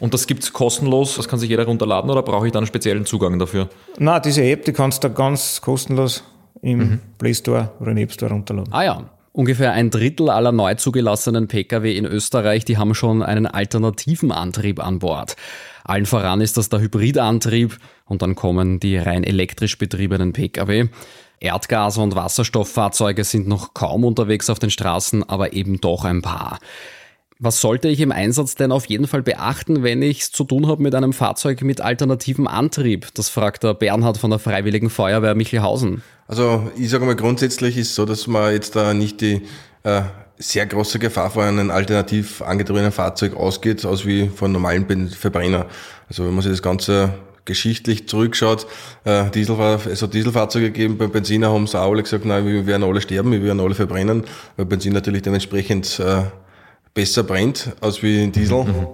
Und 0.00 0.14
das 0.14 0.26
gibt 0.26 0.42
es 0.42 0.52
kostenlos, 0.52 1.16
das 1.16 1.28
kann 1.28 1.38
sich 1.38 1.50
jeder 1.50 1.66
runterladen 1.66 2.10
oder 2.10 2.22
brauche 2.22 2.46
ich 2.46 2.52
dann 2.52 2.60
einen 2.60 2.66
speziellen 2.66 3.04
Zugang 3.04 3.38
dafür? 3.38 3.68
Na, 3.98 4.18
diese 4.18 4.42
App, 4.42 4.64
die 4.64 4.72
kannst 4.72 5.04
du 5.04 5.10
ganz 5.10 5.60
kostenlos 5.60 6.24
im 6.62 6.78
mhm. 6.78 7.00
Play 7.18 7.34
Store 7.34 7.70
oder 7.80 7.92
im 7.92 7.98
App 7.98 8.12
Store 8.12 8.32
runterladen. 8.32 8.72
Ah 8.72 8.82
ja. 8.82 9.10
Ungefähr 9.32 9.72
ein 9.72 9.90
Drittel 9.90 10.28
aller 10.28 10.50
neu 10.50 10.74
zugelassenen 10.74 11.46
Pkw 11.46 11.96
in 11.96 12.04
Österreich, 12.04 12.64
die 12.64 12.78
haben 12.78 12.96
schon 12.96 13.22
einen 13.22 13.46
alternativen 13.46 14.32
Antrieb 14.32 14.84
an 14.84 14.98
Bord. 14.98 15.36
Allen 15.84 16.06
voran 16.06 16.40
ist 16.40 16.56
das 16.56 16.68
der 16.68 16.80
Hybridantrieb 16.80 17.78
und 18.06 18.22
dann 18.22 18.34
kommen 18.34 18.80
die 18.80 18.96
rein 18.96 19.22
elektrisch 19.22 19.78
betriebenen 19.78 20.32
Pkw. 20.32 20.88
Erdgas- 21.40 21.98
und 21.98 22.16
Wasserstofffahrzeuge 22.16 23.22
sind 23.22 23.46
noch 23.46 23.72
kaum 23.72 24.04
unterwegs 24.04 24.50
auf 24.50 24.58
den 24.58 24.70
Straßen, 24.70 25.28
aber 25.28 25.52
eben 25.52 25.80
doch 25.80 26.04
ein 26.04 26.22
paar. 26.22 26.58
Was 27.42 27.62
sollte 27.62 27.88
ich 27.88 28.00
im 28.00 28.12
Einsatz 28.12 28.54
denn 28.54 28.70
auf 28.70 28.84
jeden 28.84 29.06
Fall 29.06 29.22
beachten, 29.22 29.82
wenn 29.82 30.02
ich 30.02 30.20
es 30.20 30.30
zu 30.30 30.44
tun 30.44 30.68
habe 30.68 30.82
mit 30.82 30.94
einem 30.94 31.14
Fahrzeug 31.14 31.62
mit 31.62 31.80
alternativem 31.80 32.46
Antrieb? 32.46 33.06
Das 33.14 33.30
fragt 33.30 33.62
der 33.62 33.72
Bernhard 33.72 34.18
von 34.18 34.28
der 34.28 34.38
Freiwilligen 34.38 34.90
Feuerwehr 34.90 35.34
Michelhausen. 35.34 36.02
Also 36.28 36.70
ich 36.76 36.90
sage 36.90 37.06
mal 37.06 37.16
grundsätzlich 37.16 37.78
ist 37.78 37.94
so, 37.94 38.04
dass 38.04 38.26
man 38.26 38.52
jetzt 38.52 38.76
da 38.76 38.92
nicht 38.92 39.22
die 39.22 39.40
äh, 39.84 40.02
sehr 40.36 40.66
große 40.66 40.98
Gefahr 40.98 41.30
vor 41.30 41.44
einem 41.44 41.70
alternativ 41.70 42.42
angetriebenen 42.42 42.92
Fahrzeug 42.92 43.34
ausgeht, 43.34 43.86
als 43.86 44.04
wie 44.04 44.28
von 44.28 44.52
normalen 44.52 45.08
Verbrenner. 45.08 45.64
Also 46.10 46.26
wenn 46.26 46.34
man 46.34 46.42
sich 46.42 46.52
das 46.52 46.62
Ganze 46.62 47.14
geschichtlich 47.46 48.06
zurückschaut, 48.06 48.66
äh, 49.06 49.30
es 49.34 50.02
hat 50.02 50.12
Dieselfahrzeuge 50.12 50.66
gegeben, 50.66 50.98
bei 50.98 51.06
Benziner 51.06 51.50
haben 51.50 51.66
sie 51.66 51.80
auch 51.80 51.90
alle 51.90 52.02
gesagt, 52.02 52.26
nein, 52.26 52.44
wir 52.44 52.66
werden 52.66 52.82
alle 52.82 53.00
sterben, 53.00 53.32
wir 53.32 53.42
werden 53.42 53.60
alle 53.60 53.74
verbrennen, 53.74 54.24
weil 54.58 54.66
Benzin 54.66 54.92
natürlich 54.92 55.22
dementsprechend 55.22 55.98
äh, 56.00 56.24
besser 56.94 57.22
brennt 57.22 57.72
als 57.80 58.02
wie 58.02 58.22
ein 58.22 58.32
Diesel. 58.32 58.64
Mhm. 58.64 58.86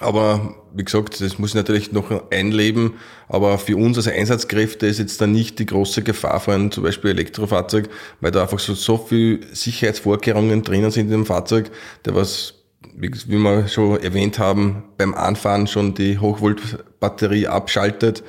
Aber 0.00 0.54
wie 0.74 0.84
gesagt, 0.84 1.20
das 1.20 1.38
muss 1.38 1.50
ich 1.50 1.54
natürlich 1.54 1.92
noch 1.92 2.30
einleben. 2.30 2.94
Aber 3.28 3.58
für 3.58 3.76
uns 3.76 3.98
als 3.98 4.08
Einsatzkräfte 4.08 4.86
ist 4.86 4.98
jetzt 4.98 5.20
da 5.20 5.26
nicht 5.26 5.58
die 5.58 5.66
große 5.66 6.02
Gefahr 6.02 6.40
vor 6.40 6.54
einem 6.54 6.70
zum 6.70 6.84
Beispiel 6.84 7.10
Elektrofahrzeug, 7.10 7.88
weil 8.20 8.30
da 8.30 8.42
einfach 8.42 8.58
so, 8.58 8.74
so 8.74 8.96
viel 8.96 9.40
Sicherheitsvorkehrungen 9.52 10.62
drinnen 10.62 10.90
sind 10.90 11.06
in 11.06 11.12
dem 11.12 11.26
Fahrzeug, 11.26 11.70
der 12.04 12.14
was, 12.14 12.54
wie, 12.96 13.10
wie 13.26 13.36
wir 13.36 13.68
schon 13.68 14.00
erwähnt 14.00 14.38
haben, 14.38 14.84
beim 14.96 15.14
Anfahren 15.14 15.66
schon 15.66 15.94
die 15.94 16.18
Hochvoltbatterie 16.18 17.48
abschaltet. 17.48 18.22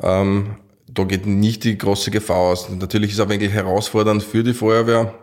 Ähm, 0.00 0.56
da 0.86 1.04
geht 1.04 1.26
nicht 1.26 1.64
die 1.64 1.78
große 1.78 2.10
Gefahr 2.10 2.38
aus. 2.38 2.68
Natürlich 2.68 3.10
ist 3.10 3.18
es 3.18 3.24
auch 3.24 3.28
wenig 3.28 3.52
herausfordernd 3.52 4.22
für 4.22 4.42
die 4.42 4.54
Feuerwehr, 4.54 5.14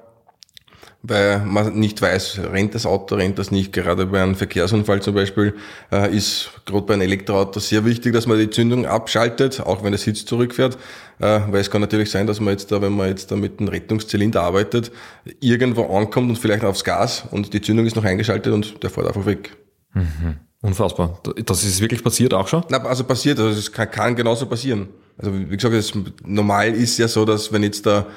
weil 1.04 1.40
man 1.40 1.78
nicht 1.80 2.02
weiß, 2.02 2.40
rennt 2.52 2.76
das 2.76 2.86
Auto, 2.86 3.16
rennt 3.16 3.40
das 3.40 3.52
nicht. 3.52 3.72
Gerade 3.72 4.08
bei 4.08 4.22
einem 4.22 4.36
Verkehrsunfall 4.36 5.02
zum 5.02 5.16
Beispiel 5.16 5.54
äh, 5.92 6.16
ist 6.16 6.50
gerade 6.66 6.86
bei 6.86 6.94
einem 6.96 7.04
Elektroauto 7.04 7.60
sehr 7.60 7.86
wichtig, 7.86 8.14
dass 8.14 8.28
man 8.28 8.38
die 8.40 8.50
Zündung 8.50 8.86
abschaltet, 8.86 9.62
auch 9.62 9.84
wenn 9.84 9.92
der 9.92 10.00
Sitz 10.00 10.26
zurückfährt. 10.26 10.78
Äh, 11.20 11.42
weil 11.50 11.62
es 11.62 11.72
kann 11.72 11.82
natürlich 11.82 12.12
sein, 12.12 12.28
dass 12.28 12.40
man 12.40 12.52
jetzt 12.52 12.72
da, 12.72 12.82
wenn 12.82 12.94
man 12.94 13.08
jetzt 13.08 13.32
da 13.32 13.36
mit 13.36 13.60
einem 13.60 13.70
Rettungszylinder 13.70 14.42
arbeitet, 14.42 14.92
irgendwo 15.40 15.86
ankommt 15.86 16.30
und 16.30 16.38
vielleicht 16.38 16.64
aufs 16.64 16.84
Gas 16.84 17.26
und 17.32 17.54
die 17.54 17.62
Zündung 17.62 17.86
ist 17.86 17.96
noch 17.96 18.06
eingeschaltet 18.06 18.54
und 18.54 18.84
der 18.84 18.90
fährt 18.90 19.08
einfach 19.08 19.26
weg. 19.26 19.56
Mhm. 19.94 20.38
Unfassbar. 20.62 21.20
Das 21.46 21.64
ist 21.64 21.80
wirklich 21.82 22.04
passiert 22.04 22.34
auch 22.34 22.48
schon? 22.48 22.64
Na, 22.70 22.84
also 22.84 23.04
passiert, 23.04 23.40
also 23.40 23.58
es 23.58 23.72
kann, 23.72 23.90
kann 23.92 24.16
genauso 24.16 24.48
passieren. 24.48 24.90
Also 25.18 25.34
wie 25.34 25.56
gesagt, 25.56 25.74
das 25.74 25.94
normal 26.26 26.74
ist 26.74 26.98
ja 26.98 27.08
so, 27.08 27.26
dass 27.26 27.52
wenn 27.52 27.64
jetzt 27.64 27.86
da 27.86 28.08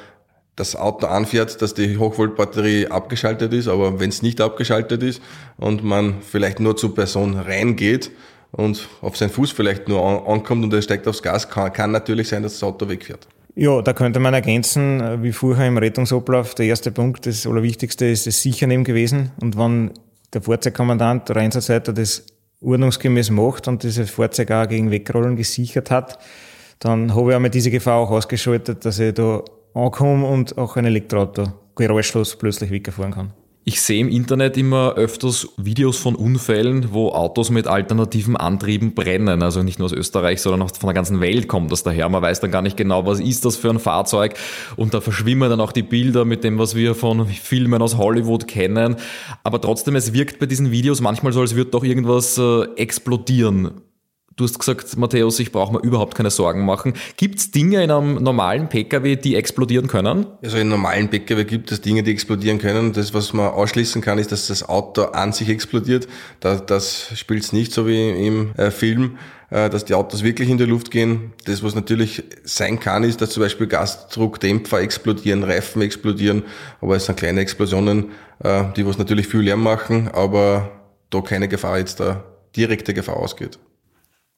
das 0.57 0.77
Auto 0.77 1.07
anfährt, 1.07 1.63
dass 1.63 1.75
die 1.75 1.97
Hochvoltbatterie 1.97 2.89
abgeschaltet 2.89 3.53
ist, 3.53 3.69
aber 3.69 3.99
wenn 4.01 4.11
es 4.11 4.23
nicht 4.23 4.41
abgeschaltet 4.41 5.03
ist 5.03 5.23
und 5.57 5.83
man 5.83 6.17
vielleicht 6.21 6.61
nur 6.61 6.77
zur 6.77 6.95
Person 6.95 7.39
reingeht 7.39 8.11
und 8.53 8.89
auf 9.01 9.17
seinen 9.17 9.31
Fuß 9.31 9.53
vielleicht 9.53 9.89
nur 9.89 10.29
ankommt 10.29 10.65
und 10.65 10.73
er 10.73 10.83
steigt 10.83 11.07
aufs 11.09 11.23
Gas, 11.23 11.49
kann, 11.49 11.73
kann 11.73 11.93
natürlich 11.93 12.29
sein, 12.29 12.43
dass 12.43 12.55
das 12.55 12.63
Auto 12.63 12.89
wegfährt. 12.89 13.27
Ja, 13.57 13.83
da 13.83 13.93
könnte 13.93 14.21
man 14.21 14.33
ergänzen, 14.33 15.23
wie 15.23 15.33
vorher 15.33 15.67
im 15.67 15.77
Rettungsablauf, 15.77 16.55
der 16.55 16.67
erste 16.67 16.93
Punkt, 16.93 17.27
das 17.27 17.47
Allerwichtigste 17.47 18.07
ist 18.07 18.27
das 18.27 18.43
Sichernehmen 18.43 18.85
gewesen. 18.85 19.33
Und 19.41 19.59
wenn 19.59 19.93
der 20.33 20.43
Fahrzeugkommandant 20.43 21.29
oder 21.31 21.41
Einsatzleiter 21.41 21.93
das 21.93 22.25
ordnungsgemäß 22.61 23.31
macht 23.31 23.69
und 23.69 23.83
dieses 23.83 24.11
Fahrzeug 24.11 24.51
auch 24.53 24.69
gegen 24.69 24.91
Wegrollen 24.91 25.37
gesichert 25.37 25.91
hat, 25.91 26.19
dann 26.79 27.15
habe 27.15 27.31
ich 27.31 27.37
einmal 27.37 27.51
diese 27.51 27.71
Gefahr 27.71 27.99
auch 27.99 28.11
ausgeschaltet, 28.11 28.85
dass 28.85 28.99
ich 28.99 29.15
da 29.15 29.43
ankomme 29.75 30.27
und 30.27 30.59
auch 30.59 30.77
ein 30.77 30.85
Elektroauto 30.85 31.53
geräuschlos 31.77 32.37
plötzlich 32.37 32.71
wegfahren 32.71 33.13
kann. 33.13 33.33
Ich 33.63 33.83
sehe 33.83 34.01
im 34.01 34.09
Internet 34.09 34.57
immer 34.57 34.95
öfters 34.95 35.49
Videos 35.59 35.99
von 35.99 36.15
Unfällen, 36.15 36.93
wo 36.93 37.11
Autos 37.11 37.51
mit 37.51 37.67
alternativen 37.67 38.35
Antrieben 38.35 38.95
brennen. 38.95 39.43
Also 39.43 39.63
nicht 39.63 39.79
nur 39.79 39.87
aus 39.87 39.93
Österreich, 39.93 40.41
sondern 40.41 40.63
auch 40.63 40.75
von 40.75 40.89
der 40.89 40.95
ganzen 40.95 41.21
Welt 41.21 41.47
kommt 41.47 41.71
das 41.71 41.83
daher. 41.83 42.09
Man 42.09 42.23
weiß 42.23 42.41
dann 42.41 42.51
gar 42.51 42.63
nicht 42.63 42.79
genau, 42.79 43.05
was 43.05 43.21
ist 43.21 43.45
das 43.45 43.57
für 43.57 43.69
ein 43.69 43.79
Fahrzeug. 43.79 44.35
Und 44.77 44.95
da 44.95 45.03
verschwimmen 45.03 45.51
dann 45.51 45.61
auch 45.61 45.73
die 45.73 45.83
Bilder 45.83 46.25
mit 46.25 46.43
dem, 46.43 46.59
was 46.59 46.75
wir 46.75 46.95
von 46.95 47.27
Filmen 47.27 47.83
aus 47.83 47.99
Hollywood 47.99 48.49
kennen. 48.49 48.97
Aber 49.45 49.61
trotzdem, 49.61 49.95
es 49.95 50.15
wirkt 50.15 50.39
bei 50.39 50.47
diesen 50.47 50.71
Videos 50.71 51.03
manchmal 51.03 51.35
so, 51.35 51.41
als 51.41 51.55
würde 51.55 51.71
doch 51.71 51.85
irgendwas 51.85 52.39
äh, 52.39 52.63
explodieren. 52.77 53.83
Du 54.41 54.47
hast 54.47 54.59
gesagt, 54.59 54.97
Matthäus, 54.97 55.39
ich 55.39 55.53
brauche 55.53 55.71
mir 55.71 55.81
überhaupt 55.81 56.15
keine 56.15 56.31
Sorgen 56.31 56.65
machen. 56.65 56.95
Gibt 57.19 57.41
es 57.41 57.51
Dinge 57.51 57.85
in 57.85 57.91
einem 57.91 58.15
normalen 58.23 58.71
Pkw, 58.71 59.17
die 59.17 59.37
explodieren 59.37 59.87
können? 59.87 60.29
Also 60.43 60.57
in 60.57 60.63
einem 60.63 60.71
normalen 60.71 61.11
Pkw 61.11 61.45
gibt 61.45 61.71
es 61.73 61.83
Dinge, 61.83 62.03
die 62.03 62.11
explodieren 62.11 62.59
können. 62.59 62.95
Das, 62.95 63.13
was 63.13 63.35
man 63.35 63.49
ausschließen 63.49 64.01
kann, 64.01 64.17
ist, 64.17 64.33
dass 64.33 64.47
das 64.47 64.67
Auto 64.67 65.03
an 65.03 65.35
sich 65.35 65.51
explodiert. 65.51 66.09
Das, 66.41 66.65
das 66.65 67.09
spielt 67.17 67.43
es 67.43 67.53
nicht 67.53 67.71
so 67.71 67.87
wie 67.87 68.09
im 68.09 68.55
äh, 68.57 68.71
Film, 68.71 69.19
äh, 69.51 69.69
dass 69.69 69.85
die 69.85 69.93
Autos 69.93 70.23
wirklich 70.23 70.49
in 70.49 70.57
die 70.57 70.65
Luft 70.65 70.91
gehen. 70.91 71.35
Das, 71.45 71.63
was 71.63 71.75
natürlich 71.75 72.25
sein 72.43 72.81
kann, 72.81 73.05
ist, 73.05 73.21
dass 73.21 73.29
zum 73.29 73.43
Beispiel 73.43 73.67
Gasdruckdämpfer 73.67 74.81
explodieren, 74.81 75.45
Reifen 75.45 75.83
explodieren. 75.83 76.45
Aber 76.81 76.97
es 76.97 77.05
sind 77.05 77.19
kleine 77.19 77.41
Explosionen, 77.41 78.13
äh, 78.43 78.65
die 78.75 78.87
was 78.87 78.97
natürlich 78.97 79.29
viel 79.29 79.41
Lärm 79.41 79.63
machen, 79.63 80.09
aber 80.09 80.71
da 81.11 81.21
keine 81.21 81.47
Gefahr 81.47 81.79
jetzt 81.79 82.01
da 82.01 82.25
direkte 82.57 82.95
Gefahr 82.95 83.19
ausgeht. 83.19 83.59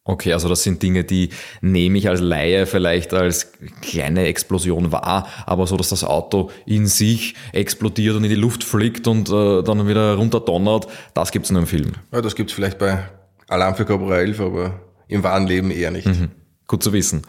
Okay, 0.05 0.33
also 0.33 0.49
das 0.49 0.65
sind 0.65 0.83
Dinge, 0.83 1.05
die 1.05 1.29
nehme 1.61 1.97
ich 1.97 2.09
als 2.09 2.21
Laie 2.21 2.67
vielleicht 2.67 3.15
als 3.15 3.53
kleine 3.83 4.27
Explosion 4.27 4.91
wahr, 4.91 5.29
aber 5.47 5.69
so, 5.69 5.77
dass 5.77 5.91
das 5.91 6.03
Auto 6.03 6.51
in 6.67 6.87
sich 6.87 7.35
explodiert 7.53 8.17
und 8.17 8.25
in 8.25 8.31
die 8.31 8.37
Luft 8.37 8.65
fliegt 8.65 9.07
und 9.07 9.31
äh, 9.31 9.63
dann 9.63 9.87
wieder 9.87 10.15
runterdonnert, 10.15 10.89
das 11.15 11.31
gibt's 11.31 11.53
nur 11.53 11.61
im 11.61 11.69
Film. 11.69 11.93
Ja, 12.11 12.21
das 12.21 12.35
gibt's 12.35 12.53
vielleicht 12.53 12.79
bei 12.79 12.99
Alarm 13.47 13.77
für 13.77 13.85
Cobra 13.85 14.19
11, 14.19 14.41
aber 14.41 14.81
im 15.07 15.23
wahren 15.23 15.47
Leben 15.47 15.71
eher 15.71 15.93
nicht. 15.93 16.07
Mhm. 16.07 16.31
Gut 16.67 16.83
zu 16.83 16.93
wissen. 16.93 17.23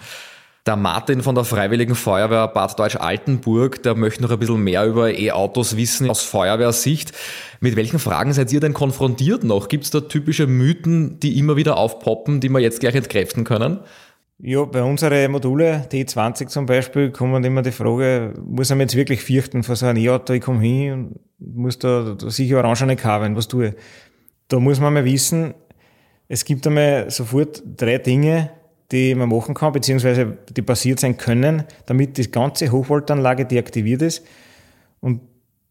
Der 0.66 0.78
Martin 0.78 1.22
von 1.22 1.36
der 1.36 1.44
Freiwilligen 1.44 1.94
Feuerwehr 1.94 2.48
Bad 2.48 2.80
Deutsch-Altenburg, 2.80 3.84
der 3.84 3.96
möchte 3.96 4.24
noch 4.24 4.32
ein 4.32 4.40
bisschen 4.40 4.64
mehr 4.64 4.86
über 4.86 5.12
E-Autos 5.12 5.76
wissen 5.76 6.10
aus 6.10 6.24
Feuerwehrsicht. 6.24 7.12
Mit 7.60 7.76
welchen 7.76 8.00
Fragen 8.00 8.32
seid 8.32 8.50
ihr 8.54 8.62
denn 8.62 8.72
konfrontiert 8.72 9.44
noch? 9.44 9.68
Gibt 9.68 9.84
es 9.84 9.90
da 9.90 10.00
typische 10.00 10.48
Mythen, 10.48 11.20
die 11.20 11.38
immer 11.38 11.58
wieder 11.58 11.76
aufpoppen, 11.76 12.40
die 12.40 12.48
wir 12.48 12.60
jetzt 12.60 12.80
gleich 12.80 12.96
entkräften 12.96 13.44
können? 13.44 13.82
Ja, 14.40 14.64
bei 14.64 14.82
unseren 14.82 15.32
Module, 15.32 15.86
T20 15.92 16.48
zum 16.48 16.66
Beispiel, 16.66 17.12
kommt 17.12 17.46
immer 17.46 17.62
die 17.62 17.72
Frage, 17.72 18.34
muss 18.46 18.70
man 18.70 18.80
jetzt 18.80 18.96
wirklich 18.96 19.22
fürchten 19.22 19.64
vor 19.64 19.76
so 19.76 19.86
einem 19.86 20.02
E-Auto, 20.02 20.32
ich 20.32 20.42
komme 20.42 20.62
hin 20.62 20.94
und 20.94 21.20
muss 21.58 21.78
da, 21.78 22.16
da 22.18 22.30
sicher 22.30 22.60
orangene 22.60 22.96
Kabeln, 22.96 23.36
was 23.36 23.50
tue 23.50 23.68
ich? 23.68 23.74
Da 24.48 24.60
muss 24.60 24.80
man 24.80 24.94
mal 24.94 25.04
wissen, 25.04 25.56
es 26.30 26.46
gibt 26.46 26.66
einmal 26.66 27.12
sofort 27.12 27.62
drei 27.66 27.98
Dinge, 27.98 28.50
die 28.94 29.16
man 29.16 29.28
machen 29.28 29.56
kann, 29.56 29.74
beziehungsweise 29.74 30.38
die 30.56 30.62
passiert 30.62 31.00
sein 31.00 31.18
können, 31.18 31.64
damit 31.88 32.18
die 32.18 32.30
ganze 32.30 32.72
Hochvoltanlage 32.72 33.46
deaktiviert 33.46 34.04
ist 34.04 34.24
und 35.02 35.22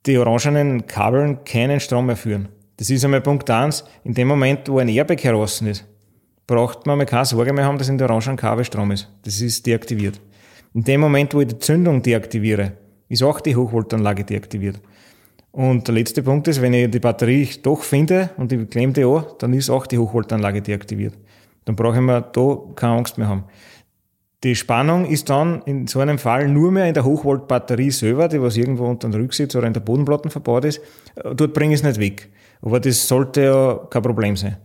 die 0.04 0.18
orangenen 0.18 0.86
Kabeln 0.86 1.44
keinen 1.44 1.78
Strom 1.78 2.06
mehr 2.06 2.16
führen. 2.16 2.48
Das 2.76 2.90
ist 2.90 3.04
einmal 3.04 3.20
Punkt 3.20 3.48
eins. 3.48 3.84
In 4.02 4.14
dem 4.14 4.26
Moment, 4.26 4.68
wo 4.68 4.78
ein 4.78 4.88
Airbag 4.88 5.22
heraus 5.22 5.62
ist, 5.62 5.86
braucht 6.48 6.84
man 6.84 6.98
mal 6.98 7.06
keine 7.06 7.24
Sorge 7.24 7.52
mehr 7.52 7.64
haben, 7.64 7.78
dass 7.78 7.88
in 7.88 7.96
der 7.96 8.10
orangenen 8.10 8.36
Kabel 8.36 8.64
Strom 8.64 8.90
ist. 8.90 9.08
Das 9.22 9.40
ist 9.40 9.64
deaktiviert. 9.64 10.20
In 10.74 10.82
dem 10.82 11.00
Moment, 11.00 11.32
wo 11.32 11.40
ich 11.40 11.46
die 11.46 11.58
Zündung 11.58 12.02
deaktiviere, 12.02 12.72
ist 13.08 13.22
auch 13.22 13.40
die 13.40 13.54
Hochvoltanlage 13.54 14.24
deaktiviert. 14.24 14.80
Und 15.52 15.86
der 15.86 15.94
letzte 15.94 16.22
Punkt 16.22 16.48
ist, 16.48 16.60
wenn 16.60 16.72
ich 16.72 16.90
die 16.90 16.98
Batterie 16.98 17.48
doch 17.62 17.82
finde 17.82 18.30
und 18.38 18.50
ich 18.50 18.68
klemme 18.70 18.94
die 18.94 19.04
an, 19.04 19.26
dann 19.38 19.52
ist 19.52 19.70
auch 19.70 19.86
die 19.86 19.98
Hochvoltanlage 19.98 20.62
deaktiviert. 20.62 21.14
Dann 21.64 21.76
brauche 21.76 21.96
ich 21.96 22.00
mir 22.00 22.20
da 22.20 22.58
keine 22.74 22.94
Angst 22.94 23.18
mehr 23.18 23.28
haben. 23.28 23.44
Die 24.44 24.56
Spannung 24.56 25.06
ist 25.06 25.30
dann 25.30 25.62
in 25.62 25.86
so 25.86 26.00
einem 26.00 26.18
Fall 26.18 26.48
nur 26.48 26.72
mehr 26.72 26.86
in 26.86 26.94
der 26.94 27.04
Hochvoltbatterie 27.04 27.92
selber, 27.92 28.26
die 28.26 28.42
was 28.42 28.56
irgendwo 28.56 28.86
unter 28.86 29.08
dem 29.08 29.20
Rücksitz 29.20 29.54
oder 29.54 29.68
in 29.68 29.72
der 29.72 29.80
Bodenplatte 29.80 30.30
verbaut 30.30 30.64
ist. 30.64 30.80
Dort 31.14 31.52
bringe 31.54 31.74
ich 31.74 31.80
es 31.80 31.86
nicht 31.86 32.00
weg. 32.00 32.28
Aber 32.60 32.80
das 32.80 33.06
sollte 33.06 33.42
ja 33.42 33.80
kein 33.88 34.02
Problem 34.02 34.36
sein. 34.36 34.56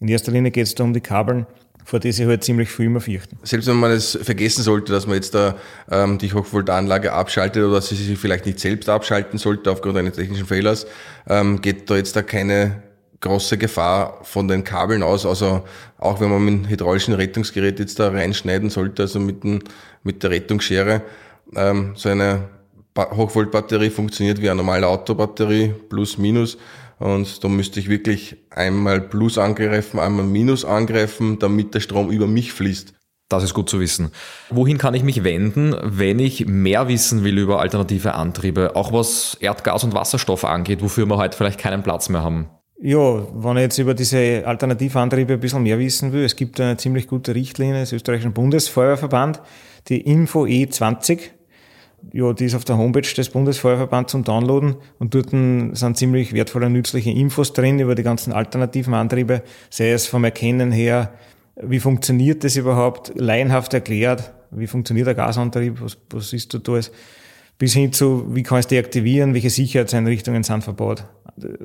In 0.00 0.08
erster 0.08 0.32
Linie 0.32 0.50
geht 0.50 0.66
es 0.66 0.74
da 0.74 0.82
um 0.82 0.92
die 0.92 1.00
Kabeln, 1.00 1.46
vor 1.84 2.00
die 2.00 2.10
sich 2.10 2.26
halt 2.26 2.42
ziemlich 2.42 2.68
viel 2.68 2.86
immer 2.86 3.00
fürchten. 3.00 3.38
Selbst 3.44 3.68
wenn 3.68 3.76
man 3.76 3.92
es 3.92 4.18
vergessen 4.20 4.62
sollte, 4.62 4.92
dass 4.92 5.06
man 5.06 5.14
jetzt 5.14 5.34
da 5.34 5.54
ähm, 5.88 6.18
die 6.18 6.32
Hochvoltanlage 6.32 7.12
abschaltet 7.12 7.62
oder 7.62 7.76
dass 7.76 7.88
sie 7.88 7.94
sich 7.94 8.18
vielleicht 8.18 8.44
nicht 8.44 8.58
selbst 8.58 8.88
abschalten 8.88 9.38
sollte 9.38 9.70
aufgrund 9.70 9.96
eines 9.96 10.16
technischen 10.16 10.46
Fehlers, 10.46 10.86
ähm, 11.28 11.60
geht 11.60 11.88
da 11.88 11.96
jetzt 11.96 12.16
da 12.16 12.22
keine 12.22 12.82
große 13.26 13.58
Gefahr 13.58 14.20
von 14.22 14.48
den 14.48 14.64
Kabeln 14.64 15.02
aus. 15.02 15.26
Also 15.26 15.62
auch 15.98 16.20
wenn 16.20 16.30
man 16.30 16.44
mit 16.44 16.54
dem 16.54 16.68
hydraulischen 16.68 17.14
Rettungsgerät 17.14 17.78
jetzt 17.78 17.98
da 17.98 18.08
reinschneiden 18.08 18.70
sollte, 18.70 19.02
also 19.02 19.20
mit, 19.20 19.44
den, 19.44 19.62
mit 20.02 20.22
der 20.22 20.30
Rettungsschere, 20.30 21.02
ähm, 21.54 21.92
so 21.94 22.08
eine 22.08 22.48
Hochvoltbatterie 22.96 23.90
funktioniert 23.90 24.40
wie 24.40 24.48
eine 24.48 24.56
normale 24.56 24.86
Autobatterie, 24.88 25.74
plus, 25.88 26.18
minus. 26.18 26.56
Und 26.98 27.44
da 27.44 27.48
müsste 27.48 27.78
ich 27.78 27.88
wirklich 27.88 28.36
einmal 28.50 29.02
Plus 29.02 29.36
angreifen, 29.36 30.00
einmal 30.00 30.24
Minus 30.24 30.64
angreifen, 30.64 31.38
damit 31.38 31.74
der 31.74 31.80
Strom 31.80 32.10
über 32.10 32.26
mich 32.26 32.52
fließt. 32.52 32.94
Das 33.28 33.42
ist 33.42 33.54
gut 33.54 33.68
zu 33.68 33.80
wissen. 33.80 34.12
Wohin 34.50 34.78
kann 34.78 34.94
ich 34.94 35.02
mich 35.02 35.24
wenden, 35.24 35.74
wenn 35.82 36.20
ich 36.20 36.46
mehr 36.46 36.86
wissen 36.86 37.24
will 37.24 37.38
über 37.38 37.60
alternative 37.60 38.14
Antriebe, 38.14 38.76
auch 38.76 38.92
was 38.92 39.36
Erdgas 39.40 39.82
und 39.82 39.94
Wasserstoff 39.94 40.44
angeht, 40.44 40.80
wofür 40.80 41.06
wir 41.06 41.16
heute 41.16 41.36
vielleicht 41.36 41.58
keinen 41.58 41.82
Platz 41.82 42.08
mehr 42.08 42.22
haben? 42.22 42.48
Ja, 42.78 43.26
wenn 43.32 43.56
ich 43.56 43.62
jetzt 43.62 43.78
über 43.78 43.94
diese 43.94 44.42
Alternativantriebe 44.46 45.34
ein 45.34 45.40
bisschen 45.40 45.62
mehr 45.62 45.78
wissen 45.78 46.12
will, 46.12 46.24
es 46.24 46.36
gibt 46.36 46.60
eine 46.60 46.76
ziemlich 46.76 47.08
gute 47.08 47.34
Richtlinie 47.34 47.80
des 47.80 47.92
österreichischen 47.92 48.34
Bundesfeuerverband, 48.34 49.40
die 49.88 50.02
Info 50.02 50.44
E20. 50.44 51.20
Ja, 52.12 52.34
die 52.34 52.44
ist 52.44 52.54
auf 52.54 52.66
der 52.66 52.76
Homepage 52.76 53.14
des 53.16 53.30
Bundesfeuerverbands 53.30 54.12
zum 54.12 54.24
Downloaden 54.24 54.76
und 54.98 55.14
dort 55.14 55.30
sind 55.30 55.96
ziemlich 55.96 56.34
wertvolle, 56.34 56.68
nützliche 56.68 57.10
Infos 57.10 57.54
drin 57.54 57.80
über 57.80 57.94
die 57.94 58.02
ganzen 58.02 58.34
alternativen 58.34 58.92
Antriebe, 58.92 59.42
sei 59.70 59.92
es 59.92 60.06
vom 60.06 60.24
Erkennen 60.24 60.70
her, 60.70 61.14
wie 61.56 61.80
funktioniert 61.80 62.44
das 62.44 62.56
überhaupt, 62.56 63.12
laienhaft 63.16 63.72
erklärt, 63.72 64.34
wie 64.50 64.66
funktioniert 64.66 65.06
der 65.06 65.14
Gasantrieb, 65.14 65.80
was, 65.80 65.96
was 66.10 66.34
ist 66.34 66.52
da 66.52 66.58
alles 66.70 66.92
bis 67.56 67.72
hin 67.72 67.90
zu, 67.92 68.34
wie 68.34 68.42
kann 68.42 68.58
ich 68.58 68.66
es 68.66 68.68
deaktivieren, 68.68 69.32
welche 69.32 69.48
Sicherheitseinrichtungen 69.48 70.42
sind 70.42 70.62
verbaut. 70.62 71.06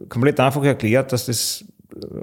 Komplett 0.10 0.40
einfach 0.40 0.64
erklärt, 0.64 1.12
dass 1.14 1.26
das 1.26 1.66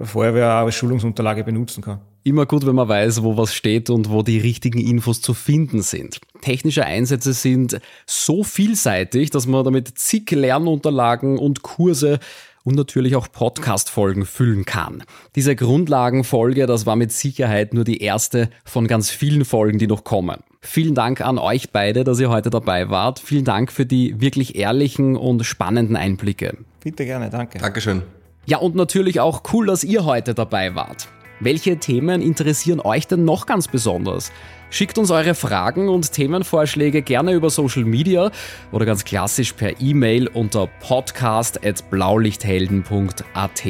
Feuerwehr 0.03 0.47
auch 0.55 0.67
als 0.67 0.75
Schulungsunterlage 0.75 1.45
benutzen 1.45 1.83
kann. 1.83 2.01
Immer 2.25 2.47
gut, 2.47 2.67
wenn 2.67 2.75
man 2.75 2.89
weiß, 2.89 3.23
wo 3.23 3.37
was 3.37 3.55
steht 3.55 3.91
und 3.91 4.11
wo 4.11 4.23
die 4.23 4.39
richtigen 4.39 4.79
Infos 4.79 5.21
zu 5.21 5.35
finden 5.35 5.83
sind. 5.83 6.21
Technische 6.43 6.85
Einsätze 6.85 7.33
sind 7.33 7.81
so 8.07 8.45
vielseitig, 8.45 9.31
dass 9.31 9.47
man 9.47 9.65
damit 9.65 9.99
zig 9.99 10.31
Lernunterlagen 10.31 11.39
und 11.39 11.63
Kurse 11.63 12.19
und 12.65 12.75
natürlich 12.75 13.17
auch 13.17 13.33
Podcast-Folgen 13.33 14.27
füllen 14.27 14.65
kann. 14.65 15.05
Diese 15.37 15.57
Grundlagenfolge, 15.57 16.67
das 16.67 16.85
war 16.85 16.97
mit 16.97 17.13
Sicherheit 17.13 17.73
nur 17.73 17.85
die 17.85 18.03
erste 18.03 18.51
von 18.65 18.87
ganz 18.87 19.11
vielen 19.11 19.45
Folgen, 19.45 19.79
die 19.79 19.87
noch 19.87 20.05
kommen. 20.05 20.39
Vielen 20.61 20.95
Dank 20.95 21.21
an 21.21 21.39
euch 21.39 21.71
beide, 21.71 22.05
dass 22.05 22.19
ihr 22.19 22.31
heute 22.31 22.51
dabei 22.51 22.91
wart. 22.91 23.21
Vielen 23.21 23.45
Dank 23.45 23.71
für 23.71 23.87
die 23.87 24.21
wirklich 24.21 24.57
ehrlichen 24.57 25.17
und 25.17 25.45
spannenden 25.45 25.97
Einblicke. 25.97 26.57
Bitte 26.83 27.05
gerne, 27.05 27.31
danke. 27.31 27.59
Dankeschön. 27.59 28.03
Ja, 28.47 28.59
und 28.59 28.75
natürlich 28.75 29.21
auch 29.21 29.43
cool, 29.53 29.67
dass 29.67 29.85
ihr 29.85 30.05
heute 30.05 30.35
dabei 30.35 30.75
wart. 30.75 31.09
Welche 31.41 31.77
Themen 31.77 32.21
interessieren 32.21 32.81
euch 32.81 33.07
denn 33.07 33.25
noch 33.25 33.47
ganz 33.47 33.69
besonders? 33.69 34.33
Schickt 34.71 34.99
uns 34.99 35.13
eure 35.13 35.37
Fragen 35.37 35.89
und 35.89 36.13
Themenvorschläge 36.13 37.03
gerne 37.03 37.33
über 37.33 37.51
Social 37.51 37.85
Media 37.85 38.33
oder 38.73 38.85
ganz 38.85 39.05
klassisch 39.05 39.53
per 39.53 39.81
E-Mail 39.81 40.27
unter 40.27 40.67
podcast.blaulichthelden.at. 40.81 43.63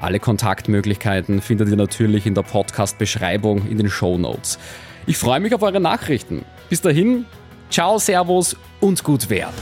Alle 0.00 0.20
Kontaktmöglichkeiten 0.20 1.40
findet 1.40 1.68
ihr 1.68 1.76
natürlich 1.76 2.26
in 2.26 2.34
der 2.34 2.42
Podcast-Beschreibung 2.42 3.68
in 3.68 3.78
den 3.78 3.90
Show 3.90 4.16
Notes. 4.16 4.60
Ich 5.06 5.16
freue 5.18 5.40
mich 5.40 5.54
auf 5.54 5.62
eure 5.62 5.80
Nachrichten. 5.80 6.44
Bis 6.68 6.80
dahin, 6.80 7.24
ciao, 7.70 7.98
servus 7.98 8.56
und 8.80 9.02
gut 9.02 9.26
wer. 9.28 9.52